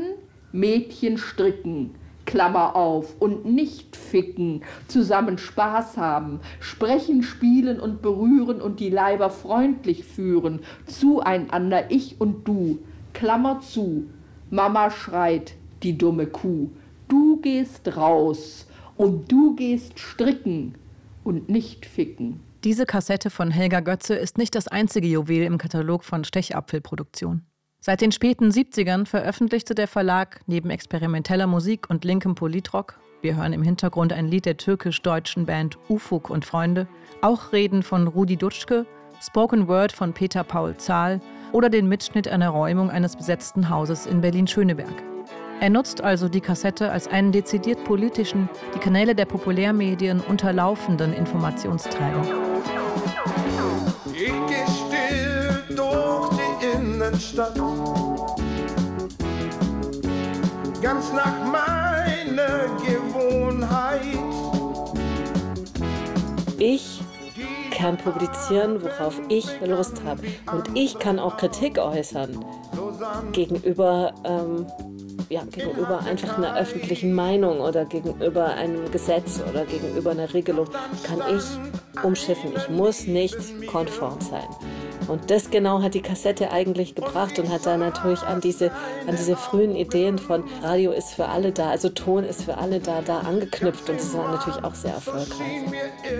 Mädchen 0.53 1.19
stricken. 1.19 1.95
Klammer 2.27 2.77
auf, 2.77 3.15
und 3.21 3.47
nicht 3.47 3.97
ficken, 3.97 4.63
zusammen 4.89 5.39
Spaß 5.39 5.97
haben, 5.97 6.41
sprechen, 6.61 7.23
spielen 7.23 7.81
und 7.81 8.03
berühren 8.03 8.61
und 8.61 8.81
die 8.81 8.91
Leiber 8.91 9.31
freundlich 9.31 10.05
führen, 10.05 10.61
zueinander 10.87 11.91
ich 11.91 12.21
und 12.21 12.47
du, 12.47 12.79
Klammer 13.15 13.61
zu, 13.61 14.05
Mama 14.51 14.91
schreit, 14.91 15.55
die 15.83 15.97
dumme 15.97 16.27
Kuh, 16.27 16.71
du 17.09 17.41
gehst 17.41 17.97
raus 17.97 18.67
und 18.97 19.31
du 19.31 19.57
gehst 19.57 19.99
stricken 19.99 20.75
und 21.25 21.49
nicht 21.49 21.87
ficken. 21.87 22.41
Diese 22.65 22.87
Kassette 22.87 23.31
von 23.31 23.51
Helga 23.51 23.81
Götze 23.81 24.15
ist 24.15 24.39
nicht 24.39 24.55
das 24.55 24.67
einzige 24.69 25.07
Juwel 25.07 25.43
im 25.43 25.59
Katalog 25.59 26.05
von 26.05 26.25
Stechapfelproduktion. 26.25 27.43
Seit 27.81 28.01
den 28.01 28.11
späten 28.13 28.51
70ern 28.51 29.07
veröffentlichte 29.07 29.75
der 29.75 29.87
Verlag 29.87 30.41
neben 30.47 30.71
experimenteller 30.71 31.47
Musik 31.47 31.89
und 31.89 32.05
linkem 32.05 32.35
Politrock, 32.35 32.99
wir 33.23 33.37
hören 33.37 33.53
im 33.53 33.63
Hintergrund 33.63 34.13
ein 34.13 34.29
Lied 34.29 34.47
der 34.47 34.57
türkisch-deutschen 34.57 35.47
Band 35.47 35.79
Ufuk 35.89 36.31
und 36.31 36.45
Freunde, 36.45 36.87
auch 37.23 37.53
Reden 37.53 37.83
von 37.83 38.07
Rudi 38.09 38.37
Dutschke, 38.37 38.87
Spoken 39.21 39.69
Word 39.69 39.93
von 39.93 40.13
Peter 40.13 40.45
Paul 40.45 40.77
Zahl 40.77 41.21
oder 41.53 41.71
den 41.71 41.89
Mitschnitt 41.89 42.29
einer 42.29 42.51
Räumung 42.51 42.91
eines 42.91 43.17
besetzten 43.17 43.71
Hauses 43.71 44.07
in 44.07 44.21
Berlin-Schöneberg. 44.21 45.03
Er 45.61 45.71
nutzt 45.71 46.03
also 46.03 46.29
die 46.29 46.43
Kassette 46.43 46.93
als 46.93 47.09
einen 47.09 47.33
dezidiert 47.33 47.83
politischen, 47.85 48.49
die 48.75 48.79
Kanäle 48.79 49.15
der 49.15 49.25
Populärmedien 49.25 50.21
unterlaufenden 50.21 51.15
Informationsträger. 51.15 52.23
Die 57.17 57.37
Innenstadt, 57.37 57.55
ganz 60.83 61.13
nach 61.13 61.45
meiner 61.45 62.67
Gewohnheit. 62.85 64.03
Ich 66.59 67.01
kann 67.71 67.97
publizieren, 67.99 68.83
worauf 68.83 69.21
ich 69.29 69.47
Lust 69.61 70.03
habe. 70.05 70.23
Und 70.53 70.71
ich 70.75 70.99
kann 70.99 71.19
auch 71.19 71.37
Kritik 71.37 71.79
äußern 71.79 72.45
gegenüber, 73.33 74.15
ähm, 74.25 74.67
ja, 75.29 75.43
gegenüber 75.45 76.01
einfach 76.01 76.39
einer 76.39 76.57
öffentlichen 76.57 77.13
Meinung 77.13 77.61
oder 77.61 77.85
gegenüber 77.85 78.47
einem 78.47 78.91
Gesetz 78.91 79.43
oder 79.49 79.65
gegenüber 79.67 80.13
einer 80.13 80.33
Regelung. 80.33 80.69
Kann 81.03 81.21
ich 81.37 81.45
umschiffen. 82.03 82.53
Ich 82.57 82.69
muss 82.69 83.07
nicht 83.07 83.37
konform 83.67 84.21
sein. 84.21 84.47
Und 85.09 85.31
das 85.31 85.51
genau 85.51 85.83
hat 85.83 85.95
die 85.95 86.01
Kassette 86.01 86.51
eigentlich 86.51 86.95
gebracht 86.95 87.39
und 87.39 87.51
hat 87.51 87.65
da 87.65 87.77
natürlich 87.77 88.23
an 88.23 88.41
diese, 88.41 88.71
an 89.07 89.17
diese 89.17 89.37
frühen 89.37 89.77
Ideen 89.77 90.19
von 90.19 90.45
Radio 90.63 90.91
ist 90.91 91.15
für 91.15 91.27
alle 91.27 91.53
da, 91.53 91.71
also 91.71 91.89
Ton 91.89 92.25
ist 92.25 92.45
für 92.45 92.59
alle 92.59 92.81
da, 92.81 93.03
da 93.03 93.21
angeknüpft 93.21 93.89
und 93.89 94.01
das 94.01 94.15
war 94.15 94.33
natürlich 94.33 94.65
auch 94.65 94.75
sehr 94.75 94.95
erfolgreich. 94.95 95.63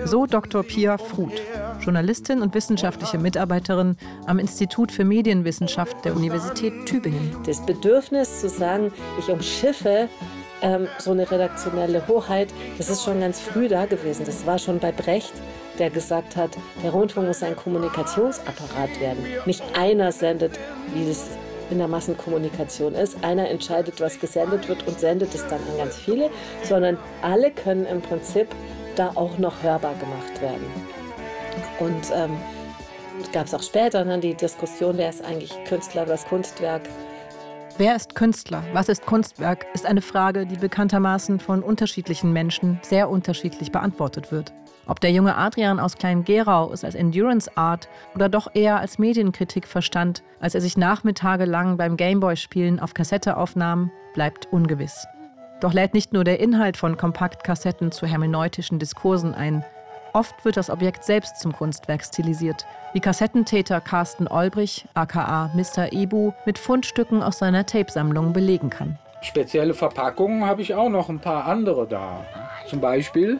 So 0.05 0.25
Dr. 0.25 0.63
Pia 0.63 0.97
Fruth, 0.97 1.41
Journalistin 1.81 2.41
und 2.41 2.53
wissenschaftliche 2.53 3.17
Mitarbeiterin 3.17 3.97
am 4.25 4.39
Institut 4.39 4.91
für 4.91 5.03
Medienwissenschaft 5.03 6.05
der 6.05 6.15
Universität 6.15 6.85
Tübingen. 6.85 7.35
Das 7.45 7.65
Bedürfnis 7.65 8.41
zu 8.41 8.49
sagen, 8.49 8.91
ich 9.19 9.29
umschiffe 9.29 10.07
ähm, 10.61 10.87
so 10.99 11.11
eine 11.11 11.29
redaktionelle 11.29 12.07
Hoheit, 12.07 12.49
das 12.77 12.89
ist 12.89 13.03
schon 13.03 13.19
ganz 13.19 13.39
früh 13.39 13.67
da 13.67 13.85
gewesen. 13.85 14.25
Das 14.25 14.45
war 14.45 14.57
schon 14.59 14.79
bei 14.79 14.91
Brecht 14.91 15.33
der 15.77 15.89
gesagt 15.89 16.35
hat, 16.35 16.51
der 16.83 16.91
Rundfunk 16.91 17.27
muss 17.27 17.43
ein 17.43 17.55
Kommunikationsapparat 17.55 18.99
werden. 18.99 19.23
Nicht 19.45 19.63
einer 19.75 20.11
sendet, 20.11 20.59
wie 20.93 21.09
es 21.09 21.25
in 21.69 21.79
der 21.79 21.87
Massenkommunikation 21.87 22.95
ist. 22.95 23.23
Einer 23.23 23.49
entscheidet, 23.49 23.99
was 23.99 24.19
gesendet 24.19 24.67
wird 24.67 24.87
und 24.87 24.99
sendet 24.99 25.33
es 25.35 25.45
dann 25.47 25.59
an 25.71 25.77
ganz 25.77 25.97
viele, 25.97 26.29
sondern 26.63 26.97
alle 27.21 27.51
können 27.51 27.85
im 27.85 28.01
Prinzip 28.01 28.47
da 28.95 29.11
auch 29.15 29.37
noch 29.37 29.61
hörbar 29.63 29.93
gemacht 29.95 30.41
werden. 30.41 30.65
Und 31.79 32.11
ähm, 32.13 32.37
gab 33.33 33.47
es 33.47 33.53
auch 33.53 33.63
später 33.63 34.05
dann 34.05 34.21
die 34.21 34.33
Diskussion, 34.33 34.97
wer 34.97 35.09
ist 35.09 35.23
eigentlich 35.23 35.53
Künstler, 35.65 36.07
was 36.07 36.25
Kunstwerk. 36.25 36.83
Wer 37.79 37.95
ist 37.95 38.15
Künstler? 38.15 38.63
Was 38.73 38.89
ist 38.89 39.05
Kunstwerk? 39.05 39.67
ist 39.75 39.85
eine 39.85 40.01
Frage, 40.01 40.47
die 40.47 40.55
bekanntermaßen 40.55 41.39
von 41.39 41.61
unterschiedlichen 41.61 42.33
Menschen 42.33 42.79
sehr 42.81 43.07
unterschiedlich 43.07 43.71
beantwortet 43.71 44.31
wird. 44.31 44.51
Ob 44.87 44.99
der 44.99 45.11
junge 45.11 45.35
Adrian 45.35 45.79
aus 45.79 45.95
Klein-Gerau 45.95 46.71
es 46.73 46.83
als 46.83 46.95
Endurance 46.95 47.55
Art 47.55 47.87
oder 48.15 48.29
doch 48.29 48.47
eher 48.55 48.79
als 48.79 48.97
Medienkritik 48.97 49.67
verstand, 49.67 50.23
als 50.39 50.55
er 50.55 50.61
sich 50.61 50.75
nachmittagelang 50.75 51.77
beim 51.77 51.97
Gameboy-Spielen 51.97 52.79
auf 52.79 52.95
Kassette 52.95 53.37
aufnahm, 53.37 53.91
bleibt 54.15 54.47
ungewiss. 54.51 55.05
Doch 55.59 55.73
lädt 55.73 55.93
nicht 55.93 56.13
nur 56.13 56.23
der 56.23 56.39
Inhalt 56.39 56.77
von 56.77 56.97
Kompaktkassetten 56.97 57.91
zu 57.91 58.07
hermeneutischen 58.07 58.79
Diskursen 58.79 59.35
ein. 59.35 59.63
Oft 60.17 60.43
wird 60.45 60.57
das 60.57 60.71
Objekt 60.71 61.03
selbst 61.03 61.39
zum 61.39 61.53
Kunstwerk 61.53 62.03
stilisiert, 62.03 62.65
wie 62.91 62.99
Kassettentäter 62.99 63.79
Carsten 63.79 64.27
Olbrich, 64.27 64.87
aka 64.95 65.51
Mr. 65.53 65.93
Ebu, 65.93 66.31
mit 66.43 66.57
Fundstücken 66.57 67.21
aus 67.21 67.37
seiner 67.37 67.67
Tapesammlung 67.67 68.33
belegen 68.33 68.71
kann. 68.71 68.97
Spezielle 69.21 69.75
Verpackungen 69.75 70.43
habe 70.43 70.63
ich 70.63 70.73
auch 70.73 70.89
noch 70.89 71.09
ein 71.09 71.19
paar 71.19 71.45
andere 71.45 71.85
da. 71.85 72.25
Zum 72.65 72.81
Beispiel 72.81 73.39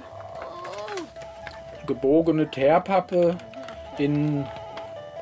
gebogene 1.88 2.48
Teerpappe 2.52 3.38
in 3.98 4.46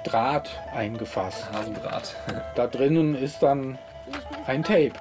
Draht 0.04 0.50
eingefasst. 0.76 1.48
Hasendraht. 1.54 2.18
Da 2.56 2.68
drinnen 2.68 3.16
ist 3.16 3.42
dann 3.42 3.78
ein 4.46 4.62
Tape. 4.62 4.92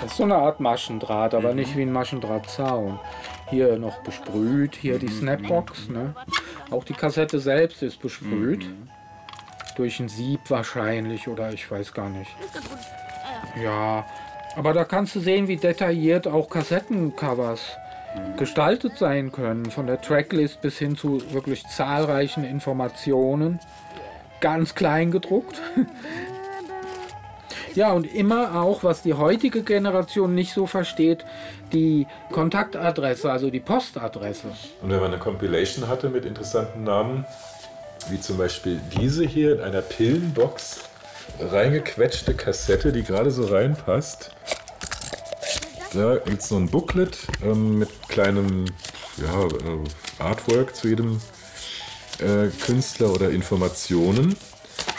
Das 0.00 0.12
ist 0.12 0.16
so 0.16 0.22
eine 0.22 0.36
Art 0.36 0.60
Maschendraht, 0.60 1.34
aber 1.34 1.50
Mhm. 1.50 1.56
nicht 1.56 1.76
wie 1.76 1.82
ein 1.82 1.92
Maschendrahtzaun. 1.92 2.98
Hier 3.50 3.78
noch 3.78 4.02
besprüht, 4.02 4.76
hier 4.76 4.98
die 4.98 5.08
Snapbox. 5.08 5.88
Ne? 5.88 6.14
Auch 6.70 6.84
die 6.84 6.92
Kassette 6.92 7.38
selbst 7.38 7.82
ist 7.82 8.00
besprüht. 8.00 8.68
Durch 9.76 10.00
ein 10.00 10.08
Sieb 10.08 10.40
wahrscheinlich 10.48 11.28
oder 11.28 11.52
ich 11.52 11.70
weiß 11.70 11.92
gar 11.94 12.10
nicht. 12.10 12.30
Ja, 13.62 14.04
aber 14.56 14.72
da 14.72 14.84
kannst 14.84 15.14
du 15.14 15.20
sehen, 15.20 15.48
wie 15.48 15.56
detailliert 15.56 16.26
auch 16.26 16.50
Kassettencovers 16.50 17.76
gestaltet 18.36 18.98
sein 18.98 19.32
können. 19.32 19.70
Von 19.70 19.86
der 19.86 20.00
Tracklist 20.00 20.60
bis 20.60 20.78
hin 20.78 20.96
zu 20.96 21.32
wirklich 21.32 21.66
zahlreichen 21.68 22.44
Informationen. 22.44 23.60
Ganz 24.40 24.74
klein 24.74 25.10
gedruckt. 25.10 25.60
Ja, 27.78 27.92
und 27.92 28.12
immer 28.12 28.60
auch, 28.60 28.82
was 28.82 29.02
die 29.02 29.14
heutige 29.14 29.62
Generation 29.62 30.34
nicht 30.34 30.52
so 30.52 30.66
versteht, 30.66 31.24
die 31.72 32.08
Kontaktadresse, 32.32 33.30
also 33.30 33.50
die 33.50 33.60
Postadresse. 33.60 34.48
Und 34.82 34.90
wenn 34.90 34.98
man 34.98 35.12
eine 35.12 35.20
Compilation 35.20 35.86
hatte 35.86 36.10
mit 36.10 36.24
interessanten 36.24 36.82
Namen, 36.82 37.24
wie 38.10 38.18
zum 38.18 38.36
Beispiel 38.36 38.80
diese 39.00 39.24
hier 39.24 39.52
in 39.52 39.60
einer 39.60 39.80
Pillenbox, 39.80 40.80
reingequetschte 41.38 42.34
Kassette, 42.34 42.90
die 42.90 43.04
gerade 43.04 43.30
so 43.30 43.44
reinpasst. 43.44 44.32
Da 45.94 46.16
gibt 46.16 46.42
es 46.42 46.48
so 46.48 46.56
ein 46.56 46.68
Booklet 46.68 47.16
ähm, 47.44 47.78
mit 47.78 47.90
kleinem 48.08 48.64
ja, 49.18 49.44
äh, 49.44 49.84
Artwork 50.18 50.74
zu 50.74 50.88
jedem 50.88 51.20
äh, 52.18 52.48
Künstler 52.60 53.12
oder 53.12 53.30
Informationen 53.30 54.36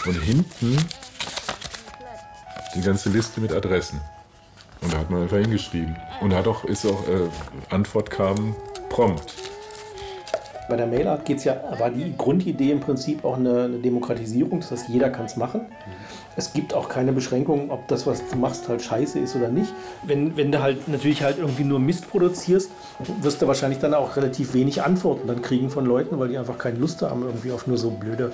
und 0.05 0.21
hinten 0.21 0.77
die 2.75 2.81
ganze 2.81 3.09
Liste 3.09 3.41
mit 3.41 3.51
Adressen. 3.51 3.99
Und 4.81 4.93
da 4.93 4.99
hat 4.99 5.09
man 5.09 5.23
einfach 5.23 5.37
hingeschrieben. 5.37 5.95
Und 6.21 6.33
hat 6.33 6.47
auch, 6.47 6.63
ist 6.63 6.85
auch, 6.85 7.07
äh, 7.07 7.29
Antwort 7.69 8.09
kam 8.09 8.55
prompt. 8.89 9.35
Bei 10.69 10.77
der 10.77 10.85
Mailart 10.85 11.25
geht's 11.25 11.45
ja, 11.45 11.59
war 11.79 11.89
die 11.89 12.15
Grundidee 12.15 12.71
im 12.71 12.79
Prinzip 12.79 13.25
auch 13.25 13.37
eine, 13.37 13.63
eine 13.63 13.77
Demokratisierung, 13.79 14.59
das 14.59 14.69
heißt, 14.69 14.89
jeder 14.89 15.09
kann 15.09 15.25
es 15.25 15.35
machen. 15.35 15.61
Es 16.35 16.53
gibt 16.53 16.75
auch 16.75 16.87
keine 16.89 17.11
Beschränkungen, 17.11 17.71
ob 17.71 17.87
das, 17.87 18.05
was 18.05 18.25
du 18.27 18.35
machst, 18.37 18.69
halt 18.69 18.83
scheiße 18.83 19.17
ist 19.17 19.35
oder 19.35 19.49
nicht. 19.49 19.73
Wenn, 20.03 20.37
wenn 20.37 20.51
du 20.51 20.61
halt 20.61 20.87
natürlich 20.87 21.23
halt 21.23 21.39
irgendwie 21.39 21.63
nur 21.63 21.79
Mist 21.79 22.07
produzierst, 22.09 22.69
wirst 23.21 23.41
du 23.41 23.47
wahrscheinlich 23.47 23.79
dann 23.79 23.95
auch 23.95 24.15
relativ 24.15 24.53
wenig 24.53 24.83
Antworten 24.83 25.27
dann 25.27 25.41
kriegen 25.41 25.71
von 25.71 25.85
Leuten, 25.85 26.19
weil 26.19 26.29
die 26.29 26.37
einfach 26.37 26.59
keine 26.59 26.77
Lust 26.77 27.01
haben 27.01 27.23
irgendwie 27.23 27.51
auf 27.51 27.65
nur 27.65 27.77
so 27.77 27.89
blöde, 27.89 28.31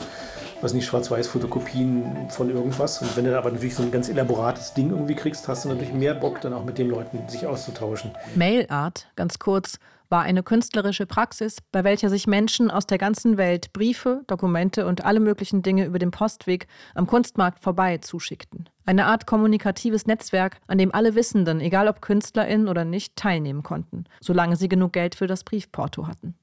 was 0.61 0.73
nicht, 0.73 0.85
Schwarz-Weiß-Fotokopien 0.85 2.29
von 2.29 2.49
irgendwas. 2.49 3.01
Und 3.01 3.15
wenn 3.15 3.25
du 3.25 3.37
aber 3.37 3.51
natürlich 3.51 3.75
so 3.75 3.83
ein 3.83 3.91
ganz 3.91 4.09
elaborates 4.09 4.73
Ding 4.73 4.89
irgendwie 4.89 5.15
kriegst, 5.15 5.47
hast 5.47 5.65
du 5.65 5.69
natürlich 5.69 5.93
mehr 5.93 6.13
Bock, 6.13 6.41
dann 6.41 6.53
auch 6.53 6.65
mit 6.65 6.77
den 6.77 6.89
Leuten 6.89 7.27
sich 7.27 7.45
auszutauschen. 7.45 8.11
Mailart, 8.35 9.07
ganz 9.15 9.39
kurz, 9.39 9.79
war 10.09 10.21
eine 10.21 10.43
künstlerische 10.43 11.05
Praxis, 11.05 11.57
bei 11.71 11.83
welcher 11.83 12.09
sich 12.09 12.27
Menschen 12.27 12.69
aus 12.71 12.85
der 12.85 12.97
ganzen 12.97 13.37
Welt 13.37 13.73
Briefe, 13.73 14.21
Dokumente 14.27 14.85
und 14.85 15.05
alle 15.05 15.19
möglichen 15.19 15.61
Dinge 15.61 15.85
über 15.85 15.99
den 15.99 16.11
Postweg 16.11 16.67
am 16.93 17.07
Kunstmarkt 17.07 17.63
vorbei 17.63 17.97
zuschickten. 17.97 18.69
Eine 18.85 19.07
Art 19.07 19.25
kommunikatives 19.25 20.05
Netzwerk, 20.05 20.57
an 20.67 20.77
dem 20.77 20.93
alle 20.93 21.15
Wissenden, 21.15 21.59
egal 21.59 21.87
ob 21.87 22.01
KünstlerInnen 22.01 22.67
oder 22.67 22.85
nicht, 22.85 23.15
teilnehmen 23.15 23.63
konnten, 23.63 24.05
solange 24.21 24.55
sie 24.55 24.69
genug 24.69 24.93
Geld 24.93 25.15
für 25.15 25.27
das 25.27 25.43
Briefporto 25.43 26.07
hatten. 26.07 26.35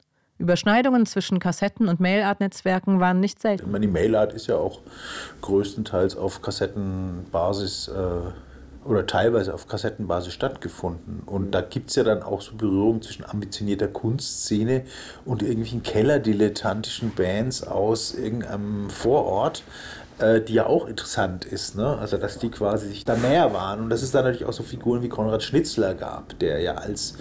Überschneidungen 0.42 1.06
zwischen 1.06 1.38
Kassetten- 1.38 1.88
und 1.88 2.00
Mailart-Netzwerken 2.00 3.00
waren 3.00 3.20
nicht 3.20 3.40
selten. 3.40 3.70
Meine, 3.70 3.86
die 3.86 3.92
Mailart 3.92 4.32
ist 4.32 4.48
ja 4.48 4.56
auch 4.56 4.80
größtenteils 5.40 6.16
auf 6.16 6.42
Kassettenbasis 6.42 7.88
äh, 7.88 8.88
oder 8.88 9.06
teilweise 9.06 9.54
auf 9.54 9.68
Kassettenbasis 9.68 10.32
stattgefunden. 10.32 11.22
Und 11.24 11.52
da 11.52 11.60
gibt 11.60 11.90
es 11.90 11.96
ja 11.96 12.02
dann 12.02 12.22
auch 12.24 12.40
so 12.40 12.56
Berührungen 12.56 13.00
zwischen 13.00 13.24
ambitionierter 13.24 13.86
Kunstszene 13.86 14.82
und 15.24 15.42
irgendwelchen 15.42 15.84
kellerdilettantischen 15.84 17.14
Bands 17.14 17.62
aus 17.66 18.12
irgendeinem 18.12 18.90
Vorort 18.90 19.62
äh, 20.18 20.40
die 20.40 20.54
ja 20.54 20.66
auch 20.66 20.86
interessant 20.86 21.44
ist, 21.44 21.76
ne? 21.76 21.96
Also 21.98 22.16
dass 22.16 22.38
die 22.38 22.50
quasi 22.50 22.88
sich 22.88 23.04
da 23.04 23.16
näher 23.16 23.52
waren 23.54 23.80
und 23.80 23.90
dass 23.90 24.02
es 24.02 24.10
da 24.10 24.22
natürlich 24.22 24.44
auch 24.44 24.52
so 24.52 24.62
Figuren 24.62 25.02
wie 25.02 25.08
Konrad 25.08 25.42
Schnitzler 25.42 25.94
gab, 25.94 26.38
der 26.38 26.60
ja 26.60 26.74
als 26.74 27.14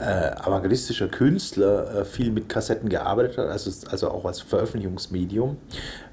äh, 0.00 0.32
avantgardistischer 0.34 1.08
Künstler 1.08 2.00
äh, 2.00 2.04
viel 2.04 2.32
mit 2.32 2.48
Kassetten 2.48 2.88
gearbeitet 2.88 3.38
hat, 3.38 3.48
also, 3.48 3.70
also 3.90 4.10
auch 4.10 4.24
als 4.24 4.40
Veröffentlichungsmedium, 4.40 5.58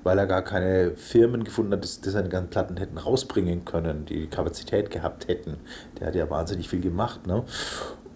weil 0.04 0.20
er 0.20 0.28
gar 0.28 0.42
keine 0.42 0.92
Firmen 0.96 1.44
gefunden 1.44 1.72
hat, 1.74 1.84
die, 1.84 2.02
die 2.02 2.10
seine 2.10 2.30
ganzen 2.30 2.50
Platten 2.50 2.78
hätten 2.78 2.98
rausbringen 2.98 3.66
können, 3.66 4.06
die 4.06 4.22
die 4.22 4.28
Kapazität 4.28 4.92
gehabt 4.92 5.28
hätten. 5.28 5.58
Der 6.00 6.08
hat 6.08 6.16
ja 6.16 6.30
wahnsinnig 6.30 6.70
viel 6.70 6.82
gemacht, 6.82 7.26
ne? 7.28 7.44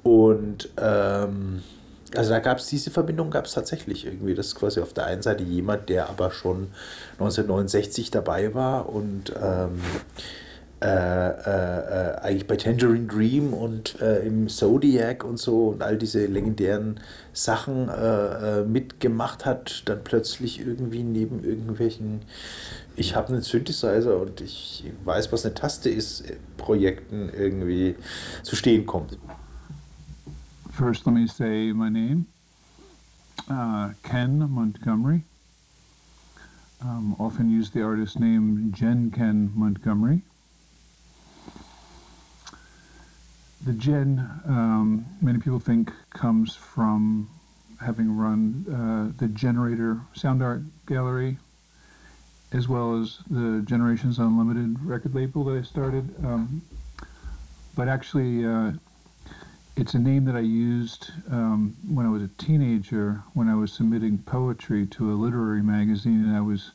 Und 0.04 0.70
ähm, 0.78 1.62
also 2.16 2.32
da 2.32 2.40
gab 2.40 2.58
es 2.58 2.68
diese 2.68 2.92
Verbindung, 2.92 3.30
gab 3.30 3.46
es 3.46 3.54
tatsächlich 3.54 4.06
irgendwie. 4.06 4.36
Das 4.36 4.48
ist 4.48 4.56
quasi 4.56 4.82
auf 4.82 4.94
der 4.94 5.06
einen 5.06 5.22
Seite 5.22 5.44
jemand, 5.44 5.88
der 5.88 6.10
aber 6.10 6.32
schon 6.32 6.68
1969 7.14 8.12
dabei 8.12 8.54
war 8.54 8.90
und 8.90 9.32
ähm, 9.42 9.80
äh, 10.82 10.86
äh, 10.86 10.90
äh, 10.90 12.16
eigentlich 12.22 12.48
bei 12.48 12.56
Tangerine 12.56 13.08
Dream 13.08 13.54
und 13.54 14.02
äh, 14.02 14.26
im 14.26 14.50
Zodiac 14.50 15.24
und 15.24 15.38
so 15.38 15.70
und 15.70 15.84
all 15.84 15.98
diese 15.98 16.26
legendären 16.26 17.00
Sachen 17.34 17.88
äh, 17.90 18.62
äh, 18.62 18.66
mitgemacht 18.66 19.46
hat, 19.46 19.84
dann 19.86 20.04
plötzlich 20.04 20.60
irgendwie 20.60 21.04
neben 21.04 21.44
irgendwelchen 21.44 22.22
ich 22.96 23.16
habe 23.16 23.30
einen 23.30 23.42
Synthesizer 23.42 24.20
und 24.20 24.42
ich 24.42 24.84
weiß, 25.06 25.32
was 25.32 25.46
eine 25.46 25.54
Taste 25.54 25.90
ist, 25.90 26.24
Projekten 26.58 27.30
irgendwie 27.30 27.96
zu 28.44 28.56
stehen 28.56 28.86
kommt. 28.86 29.18
First, 30.72 31.06
let 31.06 31.16
me 31.16 31.28
say 31.28 31.74
my 31.74 31.90
name 31.90 32.26
uh, 33.50 33.90
Ken 34.04 34.40
Montgomery. 34.50 35.24
Um, 36.82 37.16
often 37.20 37.50
use 37.50 37.70
the 37.70 37.84
artist 37.84 38.20
name 38.20 38.74
Jen 38.76 39.12
Ken 39.12 39.52
Montgomery. 39.54 40.24
The 43.64 43.74
Jen, 43.74 44.28
um, 44.48 45.06
many 45.22 45.38
people 45.38 45.60
think, 45.60 45.92
comes 46.10 46.56
from 46.56 47.30
having 47.80 48.16
run 48.18 48.66
uh, 48.68 49.18
the 49.20 49.28
Generator 49.28 50.02
Sound 50.14 50.42
Art 50.42 50.64
Gallery, 50.88 51.38
as 52.54 52.68
well 52.68 53.00
as 53.00 53.20
the 53.30 53.62
Generations 53.66 54.18
Unlimited 54.18 54.84
record 54.84 55.14
label 55.14 55.44
that 55.44 55.60
I 55.60 55.62
started. 55.62 56.10
Um, 56.26 56.64
but 57.76 57.88
actually, 57.88 58.46
uh, 58.46 58.72
it's 59.78 59.94
a 59.94 60.00
name 60.00 60.26
that 60.26 60.36
I 60.36 60.40
used 60.42 61.12
um, 61.30 61.76
when 61.88 62.08
I 62.08 62.10
was 62.10 62.24
a 62.24 62.30
teenager, 62.40 63.22
when 63.34 63.48
I 63.48 63.54
was 63.54 63.72
submitting 63.72 64.18
poetry 64.20 64.88
to 64.88 65.12
a 65.12 65.14
literary 65.14 65.62
magazine, 65.62 66.24
and 66.26 66.36
I 66.36 66.42
was 66.42 66.72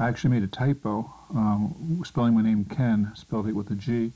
I 0.00 0.08
actually 0.08 0.30
made 0.30 0.42
a 0.42 0.48
typo, 0.48 1.12
um, 1.32 2.02
spelling 2.04 2.34
my 2.34 2.42
name 2.42 2.64
Ken, 2.64 3.12
spelled 3.14 3.46
it 3.46 3.54
with 3.54 3.70
a 3.70 3.74
G, 3.74 4.12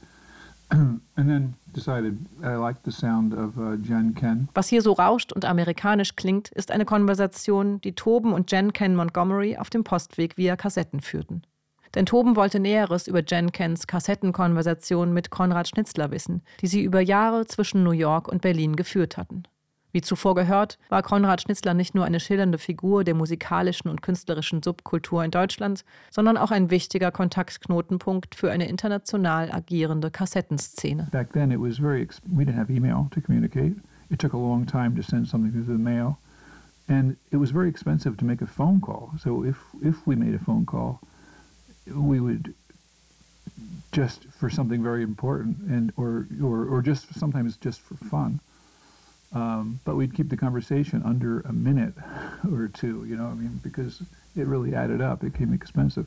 Was 4.54 4.68
hier 4.68 4.82
so 4.82 4.92
rauscht 4.92 5.32
und 5.32 5.44
amerikanisch 5.44 6.16
klingt, 6.16 6.50
ist 6.50 6.70
eine 6.70 6.84
Konversation, 6.84 7.80
die 7.80 7.94
Toben 7.94 8.32
und 8.32 8.50
Jen 8.50 8.72
Ken 8.72 8.96
Montgomery 8.96 9.56
auf 9.56 9.70
dem 9.70 9.84
Postweg 9.84 10.36
via 10.36 10.56
Kassetten 10.56 11.00
führten. 11.00 11.42
Denn 11.94 12.06
Toben 12.06 12.34
wollte 12.36 12.58
Näheres 12.58 13.06
über 13.06 13.22
Jen 13.24 13.52
Kens 13.52 13.86
Kassettenkonversation 13.86 15.12
mit 15.12 15.30
Konrad 15.30 15.68
Schnitzler 15.68 16.10
wissen, 16.10 16.42
die 16.60 16.66
sie 16.66 16.82
über 16.82 17.00
Jahre 17.00 17.46
zwischen 17.46 17.84
New 17.84 17.92
York 17.92 18.28
und 18.28 18.42
Berlin 18.42 18.74
geführt 18.74 19.16
hatten. 19.16 19.44
Wie 19.94 20.02
zuvor 20.02 20.34
gehört, 20.34 20.76
war 20.88 21.04
Konrad 21.04 21.42
Schnitzler 21.42 21.72
nicht 21.72 21.94
nur 21.94 22.04
eine 22.04 22.18
schillernde 22.18 22.58
Figur 22.58 23.04
der 23.04 23.14
musikalischen 23.14 23.88
und 23.88 24.02
künstlerischen 24.02 24.60
Subkultur 24.60 25.22
in 25.22 25.30
Deutschland, 25.30 25.84
sondern 26.10 26.36
auch 26.36 26.50
ein 26.50 26.68
wichtiger 26.72 27.12
Kontaktknotenpunkt 27.12 28.34
für 28.34 28.50
eine 28.50 28.68
international 28.68 29.52
agierende 29.52 30.10
Kassettenszene. 30.10 31.06
Back 31.12 31.32
then 31.32 31.52
it 31.52 31.60
was 31.60 31.78
very, 31.78 32.08
we 32.26 32.44
didn't 32.44 32.58
have 32.58 32.72
email 32.72 33.06
to 33.12 33.20
communicate. 33.20 33.76
It 34.10 34.18
took 34.18 34.32
a 34.32 34.36
long 34.36 34.66
time 34.66 34.96
to 34.96 35.02
send 35.02 35.28
something 35.28 35.52
through 35.52 35.66
the 35.66 35.80
mail. 35.80 36.18
And 36.88 37.16
it 37.30 37.36
was 37.36 37.52
very 37.52 37.68
expensive 37.68 38.16
to 38.16 38.24
make 38.24 38.42
a 38.42 38.48
phone 38.48 38.80
call. 38.80 39.12
So 39.20 39.44
if, 39.44 39.58
if 39.80 40.04
we 40.08 40.16
made 40.16 40.34
a 40.34 40.40
phone 40.40 40.66
call, 40.66 40.98
we 41.86 42.18
would 42.18 42.52
just 43.92 44.24
for 44.24 44.50
something 44.50 44.82
very 44.82 45.04
important 45.04 45.58
and 45.70 45.92
or 45.96 46.26
or, 46.42 46.66
or 46.66 46.82
just 46.82 47.14
sometimes 47.14 47.56
just 47.56 47.80
for 47.80 47.94
fun. 47.94 48.40
Um, 49.34 49.80
but 49.84 49.96
we'd 49.96 50.14
keep 50.14 50.28
the 50.28 50.36
conversation 50.36 51.02
under 51.04 51.40
a 51.40 51.52
minute 51.52 51.94
or 52.52 52.68
two, 52.68 53.04
you 53.04 53.16
know, 53.16 53.26
I 53.26 53.34
mean, 53.34 53.60
because 53.62 54.00
it 54.36 54.46
really 54.46 54.74
added 54.74 55.00
up. 55.00 55.22
It 55.24 55.32
became 55.32 55.52
expensive. 55.52 56.06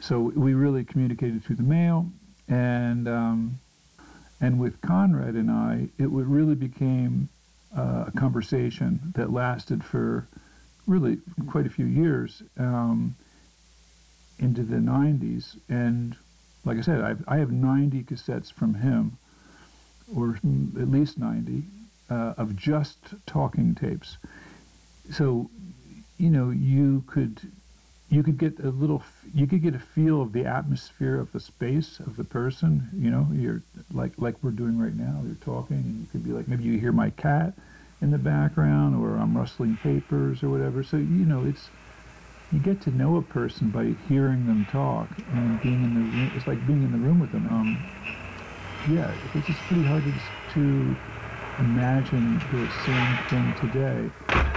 So 0.00 0.20
we 0.20 0.54
really 0.54 0.84
communicated 0.84 1.42
through 1.42 1.56
the 1.56 1.62
mail, 1.62 2.10
and 2.48 3.08
um, 3.08 3.58
and 4.40 4.60
with 4.60 4.80
Conrad 4.80 5.34
and 5.34 5.50
I, 5.50 5.88
it 5.98 6.06
would 6.06 6.26
really 6.26 6.54
became 6.54 7.28
uh, 7.76 8.04
a 8.06 8.12
conversation 8.16 9.12
that 9.16 9.32
lasted 9.32 9.84
for 9.84 10.28
really 10.86 11.18
quite 11.48 11.66
a 11.66 11.70
few 11.70 11.84
years 11.84 12.42
um, 12.58 13.16
into 14.38 14.62
the 14.62 14.76
90s. 14.76 15.56
And 15.68 16.16
like 16.64 16.78
I 16.78 16.80
said, 16.82 17.00
I've, 17.00 17.24
I 17.26 17.38
have 17.38 17.50
90 17.50 18.04
cassettes 18.04 18.52
from 18.52 18.74
him, 18.74 19.18
or 20.14 20.38
at 20.80 20.90
least 20.90 21.18
90, 21.18 21.64
uh, 22.10 22.34
of 22.36 22.56
just 22.56 23.14
talking 23.26 23.74
tapes. 23.74 24.18
So, 25.10 25.50
you 26.16 26.30
know, 26.30 26.50
you 26.50 27.04
could 27.06 27.52
you 28.10 28.22
could 28.22 28.38
get 28.38 28.58
a 28.60 28.70
little 28.70 29.02
you 29.34 29.46
could 29.46 29.62
get 29.62 29.74
a 29.74 29.78
feel 29.78 30.22
of 30.22 30.32
the 30.32 30.44
atmosphere 30.44 31.18
of 31.20 31.32
the 31.32 31.40
space 31.40 32.00
of 32.00 32.16
the 32.16 32.24
person 32.24 32.88
you 32.94 33.10
know 33.10 33.28
you're 33.34 33.62
like 33.92 34.12
like 34.16 34.34
we're 34.42 34.50
doing 34.50 34.78
right 34.78 34.94
now. 34.94 35.22
You're 35.26 35.34
talking 35.36 35.76
and 35.76 36.00
you 36.00 36.06
could 36.10 36.24
be 36.24 36.32
like 36.32 36.48
maybe 36.48 36.64
you 36.64 36.78
hear 36.78 36.92
my 36.92 37.10
cat 37.10 37.54
in 38.00 38.10
the 38.10 38.18
background 38.18 38.94
or 38.96 39.16
i'm 39.16 39.36
rustling 39.36 39.76
papers 39.76 40.42
or 40.42 40.48
whatever. 40.50 40.82
So 40.82 40.96
you 40.96 41.26
know 41.26 41.44
it's 41.44 41.70
you 42.50 42.60
get 42.60 42.80
to 42.82 42.90
know 42.90 43.16
a 43.16 43.22
person 43.22 43.68
by 43.68 43.94
hearing 44.08 44.46
them 44.46 44.64
talk 44.64 45.10
and 45.30 45.60
being 45.60 45.82
in 45.82 45.92
the 45.94 46.00
room 46.00 46.32
it's 46.34 46.46
like 46.46 46.64
being 46.66 46.82
in 46.82 46.92
the 46.92 46.98
room 46.98 47.18
with 47.18 47.32
them. 47.32 47.46
Um 47.46 47.90
yeah 48.86 49.14
it's 49.34 49.46
just 49.46 49.66
pretty 49.66 49.84
hard 49.84 50.04
to, 50.04 50.14
to 50.54 50.98
imagine 51.58 52.38
the 52.52 52.70
same 52.84 53.18
thing 53.28 53.54
today 53.54 54.10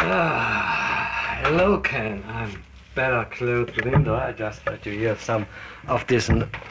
Ah, 0.04 1.42
hello, 1.44 1.80
Ken. 1.80 2.24
I'm 2.28 2.64
better 2.96 3.24
close 3.30 3.70
the 3.76 3.90
window. 3.90 4.16
I 4.16 4.32
just 4.32 4.66
let 4.66 4.86
you 4.86 4.94
hear 4.94 5.16
some 5.16 5.46
of 5.88 6.06
this 6.08 6.30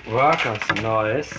workers' 0.08 0.82
noise. 0.82 1.32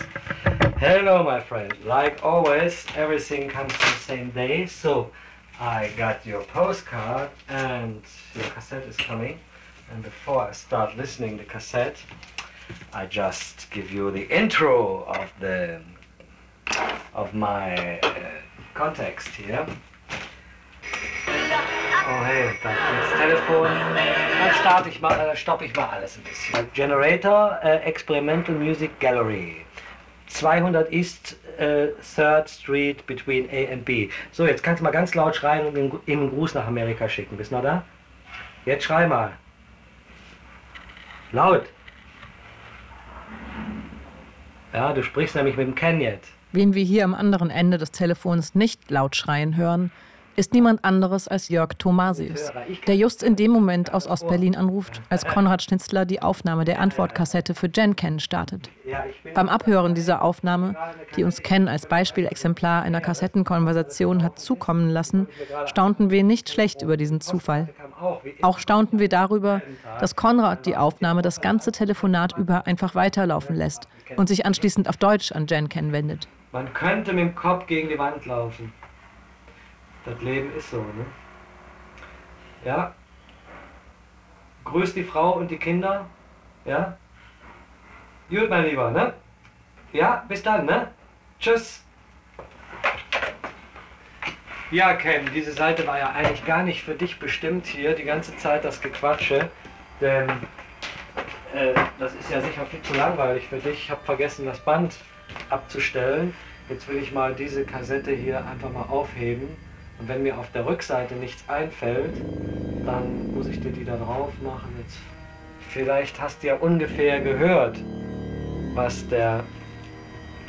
Hello, 0.79 1.21
my 1.23 1.41
friend. 1.41 1.73
Like 1.83 2.23
always, 2.23 2.85
everything 2.95 3.49
comes 3.49 3.73
the 3.73 3.91
same 3.99 4.31
day, 4.31 4.65
so 4.65 5.11
I 5.59 5.91
got 5.97 6.25
your 6.25 6.43
postcard 6.43 7.29
and 7.49 8.01
your 8.33 8.45
cassette 8.45 8.83
is 8.83 8.95
coming. 8.95 9.39
And 9.91 10.01
before 10.01 10.47
I 10.47 10.53
start 10.53 10.97
listening 10.97 11.37
the 11.37 11.43
cassette, 11.43 11.97
I 12.93 13.05
just 13.05 13.69
give 13.69 13.91
you 13.91 14.11
the 14.11 14.27
intro 14.29 15.03
of 15.03 15.31
the 15.39 15.81
of 17.13 17.33
my 17.33 17.99
uh, 17.99 18.31
context 18.73 19.29
here. 19.29 19.65
Oh 21.27 22.23
hey, 22.25 22.49
da 22.63 22.69
das 22.69 23.19
Telefon. 23.19 23.67
Dann 23.67 24.53
starte 24.59 24.89
ich 24.89 24.99
mal, 25.01 25.13
äh, 25.13 25.35
stoppe 25.35 25.65
ich 25.65 25.75
mal 25.75 25.87
alles 25.87 26.17
ein 26.17 26.23
bisschen. 26.23 26.71
Generator 26.73 27.59
äh, 27.63 27.77
Experimental 27.77 28.55
Music 28.55 28.99
Gallery. 28.99 29.65
200 30.27 30.91
East 30.91 31.37
äh, 31.57 31.89
3rd 32.01 32.47
Street 32.47 33.05
between 33.05 33.49
A 33.51 33.71
and 33.71 33.85
B. 33.85 34.09
So, 34.31 34.45
jetzt 34.45 34.63
kannst 34.63 34.79
du 34.79 34.83
mal 34.83 34.91
ganz 34.91 35.13
laut 35.13 35.35
schreien 35.35 35.65
und 35.65 35.77
ihm 36.07 36.19
einen 36.19 36.29
Gruß 36.29 36.53
nach 36.53 36.67
Amerika 36.67 37.07
schicken. 37.07 37.37
Bist 37.37 37.51
du 37.51 37.55
noch 37.55 37.63
da? 37.63 37.83
Jetzt 38.65 38.85
schrei 38.85 39.07
mal. 39.07 39.33
Laut. 41.31 41.65
Ja, 44.73 44.93
du 44.93 45.03
sprichst 45.03 45.35
nämlich 45.35 45.57
mit 45.57 45.67
dem 45.67 45.75
Ken 45.75 45.99
jetzt. 45.99 46.31
Wen 46.53 46.73
wir 46.73 46.83
hier 46.83 47.05
am 47.05 47.13
anderen 47.13 47.49
Ende 47.49 47.77
des 47.77 47.91
Telefons 47.91 48.55
nicht 48.55 48.91
laut 48.91 49.15
schreien 49.15 49.55
hören, 49.55 49.91
ist 50.35 50.53
niemand 50.53 50.83
anderes 50.83 51.27
als 51.27 51.49
Jörg 51.49 51.73
Thomasius, 51.77 52.51
der 52.87 52.95
just 52.95 53.23
in 53.23 53.35
dem 53.35 53.51
Moment 53.51 53.93
aus 53.93 54.07
Ostberlin 54.07 54.55
anruft, 54.55 55.01
als 55.09 55.25
Konrad 55.25 55.61
Schnitzler 55.61 56.05
die 56.05 56.21
Aufnahme 56.21 56.65
der 56.65 56.79
Antwortkassette 56.79 57.53
für 57.53 57.69
Jen 57.73 57.95
Ken 57.95 58.19
startet. 58.19 58.69
Beim 59.33 59.49
Abhören 59.49 59.95
dieser 59.95 60.21
Aufnahme, 60.21 60.75
die 61.15 61.23
uns 61.23 61.41
Ken 61.41 61.67
als 61.67 61.85
Beispielexemplar 61.85 62.83
einer 62.83 63.01
Kassettenkonversation 63.01 64.23
hat 64.23 64.39
zukommen 64.39 64.89
lassen, 64.89 65.27
staunten 65.65 66.09
wir 66.09 66.23
nicht 66.23 66.49
schlecht 66.49 66.81
über 66.81 66.97
diesen 66.97 67.21
Zufall. 67.21 67.69
Auch 68.41 68.59
staunten 68.59 68.99
wir 68.99 69.09
darüber, 69.09 69.61
dass 69.99 70.15
Konrad 70.15 70.65
die 70.65 70.77
Aufnahme 70.77 71.21
das 71.21 71.41
ganze 71.41 71.71
Telefonat 71.71 72.37
über 72.37 72.65
einfach 72.67 72.95
weiterlaufen 72.95 73.55
lässt 73.55 73.87
und 74.15 74.27
sich 74.27 74.45
anschließend 74.45 74.89
auf 74.89 74.97
Deutsch 74.97 75.31
an 75.31 75.47
Jen 75.47 75.69
Ken 75.69 75.91
wendet. 75.91 76.27
Man 76.51 76.73
könnte 76.73 77.13
mit 77.13 77.23
dem 77.23 77.35
Kopf 77.35 77.65
gegen 77.67 77.87
die 77.87 77.97
Wand 77.97 78.25
laufen. 78.25 78.73
Das 80.05 80.19
Leben 80.21 80.51
ist 80.55 80.71
so, 80.71 80.77
ne? 80.77 81.05
Ja? 82.65 82.95
Grüß 84.65 84.93
die 84.93 85.03
Frau 85.03 85.33
und 85.33 85.49
die 85.49 85.57
Kinder. 85.57 86.07
Ja? 86.65 86.97
Gut, 88.29 88.49
mein 88.49 88.65
Lieber, 88.65 88.89
ne? 88.91 89.13
Ja, 89.93 90.23
bis 90.27 90.41
dann, 90.41 90.65
ne? 90.65 90.91
Tschüss. 91.39 91.83
Ja, 94.71 94.93
Ken, 94.93 95.29
diese 95.33 95.51
Seite 95.51 95.85
war 95.85 95.99
ja 95.99 96.11
eigentlich 96.11 96.45
gar 96.45 96.63
nicht 96.63 96.83
für 96.83 96.95
dich 96.95 97.19
bestimmt 97.19 97.65
hier, 97.65 97.93
die 97.93 98.05
ganze 98.05 98.35
Zeit 98.37 98.63
das 98.63 98.81
Gequatsche. 98.81 99.51
Denn 99.99 100.29
äh, 101.53 101.73
das 101.99 102.15
ist 102.15 102.31
ja 102.31 102.41
sicher 102.41 102.65
viel 102.65 102.81
zu 102.81 102.93
langweilig 102.93 103.47
für 103.49 103.57
dich. 103.57 103.83
Ich 103.83 103.91
habe 103.91 104.01
vergessen, 104.03 104.45
das 104.45 104.59
Band 104.61 104.95
abzustellen. 105.49 106.33
Jetzt 106.69 106.87
will 106.87 106.97
ich 106.97 107.11
mal 107.11 107.35
diese 107.35 107.65
Kassette 107.65 108.11
hier 108.11 108.45
einfach 108.45 108.71
mal 108.71 108.83
aufheben. 108.83 109.49
Und 110.01 110.07
wenn 110.07 110.23
mir 110.23 110.39
auf 110.39 110.49
der 110.51 110.65
Rückseite 110.65 111.13
nichts 111.13 111.43
einfällt, 111.47 112.15
dann 112.87 113.35
muss 113.35 113.45
ich 113.45 113.61
dir 113.61 113.71
die 113.71 113.85
da 113.85 113.97
drauf 113.97 114.31
machen. 114.41 114.73
Jetzt, 114.79 114.97
vielleicht 115.69 116.19
hast 116.19 116.41
du 116.41 116.47
ja 116.47 116.55
ungefähr 116.55 117.21
gehört, 117.21 117.77
was 118.73 119.07
der 119.09 119.43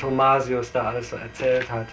Thomasius 0.00 0.72
da 0.72 0.84
alles 0.84 1.10
so 1.10 1.16
erzählt 1.16 1.70
hat. 1.70 1.88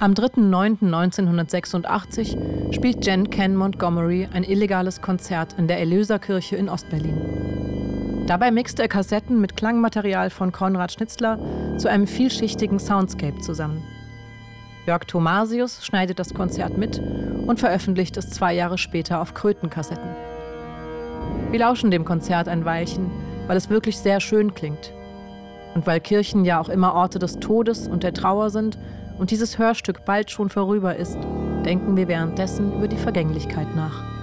Am 0.00 0.12
3.9.1986 0.12 2.74
spielt 2.74 3.06
Jen 3.06 3.30
Ken 3.30 3.54
Montgomery 3.54 4.28
ein 4.32 4.42
illegales 4.42 5.00
Konzert 5.00 5.54
in 5.56 5.68
der 5.68 5.78
Erlöserkirche 5.78 6.56
in 6.56 6.68
Ostberlin. 6.68 8.24
Dabei 8.26 8.50
mixt 8.50 8.80
er 8.80 8.88
Kassetten 8.88 9.40
mit 9.40 9.56
Klangmaterial 9.56 10.30
von 10.30 10.50
Konrad 10.50 10.90
Schnitzler 10.90 11.38
zu 11.78 11.88
einem 11.88 12.08
vielschichtigen 12.08 12.80
Soundscape 12.80 13.38
zusammen. 13.38 13.93
Jörg 14.86 15.06
Thomasius 15.06 15.84
schneidet 15.84 16.18
das 16.18 16.34
Konzert 16.34 16.76
mit 16.76 17.00
und 17.46 17.58
veröffentlicht 17.58 18.16
es 18.18 18.28
zwei 18.30 18.52
Jahre 18.52 18.76
später 18.76 19.20
auf 19.20 19.32
Krötenkassetten. 19.32 20.10
Wir 21.50 21.60
lauschen 21.60 21.90
dem 21.90 22.04
Konzert 22.04 22.48
ein 22.48 22.64
Weilchen, 22.66 23.10
weil 23.46 23.56
es 23.56 23.70
wirklich 23.70 23.98
sehr 23.98 24.20
schön 24.20 24.54
klingt. 24.54 24.92
Und 25.74 25.86
weil 25.86 26.00
Kirchen 26.00 26.44
ja 26.44 26.60
auch 26.60 26.68
immer 26.68 26.94
Orte 26.94 27.18
des 27.18 27.38
Todes 27.40 27.88
und 27.88 28.02
der 28.02 28.12
Trauer 28.12 28.50
sind 28.50 28.78
und 29.18 29.30
dieses 29.30 29.58
Hörstück 29.58 30.04
bald 30.04 30.30
schon 30.30 30.50
vorüber 30.50 30.96
ist, 30.96 31.18
denken 31.64 31.96
wir 31.96 32.06
währenddessen 32.06 32.76
über 32.76 32.88
die 32.88 32.98
Vergänglichkeit 32.98 33.74
nach. 33.74 34.13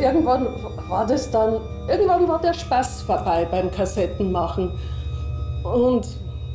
Irgendwann 0.00 0.46
war 0.88 1.06
das 1.06 1.30
dann, 1.30 1.60
irgendwann 1.88 2.26
war 2.28 2.40
der 2.40 2.54
Spaß 2.54 3.02
vorbei 3.02 3.46
beim 3.50 3.70
Kassettenmachen. 3.70 4.72
Und 5.64 6.06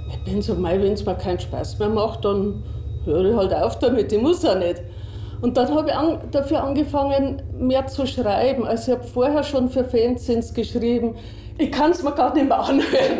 ich 0.10 0.20
bin 0.24 0.42
so, 0.42 0.62
wenn 0.62 0.94
es 0.94 1.06
mir 1.06 1.16
keinen 1.16 1.40
Spaß 1.40 1.80
mehr 1.80 1.90
macht, 1.90 2.26
dann 2.26 2.64
höre 3.06 3.32
ich 3.32 3.36
halt 3.36 3.54
auf 3.54 3.80
damit, 3.80 4.12
ich 4.12 4.22
muss 4.22 4.44
ja 4.44 4.56
nicht. 4.56 4.82
Und 5.42 5.58
dann 5.58 5.74
habe 5.76 5.90
ich 5.90 5.96
an, 5.96 6.20
dafür 6.32 6.64
angefangen, 6.64 7.42
mehr 7.58 7.88
zu 7.88 8.08
schreiben. 8.08 8.66
Also 8.66 8.92
ich 8.92 8.98
habe 8.98 9.08
vorher 9.08 9.44
schon 9.44 9.70
für 9.70 9.84
Fanzines 9.84 10.54
geschrieben. 10.54 11.16
Ich 11.58 11.72
kann 11.72 11.92
es 11.92 12.04
mir 12.04 12.12
gar 12.14 12.34
nicht 12.34 12.48
mehr 12.48 12.60
anhören. 12.60 13.20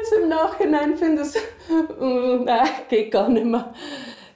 Jetzt 0.00 0.12
im 0.20 0.28
Nachhinein 0.28 0.96
finde 0.96 1.22
ich 1.22 1.28
es, 1.28 1.36
nein, 2.00 2.68
geht 2.88 3.10
gar 3.10 3.28
nicht 3.28 3.46
mehr. 3.46 3.72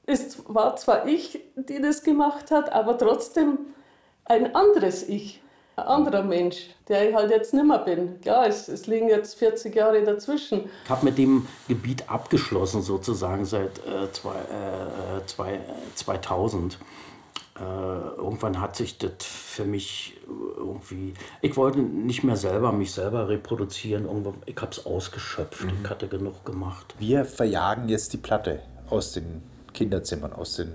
Es 0.09 0.42
war 0.48 0.74
zwar 0.76 1.06
ich, 1.06 1.38
die 1.54 1.82
das 1.82 2.02
gemacht 2.02 2.50
hat, 2.50 2.72
aber 2.72 2.96
trotzdem 2.96 3.59
ein 4.24 4.54
anderes 4.54 5.06
Ich, 5.06 5.42
ein 5.76 5.84
anderer 5.84 6.22
Mensch, 6.22 6.70
der 6.88 7.11
ich 7.11 7.14
halt 7.14 7.30
jetzt 7.30 7.52
nicht 7.52 7.66
mehr 7.66 7.78
bin. 7.80 8.18
Klar, 8.22 8.46
es, 8.46 8.68
es 8.68 8.86
liegen 8.86 9.11
jetzt 9.11 9.38
40 9.38 9.74
Jahre 9.74 10.02
dazwischen. 10.02 10.70
Ich 10.84 10.90
habe 10.90 11.04
mit 11.04 11.18
dem 11.18 11.46
Gebiet 11.68 12.09
abgeschlossen, 12.09 12.80
sozusagen 12.80 13.44
seit 13.44 13.80
äh, 13.80 14.11
zwei, 14.12 14.36
äh, 14.36 15.26
zwei, 15.26 15.61
2000. 15.94 16.78
Äh, 17.59 17.62
irgendwann 17.62 18.62
hat 18.62 18.76
sich 18.76 18.96
das 18.96 19.12
für 19.20 19.66
mich 19.66 20.16
irgendwie. 20.56 21.12
Ich 21.42 21.54
wollte 21.59 21.80
nicht 21.80 22.24
mehr 22.24 22.36
selber 22.36 22.72
mich 22.72 22.92
selber 22.92 23.28
reproduzieren. 23.28 24.06
Irgendwann, 24.06 24.42
ich 24.46 24.56
habe 24.56 24.70
es 24.70 24.86
ausgeschöpft. 24.86 25.64
Mhm. 25.64 25.80
Ich 25.82 25.90
hatte 25.90 26.09
genug 26.09 26.46
gemacht. 26.46 26.94
Wir 26.98 27.26
verjagen 27.26 27.90
jetzt 27.90 28.14
die 28.14 28.18
Platte 28.18 28.62
aus 28.88 29.12
den 29.12 29.42
Kinderzimmern, 29.79 30.33
aus 30.33 30.57
den, 30.57 30.72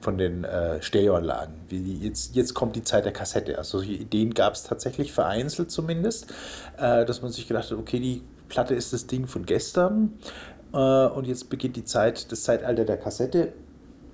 von 0.00 0.18
den 0.18 0.44
äh, 0.44 0.82
Stereoanlagen. 0.82 1.54
Wie 1.68 1.96
jetzt, 1.96 2.36
jetzt 2.36 2.52
kommt 2.52 2.76
die 2.76 2.84
Zeit 2.84 3.06
der 3.06 3.12
Kassette. 3.12 3.56
Also 3.56 3.78
solche 3.78 3.94
Ideen 3.94 4.34
gab 4.34 4.52
es 4.52 4.64
tatsächlich 4.64 5.12
vereinzelt 5.12 5.70
zumindest, 5.70 6.26
äh, 6.76 7.06
dass 7.06 7.22
man 7.22 7.32
sich 7.32 7.48
gedacht 7.48 7.70
hat, 7.70 7.78
okay, 7.78 7.98
die 7.98 8.22
Platte 8.48 8.74
ist 8.74 8.92
das 8.92 9.06
Ding 9.06 9.26
von 9.26 9.46
gestern 9.46 10.12
äh, 10.74 10.76
und 10.76 11.26
jetzt 11.26 11.48
beginnt 11.48 11.76
die 11.76 11.84
Zeit, 11.84 12.30
das 12.30 12.42
Zeitalter 12.42 12.84
der 12.84 12.98
Kassette. 12.98 13.54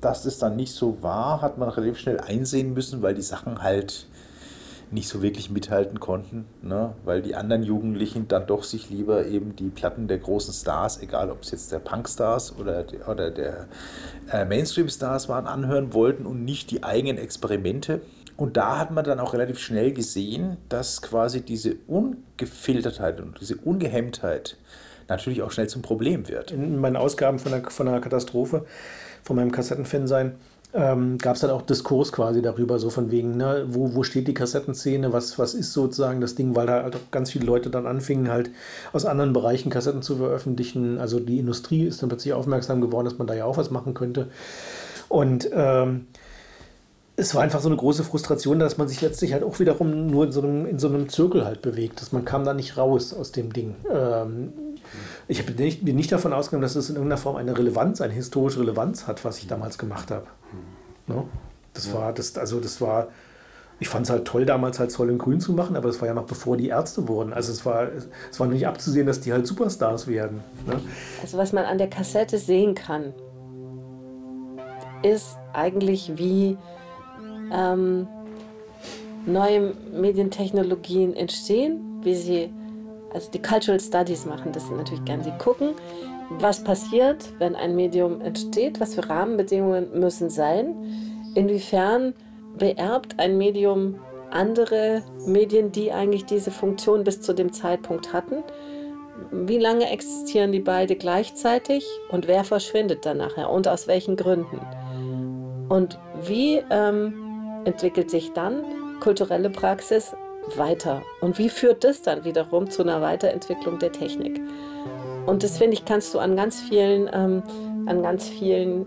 Dass 0.01 0.27
es 0.27 0.39
dann 0.39 0.55
nicht 0.55 0.73
so 0.73 1.03
war, 1.03 1.43
hat 1.43 1.59
man 1.59 1.69
relativ 1.69 1.99
schnell 1.99 2.21
einsehen 2.21 2.73
müssen, 2.73 3.03
weil 3.03 3.15
die 3.15 3.23
Sachen 3.23 3.65
halt 3.65 4.07
nicht 4.91 5.09
so 5.09 5.23
wirklich 5.23 5.51
mithalten 5.51 6.01
konnten, 6.01 6.47
ne? 6.63 6.95
weil 7.05 7.23
die 7.23 7.35
anderen 7.35 7.63
Jugendlichen 7.63 8.29
dann 8.29 8.47
doch 8.47 8.63
sich 8.63 8.91
lieber 8.91 9.27
eben 9.27 9.55
die 9.55 9.69
Platten 9.69 10.09
der 10.09 10.19
großen 10.19 10.55
Stars, 10.55 11.03
egal 11.03 11.31
ob 11.31 11.43
es 11.43 11.51
jetzt 11.51 11.73
der 11.73 11.79
Punk-Stars 11.79 12.57
oder, 12.59 12.85
oder 13.07 13.31
der 13.31 13.67
äh, 14.33 14.45
Mainstream-Stars 14.45 15.29
waren, 15.29 15.47
anhören 15.47 15.93
wollten 15.93 16.27
und 16.27 16.45
nicht 16.45 16.71
die 16.71 16.85
eigenen 16.85 17.19
Experimente. 17.19 18.01
Und 18.37 18.57
da 18.57 18.79
hat 18.79 18.91
man 18.91 19.05
dann 19.05 19.21
auch 19.21 19.35
relativ 19.35 19.59
schnell 19.59 19.93
gesehen, 19.93 20.57
dass 20.69 21.03
quasi 21.03 21.43
diese 21.43 21.75
Ungefiltertheit 21.87 23.21
und 23.21 23.41
diese 23.41 23.57
Ungehemmtheit 23.57 24.57
natürlich 25.09 25.43
auch 25.43 25.51
schnell 25.51 25.69
zum 25.69 25.83
Problem 25.83 26.29
wird. 26.29 26.53
In 26.53 26.79
meinen 26.79 26.97
Ausgaben 26.97 27.39
von 27.39 27.53
einer, 27.53 27.71
von 27.71 28.01
Katastrophe, 28.01 28.65
von 29.23 29.37
meinem 29.37 29.51
Kassettenfan-Sein, 29.51 30.37
ähm, 30.75 31.17
gab 31.19 31.37
es 31.37 31.41
dann 31.41 31.51
auch 31.51 31.63
Diskurs 31.63 32.13
quasi 32.13 32.43
darüber, 32.43 32.79
so 32.79 32.91
von 32.91 33.11
wegen, 33.11 33.37
ne, 33.37 33.65
wo, 33.69 33.95
wo 33.95 34.03
steht 34.03 34.29
die 34.29 34.35
Kassettenszene, 34.35 35.13
was, 35.13 35.39
was 35.39 35.55
ist 35.55 35.73
sozusagen 35.73 36.21
das 36.21 36.35
Ding, 36.35 36.55
weil 36.55 36.67
da 36.67 36.83
halt 36.83 36.97
auch 36.97 37.11
ganz 37.11 37.31
viele 37.31 37.47
Leute 37.47 37.71
dann 37.71 37.87
anfingen, 37.87 38.31
halt 38.31 38.51
aus 38.93 39.07
anderen 39.07 39.33
Bereichen 39.33 39.71
Kassetten 39.71 40.03
zu 40.03 40.17
veröffentlichen. 40.17 40.99
Also 40.99 41.21
die 41.21 41.39
Industrie 41.39 41.85
ist 41.85 42.03
dann 42.03 42.11
plötzlich 42.11 42.35
aufmerksam 42.35 42.81
geworden, 42.81 43.07
dass 43.07 43.19
man 43.19 43.27
da 43.27 43.35
ja 43.35 43.47
auch 43.47 43.57
was 43.57 43.71
machen 43.71 43.95
könnte. 43.95 44.29
Und 45.09 45.49
ähm, 45.55 46.07
es 47.17 47.35
war 47.35 47.43
einfach 47.43 47.61
so 47.61 47.69
eine 47.69 47.77
große 47.77 48.05
Frustration, 48.05 48.59
dass 48.59 48.79
man 48.79 48.89
sich 48.89 49.01
letztlich 49.01 49.33
halt 49.33 49.43
auch 49.43 49.59
wiederum 49.59 50.07
nur 50.07 50.27
in 50.27 50.33
so 50.33 50.43
einem, 50.43 50.67
in 50.67 50.79
so 50.79 50.89
einem 50.89 51.09
Zirkel 51.09 51.47
halt 51.47 51.63
bewegt, 51.63 52.01
dass 52.01 52.13
man 52.13 52.25
kam 52.25 52.45
da 52.45 52.55
nicht 52.55 52.77
raus 52.77 53.13
aus 53.13 53.33
dem 53.33 53.53
Ding. 53.53 53.75
Ähm, 53.93 54.53
ich 55.29 55.45
bin 55.45 55.57
nicht, 55.57 55.85
bin 55.85 55.95
nicht 55.95 56.11
davon 56.11 56.33
ausgegangen, 56.33 56.63
dass 56.63 56.75
es 56.75 56.89
in 56.89 56.97
irgendeiner 56.97 57.21
Form 57.21 57.37
eine 57.37 57.57
Relevanz, 57.57 58.01
eine 58.01 58.15
historische 58.15 58.61
Relevanz 58.61 59.07
hat, 59.07 59.25
was 59.27 59.39
ich 59.39 59.47
damals 59.47 59.77
gemacht 59.77 60.11
habe. 60.11 60.27
Ne? 61.07 61.25
Das 61.75 61.89
ja. 61.89 61.95
war, 61.95 62.13
das, 62.15 62.37
also 62.39 62.61
das 62.61 62.81
war, 62.81 63.09
ich 63.79 63.89
fand 63.91 64.07
es 64.07 64.11
halt 64.11 64.25
toll, 64.25 64.47
damals 64.47 64.79
halt 64.79 64.91
Zoll 64.91 65.11
in 65.11 65.19
Grün 65.19 65.39
zu 65.39 65.53
machen, 65.53 65.77
aber 65.77 65.91
es 65.91 66.01
war 66.01 66.09
ja 66.09 66.15
noch 66.15 66.25
bevor 66.25 66.57
die 66.57 66.69
Ärzte 66.69 67.07
wurden. 67.09 67.35
Also 67.35 67.53
es 67.53 67.67
war, 67.67 67.89
es 68.31 68.41
war 68.41 68.47
nicht 68.47 68.67
abzusehen, 68.67 69.07
dass 69.07 69.21
die 69.21 69.33
halt 69.33 69.47
Superstars 69.47 70.09
werden. 70.09 70.41
Ne? 70.67 70.81
Also 71.21 71.37
was 71.37 71.53
man 71.53 71.67
an 71.67 71.77
der 71.77 71.91
Kassette 71.91 72.39
sehen 72.39 72.75
kann, 72.75 73.13
ist 75.03 75.37
eigentlich 75.53 76.13
wie 76.17 76.57
ähm, 77.53 78.09
neue 79.27 79.75
Medientechnologien 79.93 81.15
entstehen, 81.15 82.01
wie 82.03 82.15
sie 82.15 82.51
also 83.13 83.31
die 83.31 83.41
Cultural 83.41 83.81
Studies 83.81 84.27
machen 84.27 84.53
das 84.53 84.71
natürlich 84.71 85.05
gern. 85.05 85.23
Sie 85.23 85.33
gucken, 85.39 85.71
was 86.31 86.63
passiert, 86.63 87.33
wenn 87.39 87.57
ein 87.57 87.75
Medium 87.75 88.21
entsteht, 88.21 88.81
was 88.81 88.95
für 88.95 89.09
Rahmenbedingungen 89.09 89.99
müssen 89.99 90.29
sein, 90.29 90.75
inwiefern 91.35 92.15
beerbt 92.59 93.19
ein 93.19 93.39
Medium 93.39 93.99
andere 94.31 95.03
Medien, 95.27 95.73
die 95.73 95.91
eigentlich 95.91 96.27
diese 96.27 96.51
Funktion 96.51 97.05
bis 97.05 97.23
zu 97.23 97.33
dem 97.33 97.53
Zeitpunkt 97.53 98.13
hatten. 98.13 98.43
Wie 99.33 99.59
lange 99.59 99.91
existieren 99.91 100.53
die 100.53 100.61
beide 100.61 100.97
gleichzeitig 100.97 101.87
und 102.11 102.29
wer 102.29 102.45
verschwindet 102.45 103.07
dann 103.07 103.19
nachher 103.19 103.51
und 103.51 103.67
aus 103.67 103.89
welchen 103.89 104.17
Gründen? 104.17 104.61
Und 105.69 105.99
wie 106.27 106.63
ähm, 106.71 107.15
entwickelt 107.65 108.11
sich 108.11 108.33
dann 108.33 108.63
kulturelle 109.01 109.51
Praxis 109.51 110.15
weiter. 110.57 111.03
Und 111.21 111.39
wie 111.39 111.49
führt 111.49 111.85
das 111.85 112.03
dann 112.03 112.25
wiederum 112.25 112.71
zu 112.71 112.83
einer 112.83 113.01
Weiterentwicklung 113.01 113.79
der 113.79 113.93
Technik? 113.93 114.41
Und 115.27 115.43
das 115.43 115.59
finde 115.59 115.75
ich, 115.75 115.85
kannst 115.85 116.15
du 116.15 116.19
an 116.19 116.37
ganz 116.37 116.61
vielen, 116.61 117.11
ähm, 117.13 117.43
an 117.87 118.03
ganz 118.03 118.29
vielen 118.29 118.87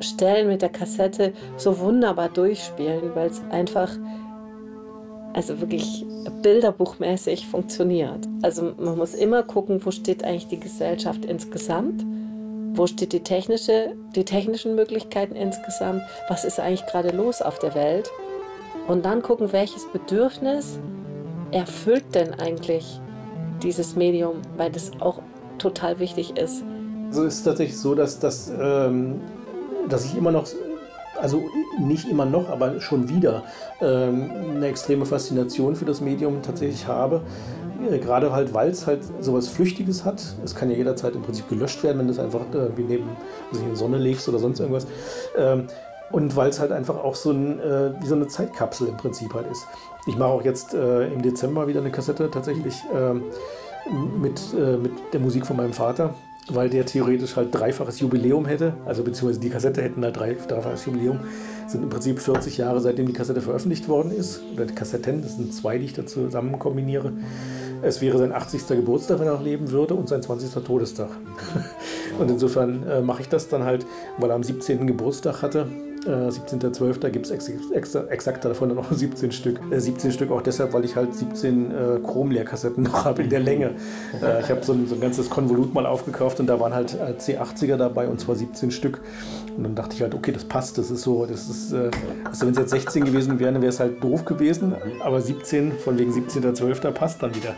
Stellen 0.00 0.48
mit 0.48 0.62
der 0.62 0.70
Kassette 0.70 1.32
so 1.56 1.78
wunderbar 1.78 2.28
durchspielen, 2.28 3.14
weil 3.14 3.28
es 3.28 3.42
einfach, 3.50 3.90
also 5.34 5.60
wirklich 5.60 6.06
bilderbuchmäßig 6.42 7.46
funktioniert. 7.46 8.26
Also 8.42 8.72
man 8.78 8.96
muss 8.96 9.14
immer 9.14 9.42
gucken, 9.42 9.84
wo 9.84 9.90
steht 9.90 10.24
eigentlich 10.24 10.48
die 10.48 10.60
Gesellschaft 10.60 11.24
insgesamt, 11.24 12.04
wo 12.76 12.86
steht 12.86 13.12
die 13.12 13.20
technische, 13.20 13.94
die 14.16 14.24
technischen 14.24 14.74
Möglichkeiten 14.74 15.36
insgesamt, 15.36 16.02
was 16.28 16.44
ist 16.44 16.58
eigentlich 16.58 16.86
gerade 16.86 17.10
los 17.10 17.42
auf 17.42 17.58
der 17.58 17.74
Welt 17.74 18.10
und 18.86 19.04
dann 19.04 19.22
gucken, 19.22 19.52
welches 19.52 19.86
Bedürfnis 19.90 20.78
erfüllt 21.50 22.14
denn 22.14 22.34
eigentlich 22.34 23.00
dieses 23.62 23.96
Medium, 23.96 24.36
weil 24.56 24.70
das 24.70 24.90
auch 25.00 25.20
total 25.58 25.98
wichtig 25.98 26.36
ist. 26.36 26.62
Also 27.08 27.24
es 27.24 27.36
ist 27.36 27.44
tatsächlich 27.44 27.78
so, 27.78 27.94
dass, 27.94 28.18
dass, 28.18 28.52
ähm, 28.60 29.20
dass 29.88 30.04
ich 30.04 30.16
immer 30.16 30.32
noch, 30.32 30.46
also 31.20 31.44
nicht 31.78 32.08
immer 32.08 32.24
noch, 32.24 32.48
aber 32.50 32.80
schon 32.80 33.08
wieder 33.08 33.44
ähm, 33.80 34.30
eine 34.56 34.66
extreme 34.66 35.06
Faszination 35.06 35.76
für 35.76 35.84
das 35.84 36.00
Medium 36.00 36.42
tatsächlich 36.42 36.86
habe. 36.86 37.22
Äh, 37.90 37.98
gerade 37.98 38.32
halt, 38.32 38.52
weil 38.52 38.70
es 38.70 38.86
halt 38.86 39.00
sowas 39.20 39.48
Flüchtiges 39.48 40.04
hat. 40.04 40.22
Es 40.44 40.54
kann 40.54 40.70
ja 40.70 40.76
jederzeit 40.76 41.14
im 41.14 41.22
Prinzip 41.22 41.48
gelöscht 41.48 41.82
werden, 41.84 41.98
wenn 41.98 42.06
du 42.06 42.12
es 42.12 42.18
einfach 42.18 42.40
äh, 42.52 42.76
wie 42.76 42.82
neben 42.82 43.08
also 43.50 43.62
in 43.62 43.70
die 43.70 43.76
Sonne 43.76 43.98
legst 43.98 44.28
oder 44.28 44.38
sonst 44.38 44.60
irgendwas. 44.60 44.86
Ähm, 45.36 45.68
und 46.10 46.36
weil 46.36 46.50
es 46.50 46.60
halt 46.60 46.72
einfach 46.72 46.96
auch 46.96 47.14
so 47.14 47.30
ein, 47.30 47.58
äh, 47.60 47.92
wie 48.00 48.06
so 48.06 48.14
eine 48.14 48.28
Zeitkapsel 48.28 48.88
im 48.88 48.96
Prinzip 48.96 49.34
halt 49.34 49.50
ist. 49.50 49.66
Ich 50.06 50.16
mache 50.16 50.28
auch 50.28 50.44
jetzt 50.44 50.74
äh, 50.74 51.08
im 51.08 51.22
Dezember 51.22 51.66
wieder 51.66 51.80
eine 51.80 51.90
Kassette 51.90 52.30
tatsächlich 52.30 52.74
äh, 52.94 53.14
mit, 54.18 54.40
äh, 54.54 54.76
mit 54.76 54.92
der 55.12 55.20
Musik 55.20 55.46
von 55.46 55.56
meinem 55.56 55.72
Vater, 55.72 56.14
weil 56.48 56.68
der 56.68 56.84
theoretisch 56.84 57.36
halt 57.36 57.54
dreifaches 57.54 58.00
Jubiläum 58.00 58.44
hätte. 58.44 58.74
Also 58.84 59.02
beziehungsweise 59.02 59.40
die 59.40 59.48
Kassette 59.48 59.82
hätten 59.82 60.04
halt 60.04 60.16
drei, 60.16 60.34
dreifaches 60.34 60.84
Jubiläum. 60.84 61.20
Das 61.62 61.72
sind 61.72 61.82
im 61.82 61.88
Prinzip 61.88 62.18
40 62.20 62.58
Jahre, 62.58 62.80
seitdem 62.80 63.06
die 63.06 63.14
Kassette 63.14 63.40
veröffentlicht 63.40 63.88
worden 63.88 64.12
ist. 64.12 64.42
Oder 64.54 64.66
die 64.66 64.74
Kassetten, 64.74 65.22
das 65.22 65.36
sind 65.36 65.54
zwei, 65.54 65.78
die 65.78 65.86
ich 65.86 65.94
da 65.94 66.04
zusammen 66.04 66.58
kombiniere. 66.58 67.12
Es 67.80 68.02
wäre 68.02 68.18
sein 68.18 68.32
80. 68.32 68.66
Geburtstag, 68.68 69.20
wenn 69.20 69.26
er 69.26 69.34
noch 69.34 69.42
leben 69.42 69.70
würde, 69.70 69.94
und 69.94 70.08
sein 70.08 70.22
20. 70.22 70.62
Todestag. 70.64 71.08
und 72.18 72.30
insofern 72.30 72.86
äh, 72.86 73.00
mache 73.00 73.22
ich 73.22 73.28
das 73.28 73.48
dann 73.48 73.64
halt, 73.64 73.86
weil 74.18 74.30
er 74.30 74.36
am 74.36 74.42
17. 74.42 74.86
Geburtstag 74.86 75.40
hatte 75.40 75.66
17.12. 76.06 77.10
gibt 77.10 77.26
es 77.26 77.32
ex 77.32 77.48
ex 77.48 77.94
exakt 77.94 78.44
davon 78.44 78.74
noch 78.74 78.90
17 78.92 79.32
Stück. 79.32 79.60
Äh, 79.70 79.80
17 79.80 80.12
Stück 80.12 80.30
auch 80.30 80.42
deshalb, 80.42 80.72
weil 80.72 80.84
ich 80.84 80.96
halt 80.96 81.14
17 81.14 81.70
äh, 81.70 81.98
Chromleerkassetten 82.00 82.82
noch 82.84 83.04
habe 83.04 83.22
in 83.22 83.30
der 83.30 83.40
Länge. 83.40 83.70
Äh, 84.22 84.40
ich 84.40 84.50
habe 84.50 84.62
so, 84.62 84.76
so, 84.86 84.94
ein 84.94 85.00
ganzes 85.00 85.30
Konvolut 85.30 85.74
mal 85.74 85.86
aufgekauft 85.86 86.40
und 86.40 86.46
da 86.46 86.60
waren 86.60 86.74
halt 86.74 86.94
äh, 86.94 87.14
C80er 87.18 87.76
dabei 87.76 88.08
und 88.08 88.20
zwar 88.20 88.36
17 88.36 88.70
Stück. 88.70 89.00
Und 89.56 89.62
dann 89.64 89.74
dachte 89.74 89.94
ich 89.94 90.02
halt, 90.02 90.14
okay, 90.14 90.32
das 90.32 90.44
passt, 90.44 90.78
das 90.78 90.90
ist 90.90 91.02
so, 91.02 91.26
das 91.26 91.48
ist, 91.48 91.72
äh, 91.72 91.90
also 92.24 92.46
wenn 92.46 92.52
es 92.52 92.58
jetzt 92.58 92.70
16 92.70 93.04
gewesen 93.04 93.38
wäre, 93.38 93.54
wäre 93.54 93.66
es 93.66 93.80
halt 93.80 94.02
doof 94.02 94.24
gewesen, 94.24 94.74
aber 95.00 95.20
17, 95.20 95.72
von 95.72 95.98
wegen 95.98 96.12
17.12. 96.12 96.90
passt 96.90 97.22
dann 97.22 97.34
wieder. 97.34 97.54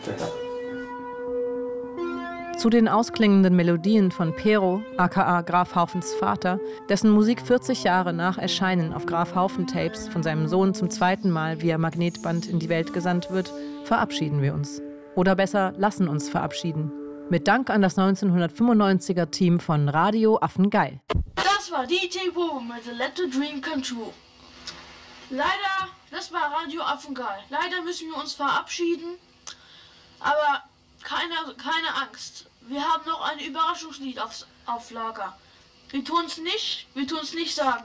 Zu 2.57 2.71
den 2.71 2.89
ausklingenden 2.89 3.55
Melodien 3.55 4.11
von 4.11 4.35
Pero, 4.35 4.83
aka 4.97 5.43
Graf 5.43 5.75
Haufens 5.75 6.15
Vater, 6.15 6.59
dessen 6.89 7.11
Musik 7.11 7.43
40 7.43 7.85
Jahre 7.85 8.15
nach 8.15 8.39
Erscheinen 8.39 8.95
auf 8.95 9.05
Graf 9.05 9.35
Haufen 9.35 9.67
Tapes 9.67 10.09
von 10.09 10.23
seinem 10.23 10.49
Sohn 10.49 10.73
zum 10.73 10.89
zweiten 10.89 11.31
Mal 11.31 11.61
via 11.61 11.77
Magnetband 11.77 12.47
in 12.47 12.59
die 12.59 12.71
Welt 12.71 12.95
gesandt 12.95 13.31
wird, 13.31 13.53
verabschieden 13.85 14.41
wir 14.41 14.55
uns. 14.55 14.81
Oder 15.15 15.37
besser 15.37 15.75
lassen 15.77 16.09
uns 16.09 16.31
verabschieden. 16.31 16.91
Mit 17.29 17.47
Dank 17.47 17.69
an 17.69 17.83
das 17.83 17.99
1995er 17.99 19.31
Team 19.31 19.61
von 19.61 19.91
Radio 19.91 20.39
Affengeil. 20.41 21.03
Das 21.35 21.71
war 21.71 21.87
DJ 21.87 22.31
Bobo 22.33 22.61
mit 22.61 22.87
Let 22.97 23.19
the 23.19 23.29
Dream 23.29 23.61
Come 23.61 23.83
True. 23.83 24.13
Leider, 25.29 25.91
das 26.11 26.33
war 26.33 26.53
Radio 26.63 26.81
Affengeil. 26.81 27.41
Leider 27.51 27.83
müssen 27.85 28.09
wir 28.09 28.19
uns 28.19 28.33
verabschieden. 28.33 29.19
Aber 30.21 30.63
keine, 31.07 31.55
keine 31.57 31.95
Angst. 31.95 32.51
Wir 32.63 32.83
haben 32.83 33.07
noch 33.07 33.23
ein 33.31 33.39
Überraschungslied 33.39 34.19
auf, 34.19 34.45
auf 34.67 34.91
Lager. 34.91 35.39
Wir 35.91 36.05
tun 36.05 36.25
es 36.27 36.37
nicht, 36.39 36.89
wir 36.95 37.07
tun 37.07 37.21
es 37.23 37.33
nicht 37.33 37.55
sagen. 37.55 37.85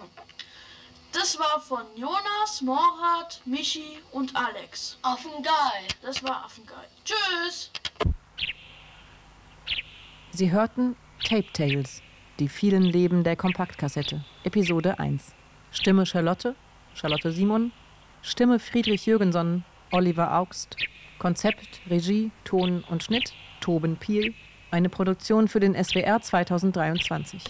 Das 1.13 1.37
war 1.37 1.61
von 1.61 1.85
Jonas, 1.95 2.61
Morat, 2.61 3.41
Michi 3.45 3.99
und 4.11 4.35
Alex. 4.35 4.97
Affengeil. 5.03 5.85
Das 6.01 6.23
war 6.23 6.45
Affengeil. 6.45 6.87
Tschüss. 7.05 7.69
Sie 10.31 10.51
hörten 10.51 10.95
Tape 11.23 11.51
Tales, 11.53 12.01
die 12.39 12.47
vielen 12.47 12.83
Leben 12.83 13.23
der 13.23 13.35
Kompaktkassette, 13.35 14.23
Episode 14.43 14.97
1. 14.97 15.35
Stimme 15.71 16.05
Charlotte, 16.05 16.55
Charlotte 16.95 17.31
Simon. 17.31 17.71
Stimme 18.23 18.57
Friedrich 18.59 19.05
Jürgenson, 19.05 19.63
Oliver 19.91 20.37
Augst. 20.37 20.77
Konzept, 21.21 21.81
Regie, 21.87 22.31
Ton 22.45 22.83
und 22.89 23.03
Schnitt 23.03 23.33
Toben 23.59 23.95
Piel. 23.97 24.33
Eine 24.71 24.89
Produktion 24.89 25.47
für 25.47 25.59
den 25.59 25.75
SWR 25.75 26.19
2023. 26.19 27.43